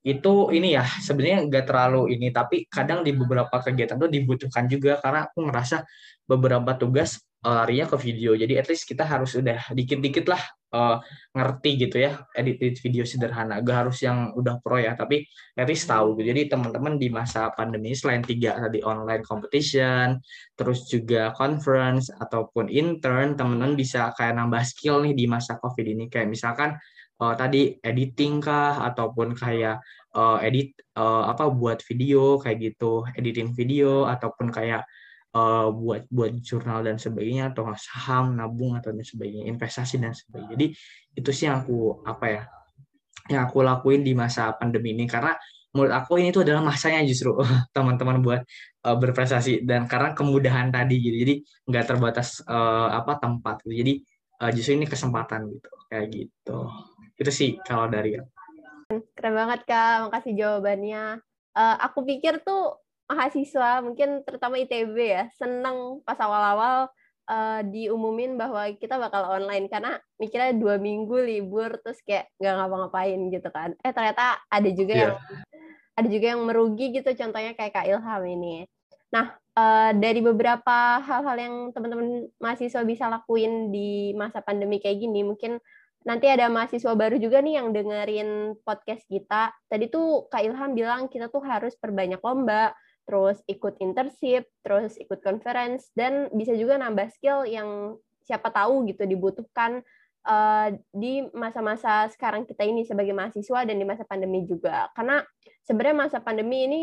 itu 0.00 0.32
ini 0.56 0.72
ya 0.72 0.88
sebenarnya 0.88 1.44
nggak 1.44 1.64
terlalu 1.68 2.16
ini. 2.16 2.32
Tapi 2.32 2.64
kadang 2.72 3.04
di 3.04 3.12
beberapa 3.12 3.60
kegiatan 3.60 4.00
tuh 4.00 4.08
dibutuhkan 4.08 4.64
juga. 4.72 4.96
Karena 5.04 5.28
aku 5.28 5.44
merasa 5.44 5.84
beberapa 6.24 6.72
tugas 6.80 7.20
larinya 7.40 7.88
ke 7.88 7.96
video. 7.96 8.36
Jadi 8.36 8.54
at 8.60 8.68
least 8.68 8.84
kita 8.84 9.04
harus 9.08 9.32
udah 9.32 9.72
dikit-dikit 9.72 10.28
lah 10.28 10.42
uh, 10.76 11.00
ngerti 11.32 11.88
gitu 11.88 11.96
ya 12.04 12.20
edit, 12.36 12.60
edit 12.60 12.76
video 12.84 13.04
sederhana. 13.08 13.64
Gak 13.64 13.88
harus 13.88 13.98
yang 14.04 14.36
udah 14.36 14.60
pro 14.60 14.76
ya 14.76 14.92
tapi 14.92 15.24
at 15.56 15.64
least 15.64 15.88
tahu 15.88 16.20
gitu. 16.20 16.36
Jadi 16.36 16.52
teman-teman 16.52 17.00
di 17.00 17.08
masa 17.08 17.48
pandemi 17.56 17.96
selain 17.96 18.20
tiga 18.20 18.60
tadi 18.60 18.84
online 18.84 19.24
competition 19.24 20.20
terus 20.52 20.84
juga 20.92 21.32
conference 21.32 22.12
ataupun 22.12 22.68
intern 22.68 23.40
teman-teman 23.40 23.72
bisa 23.72 24.12
kayak 24.20 24.36
nambah 24.36 24.60
skill 24.60 25.00
nih 25.00 25.16
di 25.16 25.24
masa 25.24 25.56
covid 25.56 25.86
ini. 25.88 26.12
Kayak 26.12 26.28
misalkan 26.28 26.76
uh, 27.24 27.34
tadi 27.40 27.80
editing 27.80 28.44
kah 28.44 28.84
ataupun 28.84 29.32
kayak 29.32 29.80
uh, 30.12 30.36
edit 30.44 30.76
uh, 31.00 31.32
apa 31.32 31.48
buat 31.48 31.80
video 31.88 32.36
kayak 32.36 32.58
gitu. 32.60 33.08
Editing 33.16 33.56
video 33.56 34.04
ataupun 34.04 34.52
kayak 34.52 34.84
uh, 35.34 35.68
buat 35.70 36.06
buat 36.10 36.30
jurnal 36.42 36.82
dan 36.86 36.96
sebagainya 36.98 37.54
atau 37.54 37.70
saham 37.78 38.34
nabung 38.34 38.74
atau 38.74 38.90
dan 38.90 39.06
sebagainya 39.06 39.46
investasi 39.50 40.02
dan 40.02 40.14
sebagainya. 40.14 40.50
Jadi 40.56 40.66
itu 41.18 41.30
sih 41.30 41.46
yang 41.46 41.62
aku 41.62 42.02
apa 42.06 42.26
ya 42.26 42.42
yang 43.30 43.46
aku 43.46 43.62
lakuin 43.62 44.02
di 44.02 44.12
masa 44.12 44.54
pandemi 44.58 44.94
ini. 44.94 45.06
Karena 45.06 45.34
menurut 45.70 45.94
aku 45.94 46.18
ini 46.18 46.34
tuh 46.34 46.42
adalah 46.42 46.66
masanya 46.66 47.06
justru 47.06 47.38
teman-teman 47.76 48.18
buat 48.20 48.40
uh, 48.86 48.96
berprestasi. 48.98 49.62
Dan 49.62 49.86
karena 49.86 50.12
kemudahan 50.12 50.74
tadi 50.74 50.98
gitu. 50.98 51.16
Jadi 51.22 51.34
nggak 51.70 51.84
terbatas 51.86 52.42
uh, 52.44 52.90
apa 52.90 53.22
tempat 53.22 53.62
gitu. 53.66 53.74
jadi 53.86 53.92
uh, 54.42 54.50
justru 54.50 54.72
ini 54.78 54.86
kesempatan 54.90 55.46
gitu. 55.46 55.70
Kayak 55.86 56.06
gitu. 56.10 56.58
Itu 57.14 57.30
sih 57.30 57.50
kalau 57.62 57.86
dari 57.86 58.18
keren 59.14 59.34
banget 59.38 59.62
kak. 59.68 60.10
Makasih 60.10 60.34
jawabannya. 60.34 61.22
Uh, 61.50 61.76
aku 61.82 62.06
pikir 62.06 62.42
tuh 62.46 62.78
mahasiswa 63.10 63.82
mungkin 63.82 64.22
terutama 64.22 64.54
ITB 64.62 64.94
ya 64.96 65.24
seneng 65.34 65.98
pas 66.06 66.16
awal-awal 66.22 66.86
uh, 67.26 67.60
diumumin 67.66 68.38
bahwa 68.38 68.70
kita 68.78 68.94
bakal 69.02 69.26
online 69.34 69.66
karena 69.66 69.98
mikirnya 70.22 70.54
dua 70.54 70.78
minggu 70.78 71.18
libur 71.18 71.74
terus 71.82 71.98
kayak 72.06 72.30
nggak 72.38 72.54
ngapa-ngapain 72.54 73.20
gitu 73.34 73.48
kan 73.50 73.74
eh 73.82 73.90
ternyata 73.90 74.38
ada 74.46 74.70
juga 74.70 74.94
yeah. 74.94 75.02
yang 75.02 75.14
ada 75.98 76.08
juga 76.08 76.26
yang 76.32 76.42
merugi 76.46 76.86
gitu 76.94 77.10
contohnya 77.18 77.52
kayak 77.58 77.74
Kak 77.74 77.86
Ilham 77.90 78.22
ini 78.30 78.70
nah 79.10 79.34
uh, 79.58 79.90
dari 79.98 80.22
beberapa 80.22 81.02
hal-hal 81.02 81.36
yang 81.36 81.54
teman-teman 81.74 82.30
mahasiswa 82.38 82.86
bisa 82.86 83.10
lakuin 83.10 83.74
di 83.74 84.14
masa 84.14 84.38
pandemi 84.38 84.78
kayak 84.78 85.02
gini 85.02 85.26
mungkin 85.26 85.58
nanti 86.00 86.32
ada 86.32 86.48
mahasiswa 86.48 86.96
baru 86.96 87.20
juga 87.20 87.44
nih 87.44 87.60
yang 87.60 87.76
dengerin 87.76 88.56
podcast 88.64 89.04
kita. 89.04 89.52
Tadi 89.68 89.92
tuh 89.92 90.32
Kak 90.32 90.40
Ilham 90.40 90.72
bilang 90.72 91.12
kita 91.12 91.28
tuh 91.28 91.44
harus 91.44 91.76
perbanyak 91.76 92.24
lomba, 92.24 92.72
terus 93.04 93.42
ikut 93.50 93.76
internship, 93.82 94.46
terus 94.62 94.94
ikut 95.00 95.20
conference, 95.20 95.90
dan 95.96 96.30
bisa 96.32 96.54
juga 96.54 96.78
nambah 96.78 97.10
skill 97.12 97.48
yang 97.48 97.98
siapa 98.24 98.52
tahu 98.54 98.86
gitu 98.86 99.08
dibutuhkan 99.08 99.82
uh, 100.26 100.68
di 100.92 101.24
masa-masa 101.32 102.06
sekarang 102.12 102.44
kita 102.44 102.62
ini 102.66 102.84
sebagai 102.84 103.16
mahasiswa 103.16 103.64
dan 103.64 103.76
di 103.76 103.86
masa 103.86 104.04
pandemi 104.04 104.44
juga. 104.44 104.88
Karena 104.92 105.24
sebenarnya 105.64 105.96
masa 105.96 106.18
pandemi 106.20 106.66
ini 106.68 106.82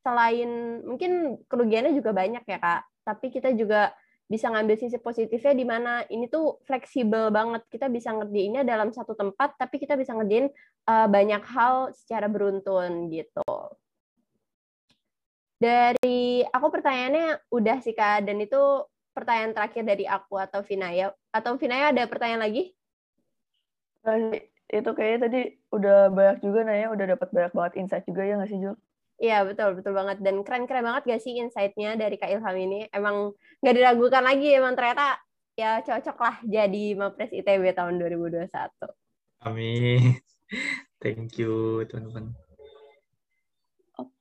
selain 0.00 0.80
mungkin 0.84 1.40
kerugiannya 1.44 1.92
juga 1.92 2.16
banyak 2.16 2.44
ya 2.44 2.58
kak, 2.58 2.82
tapi 3.04 3.26
kita 3.28 3.52
juga 3.52 3.92
bisa 4.30 4.46
ngambil 4.46 4.78
sisi 4.78 4.94
positifnya 5.02 5.54
di 5.58 5.66
mana 5.66 6.06
ini 6.06 6.30
tuh 6.30 6.62
fleksibel 6.62 7.34
banget. 7.34 7.66
Kita 7.66 7.90
bisa 7.90 8.14
ngerjainnya 8.14 8.62
dalam 8.62 8.94
satu 8.94 9.18
tempat, 9.18 9.58
tapi 9.58 9.82
kita 9.82 9.98
bisa 9.98 10.14
ngerjain 10.14 10.48
uh, 10.86 11.10
banyak 11.10 11.42
hal 11.50 11.90
secara 11.90 12.30
beruntun 12.30 13.10
gitu. 13.10 13.42
Dari 15.60 16.40
aku 16.48 16.66
pertanyaannya 16.72 17.52
udah 17.52 17.76
sih 17.84 17.92
Kak, 17.92 18.24
dan 18.24 18.40
itu 18.40 18.56
pertanyaan 19.12 19.52
terakhir 19.52 19.84
dari 19.84 20.08
aku 20.08 20.40
atau 20.40 20.64
Vinaya. 20.64 21.12
Atau 21.28 21.60
Vinaya 21.60 21.92
ada 21.92 22.08
pertanyaan 22.08 22.48
lagi? 22.48 22.72
itu 24.70 24.90
kayaknya 24.96 25.18
tadi 25.28 25.40
udah 25.76 26.08
banyak 26.08 26.38
juga 26.40 26.64
Naya, 26.64 26.88
udah 26.88 27.06
dapat 27.12 27.28
banyak 27.28 27.52
banget 27.52 27.72
insight 27.84 28.06
juga 28.08 28.24
ya 28.24 28.40
nggak 28.40 28.48
sih 28.48 28.56
Jul? 28.56 28.76
Iya 29.20 29.44
betul 29.44 29.76
betul 29.76 29.92
banget 29.92 30.24
dan 30.24 30.40
keren-keren 30.40 30.80
banget 30.80 31.02
gak 31.04 31.20
sih 31.20 31.36
insight-nya 31.36 31.92
dari 31.92 32.16
Kak 32.16 32.32
Ilham 32.32 32.56
ini 32.56 32.88
emang 32.88 33.36
nggak 33.60 33.76
diragukan 33.76 34.24
lagi 34.24 34.56
emang 34.56 34.72
ternyata 34.72 35.20
ya 35.60 35.84
cocok 35.84 36.16
lah 36.16 36.36
jadi 36.40 36.84
Mapres 36.96 37.28
ITB 37.28 37.76
tahun 37.76 38.00
2021. 38.00 38.48
Amin. 39.44 40.16
Thank 41.04 41.36
you 41.36 41.84
teman-teman. 41.84 42.49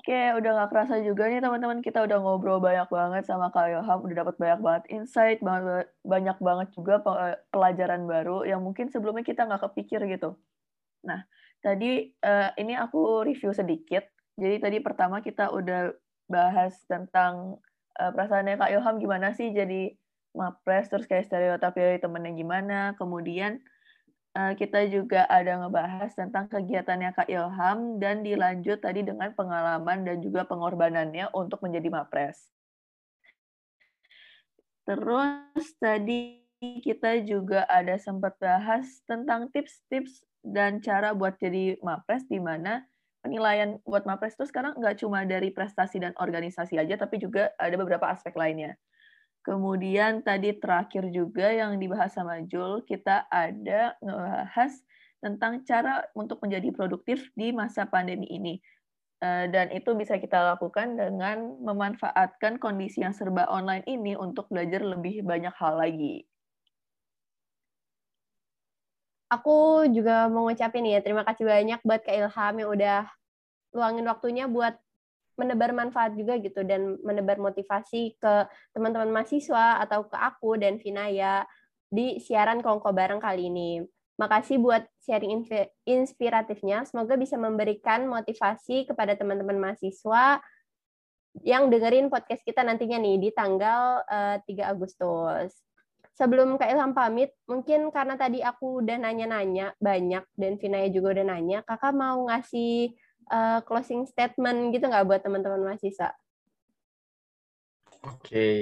Oke, 0.10 0.42
udah 0.42 0.66
gak 0.66 0.70
kerasa 0.74 1.06
juga 1.06 1.30
nih 1.30 1.38
teman-teman 1.38 1.86
kita 1.86 2.02
udah 2.02 2.18
ngobrol 2.18 2.58
banyak 2.58 2.90
banget 2.90 3.30
sama 3.30 3.54
Kak 3.54 3.70
Ilham, 3.70 4.02
udah 4.02 4.26
dapat 4.26 4.42
banyak 4.42 4.60
banget 4.66 4.84
insight, 4.90 5.38
banyak, 5.38 5.86
banyak 6.02 6.38
banget 6.42 6.68
juga 6.74 6.98
pelajaran 7.54 8.10
baru 8.10 8.42
yang 8.42 8.58
mungkin 8.66 8.90
sebelumnya 8.90 9.22
kita 9.22 9.46
nggak 9.46 9.70
kepikir 9.70 10.02
gitu. 10.10 10.34
Nah, 11.06 11.30
tadi 11.62 12.10
uh, 12.26 12.50
ini 12.58 12.74
aku 12.74 13.22
review 13.22 13.54
sedikit. 13.54 14.10
Jadi 14.34 14.58
tadi 14.58 14.82
pertama 14.82 15.22
kita 15.22 15.54
udah 15.54 15.94
bahas 16.26 16.74
tentang 16.90 17.62
uh, 18.02 18.10
perasaannya 18.10 18.58
Kak 18.58 18.74
Ilham 18.74 18.98
gimana 18.98 19.38
sih 19.38 19.54
jadi 19.54 19.94
mapres, 20.34 20.90
terus 20.90 21.06
kayak 21.06 21.30
stereotip 21.30 21.78
dari 21.78 22.02
temennya 22.02 22.34
gimana, 22.34 22.98
kemudian 22.98 23.62
Eh, 23.62 23.69
kita 24.60 24.86
juga 24.88 25.26
ada 25.26 25.58
ngebahas 25.60 26.12
tentang 26.14 26.46
kegiatannya 26.48 27.12
Kak 27.16 27.30
Ilham 27.30 27.98
dan 27.98 28.22
dilanjut 28.22 28.80
tadi 28.80 29.02
dengan 29.02 29.34
pengalaman 29.34 30.06
dan 30.06 30.22
juga 30.22 30.46
pengorbanannya 30.46 31.34
untuk 31.34 31.60
menjadi 31.66 31.90
Mapres. 31.90 32.38
Terus 34.86 35.66
tadi 35.78 36.42
kita 36.60 37.24
juga 37.24 37.64
ada 37.70 37.96
sempat 37.96 38.36
bahas 38.42 39.00
tentang 39.08 39.48
tips-tips 39.54 40.26
dan 40.44 40.84
cara 40.84 41.16
buat 41.16 41.38
jadi 41.40 41.80
Mapres 41.80 42.28
di 42.28 42.42
mana 42.42 42.84
penilaian 43.22 43.80
buat 43.84 44.08
Mapres 44.08 44.36
itu 44.36 44.48
sekarang 44.48 44.76
nggak 44.80 45.00
cuma 45.04 45.24
dari 45.28 45.52
prestasi 45.52 46.00
dan 46.00 46.16
organisasi 46.18 46.80
aja, 46.80 46.96
tapi 46.96 47.20
juga 47.20 47.52
ada 47.60 47.76
beberapa 47.76 48.08
aspek 48.08 48.34
lainnya. 48.36 48.76
Kemudian 49.40 50.22
tadi 50.22 50.52
terakhir 50.56 51.10
juga 51.16 51.50
yang 51.50 51.80
dibahas 51.80 52.12
sama 52.12 52.44
Jul, 52.44 52.84
kita 52.84 53.26
ada 53.32 53.96
ngebahas 54.04 54.72
tentang 55.20 55.64
cara 55.64 56.08
untuk 56.16 56.44
menjadi 56.44 56.72
produktif 56.76 57.28
di 57.36 57.56
masa 57.56 57.88
pandemi 57.88 58.28
ini. 58.28 58.60
Eh, 59.20 59.52
dan 59.52 59.68
itu 59.76 59.92
bisa 60.00 60.16
kita 60.16 60.56
lakukan 60.56 60.96
dengan 60.96 61.60
memanfaatkan 61.60 62.56
kondisi 62.56 63.04
yang 63.04 63.12
serba 63.12 63.52
online 63.52 63.84
ini 63.84 64.16
untuk 64.16 64.48
belajar 64.48 64.80
lebih 64.80 65.28
banyak 65.28 65.52
hal 65.60 65.76
lagi. 65.76 66.24
Aku 69.30 69.86
juga 69.94 70.26
mau 70.32 70.48
ngucapin 70.48 70.88
ya, 70.88 71.04
terima 71.04 71.22
kasih 71.28 71.46
banyak 71.46 71.80
buat 71.86 72.02
Kak 72.02 72.16
Ilham 72.16 72.56
yang 72.64 72.70
udah 72.74 73.00
luangin 73.76 74.06
waktunya 74.10 74.46
buat 74.50 74.80
menebar 75.40 75.72
manfaat 75.72 76.12
juga 76.20 76.36
gitu 76.44 76.68
dan 76.68 77.00
menebar 77.00 77.40
motivasi 77.40 78.20
ke 78.20 78.34
teman-teman 78.76 79.08
mahasiswa 79.08 79.80
atau 79.80 80.04
ke 80.06 80.18
aku 80.20 80.60
dan 80.60 80.76
Vinaya 80.76 81.48
di 81.88 82.20
siaran 82.20 82.60
Kongko 82.60 82.92
bareng 82.92 83.24
kali 83.24 83.48
ini. 83.48 83.80
Makasih 84.20 84.60
buat 84.60 84.84
sharing 85.00 85.48
inspiratifnya. 85.88 86.84
Semoga 86.84 87.16
bisa 87.16 87.40
memberikan 87.40 88.04
motivasi 88.04 88.84
kepada 88.84 89.16
teman-teman 89.16 89.56
mahasiswa 89.56 90.44
yang 91.46 91.72
dengerin 91.72 92.12
podcast 92.12 92.44
kita 92.44 92.66
nantinya 92.68 93.00
nih 93.00 93.16
di 93.16 93.30
tanggal 93.32 94.04
uh, 94.04 94.38
eh, 94.44 94.60
3 94.60 94.76
Agustus. 94.76 95.56
Sebelum 96.20 96.60
Kak 96.60 96.68
Ilham 96.68 96.92
pamit, 96.92 97.32
mungkin 97.48 97.88
karena 97.96 98.20
tadi 98.20 98.44
aku 98.44 98.84
udah 98.84 99.00
nanya-nanya 99.00 99.72
banyak 99.80 100.28
dan 100.36 100.60
Vinaya 100.60 100.92
juga 100.92 101.16
udah 101.16 101.26
nanya, 101.32 101.64
kakak 101.64 101.96
mau 101.96 102.28
ngasih 102.28 102.92
uh, 103.30 103.60
closing 103.64 104.04
statement 104.10 104.74
gitu 104.76 104.86
nggak 104.90 105.06
buat 105.06 105.22
teman-teman 105.24 105.62
mahasiswa? 105.72 106.12
Oke, 108.00 108.16
okay. 108.24 108.56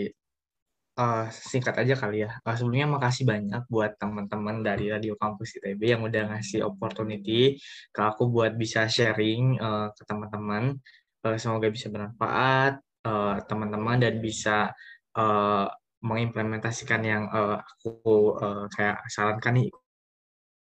uh, 0.97 1.26
eh, 1.26 1.26
singkat 1.32 1.76
aja 1.78 1.93
kali 1.93 2.26
ya. 2.26 2.38
Uh, 2.41 2.55
sebelumnya 2.57 2.89
makasih 2.97 3.24
banyak 3.24 3.63
buat 3.70 3.95
teman-teman 4.01 4.65
dari 4.65 4.89
Radio 4.89 5.13
Kampus 5.15 5.57
ITB 5.61 5.82
yang 5.93 6.01
udah 6.01 6.34
ngasih 6.34 6.65
opportunity 6.65 7.57
ke 7.93 8.01
aku 8.01 8.30
buat 8.34 8.57
bisa 8.57 8.89
sharing 8.89 9.61
uh, 9.61 9.93
ke 9.93 10.03
teman-teman. 10.09 10.78
Uh, 11.22 11.38
semoga 11.38 11.70
bisa 11.70 11.89
bermanfaat 11.93 12.82
uh, 13.05 13.36
teman-teman 13.45 13.97
dan 14.01 14.18
bisa 14.22 14.74
uh, 15.18 15.70
mengimplementasikan 16.01 17.01
yang 17.01 17.24
uh, 17.30 17.57
aku 17.61 18.38
uh, 18.38 18.65
kayak 18.74 19.01
sarankan 19.09 19.65
nih 19.65 19.70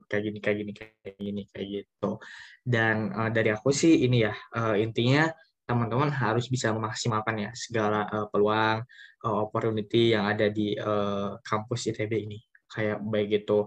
kayak 0.06 0.22
gini 0.30 0.38
kayak 0.38 0.56
gini 0.62 0.72
kayak 0.72 1.16
gini 1.18 1.42
kayak 1.50 1.68
gitu. 1.68 2.10
Dan 2.62 3.12
uh, 3.12 3.30
dari 3.30 3.50
aku 3.50 3.70
sih 3.70 4.06
ini 4.06 4.26
ya 4.26 4.34
uh, 4.54 4.74
intinya 4.78 5.30
teman-teman 5.66 6.14
harus 6.14 6.46
bisa 6.46 6.70
memaksimalkan 6.70 7.36
ya 7.42 7.50
segala 7.52 8.06
uh, 8.06 8.26
peluang 8.30 8.86
uh, 9.26 9.36
opportunity 9.42 10.14
yang 10.14 10.30
ada 10.30 10.46
di 10.46 10.78
uh, 10.78 11.36
kampus 11.42 11.90
ITB 11.90 12.12
ini. 12.14 12.38
Kayak 12.66 13.02
baik 13.02 13.46
itu 13.46 13.66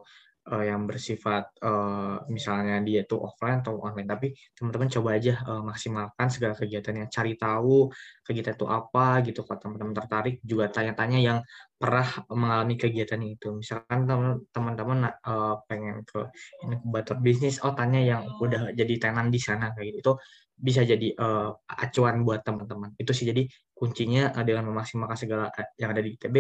uh, 0.50 0.66
yang 0.66 0.89
bersifat 0.89 1.54
uh, 1.62 2.26
misalnya 2.28 2.82
dia 2.82 3.06
tuh 3.06 3.22
offline 3.22 3.62
atau 3.62 3.78
online. 3.80 4.10
Tapi 4.10 4.28
teman-teman 4.58 4.89
coba 4.89 5.10
aja 5.16 5.34
uh, 5.45 5.62
maksimalkan 5.64 6.28
segala 6.34 6.54
kegiatannya 6.58 7.06
cari 7.08 7.34
tahu 7.38 7.88
kegiatan 8.26 8.58
itu 8.58 8.68
apa 8.68 9.22
gitu. 9.26 9.45
Kalau 9.45 9.60
teman-teman 9.62 9.95
tertarik 9.95 10.36
juga 10.41 10.66
tanya-tanya 10.74 11.20
yang 11.22 11.39
pernah 11.78 12.08
mengalami 12.34 12.76
kegiatan 12.76 13.22
itu. 13.24 13.47
Misalkan 13.56 14.10
teman-teman 14.52 15.14
uh, 15.24 15.62
pengen 15.70 16.02
ke 16.04 16.28
inkubator 16.66 17.18
bisnis 17.22 17.62
oh 17.62 17.72
tanya 17.78 18.02
yang 18.02 18.22
udah 18.41 18.74
jadi 18.74 19.10
tenan 19.10 19.30
di 19.30 19.39
sana 19.39 19.72
kayak 19.72 19.93
gitu. 19.93 19.97
Itu 20.02 20.14
bisa 20.60 20.84
jadi 20.84 21.16
uh, 21.16 21.55
acuan 21.66 22.28
buat 22.28 22.43
teman-teman 22.43 22.91
itu 22.99 23.16
sih 23.16 23.26
jadi 23.32 23.47
kuncinya 23.72 24.36
uh, 24.36 24.43
dengan 24.43 24.68
memaksimalkan 24.68 25.16
segala 25.16 25.47
yang 25.80 25.95
ada 25.95 26.03
di 26.03 26.20
ITB 26.20 26.36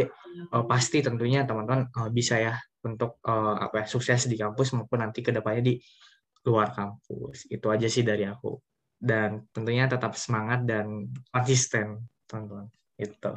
uh, 0.51 0.67
pasti 0.67 0.99
tentunya 0.99 1.47
teman-teman 1.47 1.87
uh, 1.95 2.11
bisa 2.11 2.35
ya 2.35 2.59
untuk 2.83 3.19
uh, 3.27 3.59
apa 3.59 3.83
ya, 3.83 3.85
sukses 3.87 4.27
di 4.27 4.39
kampus 4.39 4.71
maupun 4.75 5.03
nanti 5.03 5.19
ke 5.19 5.35
depannya 5.35 5.63
di 5.63 5.75
luar 6.47 6.71
kampus. 6.71 7.49
Itu 7.51 7.67
aja 7.71 7.87
sih 7.91 8.05
dari 8.05 8.23
aku. 8.23 8.55
Dan 8.99 9.47
tentunya 9.51 9.87
tetap 9.87 10.15
semangat 10.15 10.63
dan 10.67 11.07
konsisten, 11.31 12.03
teman-teman. 12.27 12.67
Itu. 12.99 13.31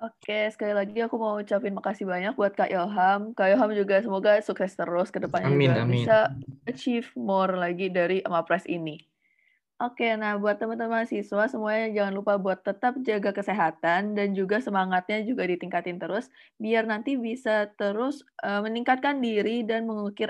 Oke, 0.00 0.48
sekali 0.48 0.72
lagi 0.72 0.96
aku 1.04 1.20
mau 1.20 1.36
ucapin 1.36 1.76
makasih 1.76 2.08
banyak 2.08 2.32
buat 2.32 2.56
Kak 2.56 2.72
Ilham. 2.72 3.36
Kak 3.36 3.52
Ilham 3.52 3.70
juga 3.76 4.00
semoga 4.00 4.40
sukses 4.40 4.72
terus 4.72 5.12
ke 5.12 5.20
depannya 5.20 5.52
amin, 5.52 5.68
juga 5.68 5.82
amin. 5.84 5.92
bisa 5.92 6.18
achieve 6.64 7.08
more 7.20 7.52
lagi 7.52 7.92
dari 7.92 8.24
Amapres 8.24 8.64
ini. 8.64 8.96
Oke, 9.80 10.12
nah 10.12 10.36
buat 10.36 10.60
teman-teman 10.60 11.08
mahasiswa 11.08 11.48
semuanya 11.48 11.88
jangan 11.88 12.12
lupa 12.12 12.36
buat 12.36 12.60
tetap 12.60 13.00
jaga 13.00 13.32
kesehatan 13.32 14.12
dan 14.12 14.36
juga 14.36 14.60
semangatnya 14.60 15.24
juga 15.24 15.48
ditingkatin 15.48 15.96
terus 15.96 16.28
biar 16.60 16.84
nanti 16.84 17.16
bisa 17.16 17.64
terus 17.80 18.20
uh, 18.44 18.60
meningkatkan 18.60 19.24
diri 19.24 19.64
dan 19.64 19.88
mengukir 19.88 20.28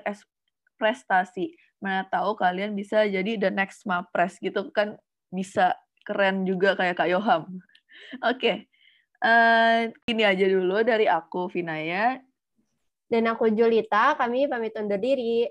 prestasi. 0.79 1.59
Mana 1.83 2.07
tahu 2.07 2.39
kalian 2.39 2.79
bisa 2.79 3.03
jadi 3.11 3.43
the 3.43 3.51
next 3.51 3.83
Mapres 3.91 4.39
gitu 4.39 4.71
kan 4.71 4.95
bisa 5.35 5.75
keren 6.07 6.47
juga 6.47 6.79
kayak 6.79 7.03
Kak 7.03 7.11
Yoham. 7.11 7.51
Oke. 8.31 8.71
Uh, 9.19 9.91
ini 10.07 10.23
aja 10.23 10.47
dulu 10.47 10.87
dari 10.87 11.11
aku 11.11 11.51
Vinaya 11.51 12.23
dan 13.11 13.27
aku 13.27 13.51
Julita, 13.51 14.15
kami 14.15 14.47
pamit 14.47 14.79
undur 14.79 15.03
diri. 15.03 15.43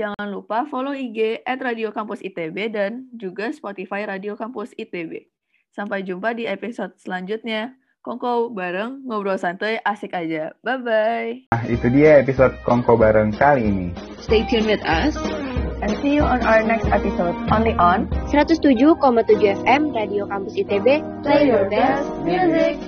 Jangan 0.00 0.28
lupa 0.32 0.64
follow 0.72 0.96
IG 0.96 1.44
at 1.44 1.60
Radio 1.60 1.92
Kampus 1.92 2.24
ITB 2.24 2.72
dan 2.72 3.12
juga 3.12 3.52
Spotify 3.52 4.08
Radio 4.08 4.32
Kampus 4.40 4.72
ITB. 4.74 5.28
Sampai 5.72 6.04
jumpa 6.04 6.32
di 6.32 6.48
episode 6.48 6.96
selanjutnya. 7.00 7.76
Kongko 8.02 8.50
bareng, 8.50 9.06
ngobrol 9.06 9.38
santai, 9.38 9.78
asik 9.86 10.10
aja. 10.10 10.50
Bye-bye. 10.66 11.54
Nah, 11.54 11.64
itu 11.70 11.86
dia 11.86 12.18
episode 12.18 12.58
Kongko 12.66 12.98
bareng 12.98 13.30
kali 13.30 13.62
ini. 13.62 13.88
Stay 14.18 14.42
tuned 14.50 14.66
with 14.66 14.82
us. 14.82 15.14
And 15.82 15.94
see 16.02 16.18
you 16.18 16.26
on 16.26 16.42
our 16.42 16.66
next 16.66 16.90
episode, 16.90 17.34
only 17.54 17.78
on 17.78 18.10
107,7 18.30 18.98
FM 19.62 19.82
Radio 19.94 20.26
Kampus 20.26 20.54
ITB. 20.58 20.98
Play 21.22 21.46
your 21.46 21.70
best 21.70 22.06
music. 22.26 22.78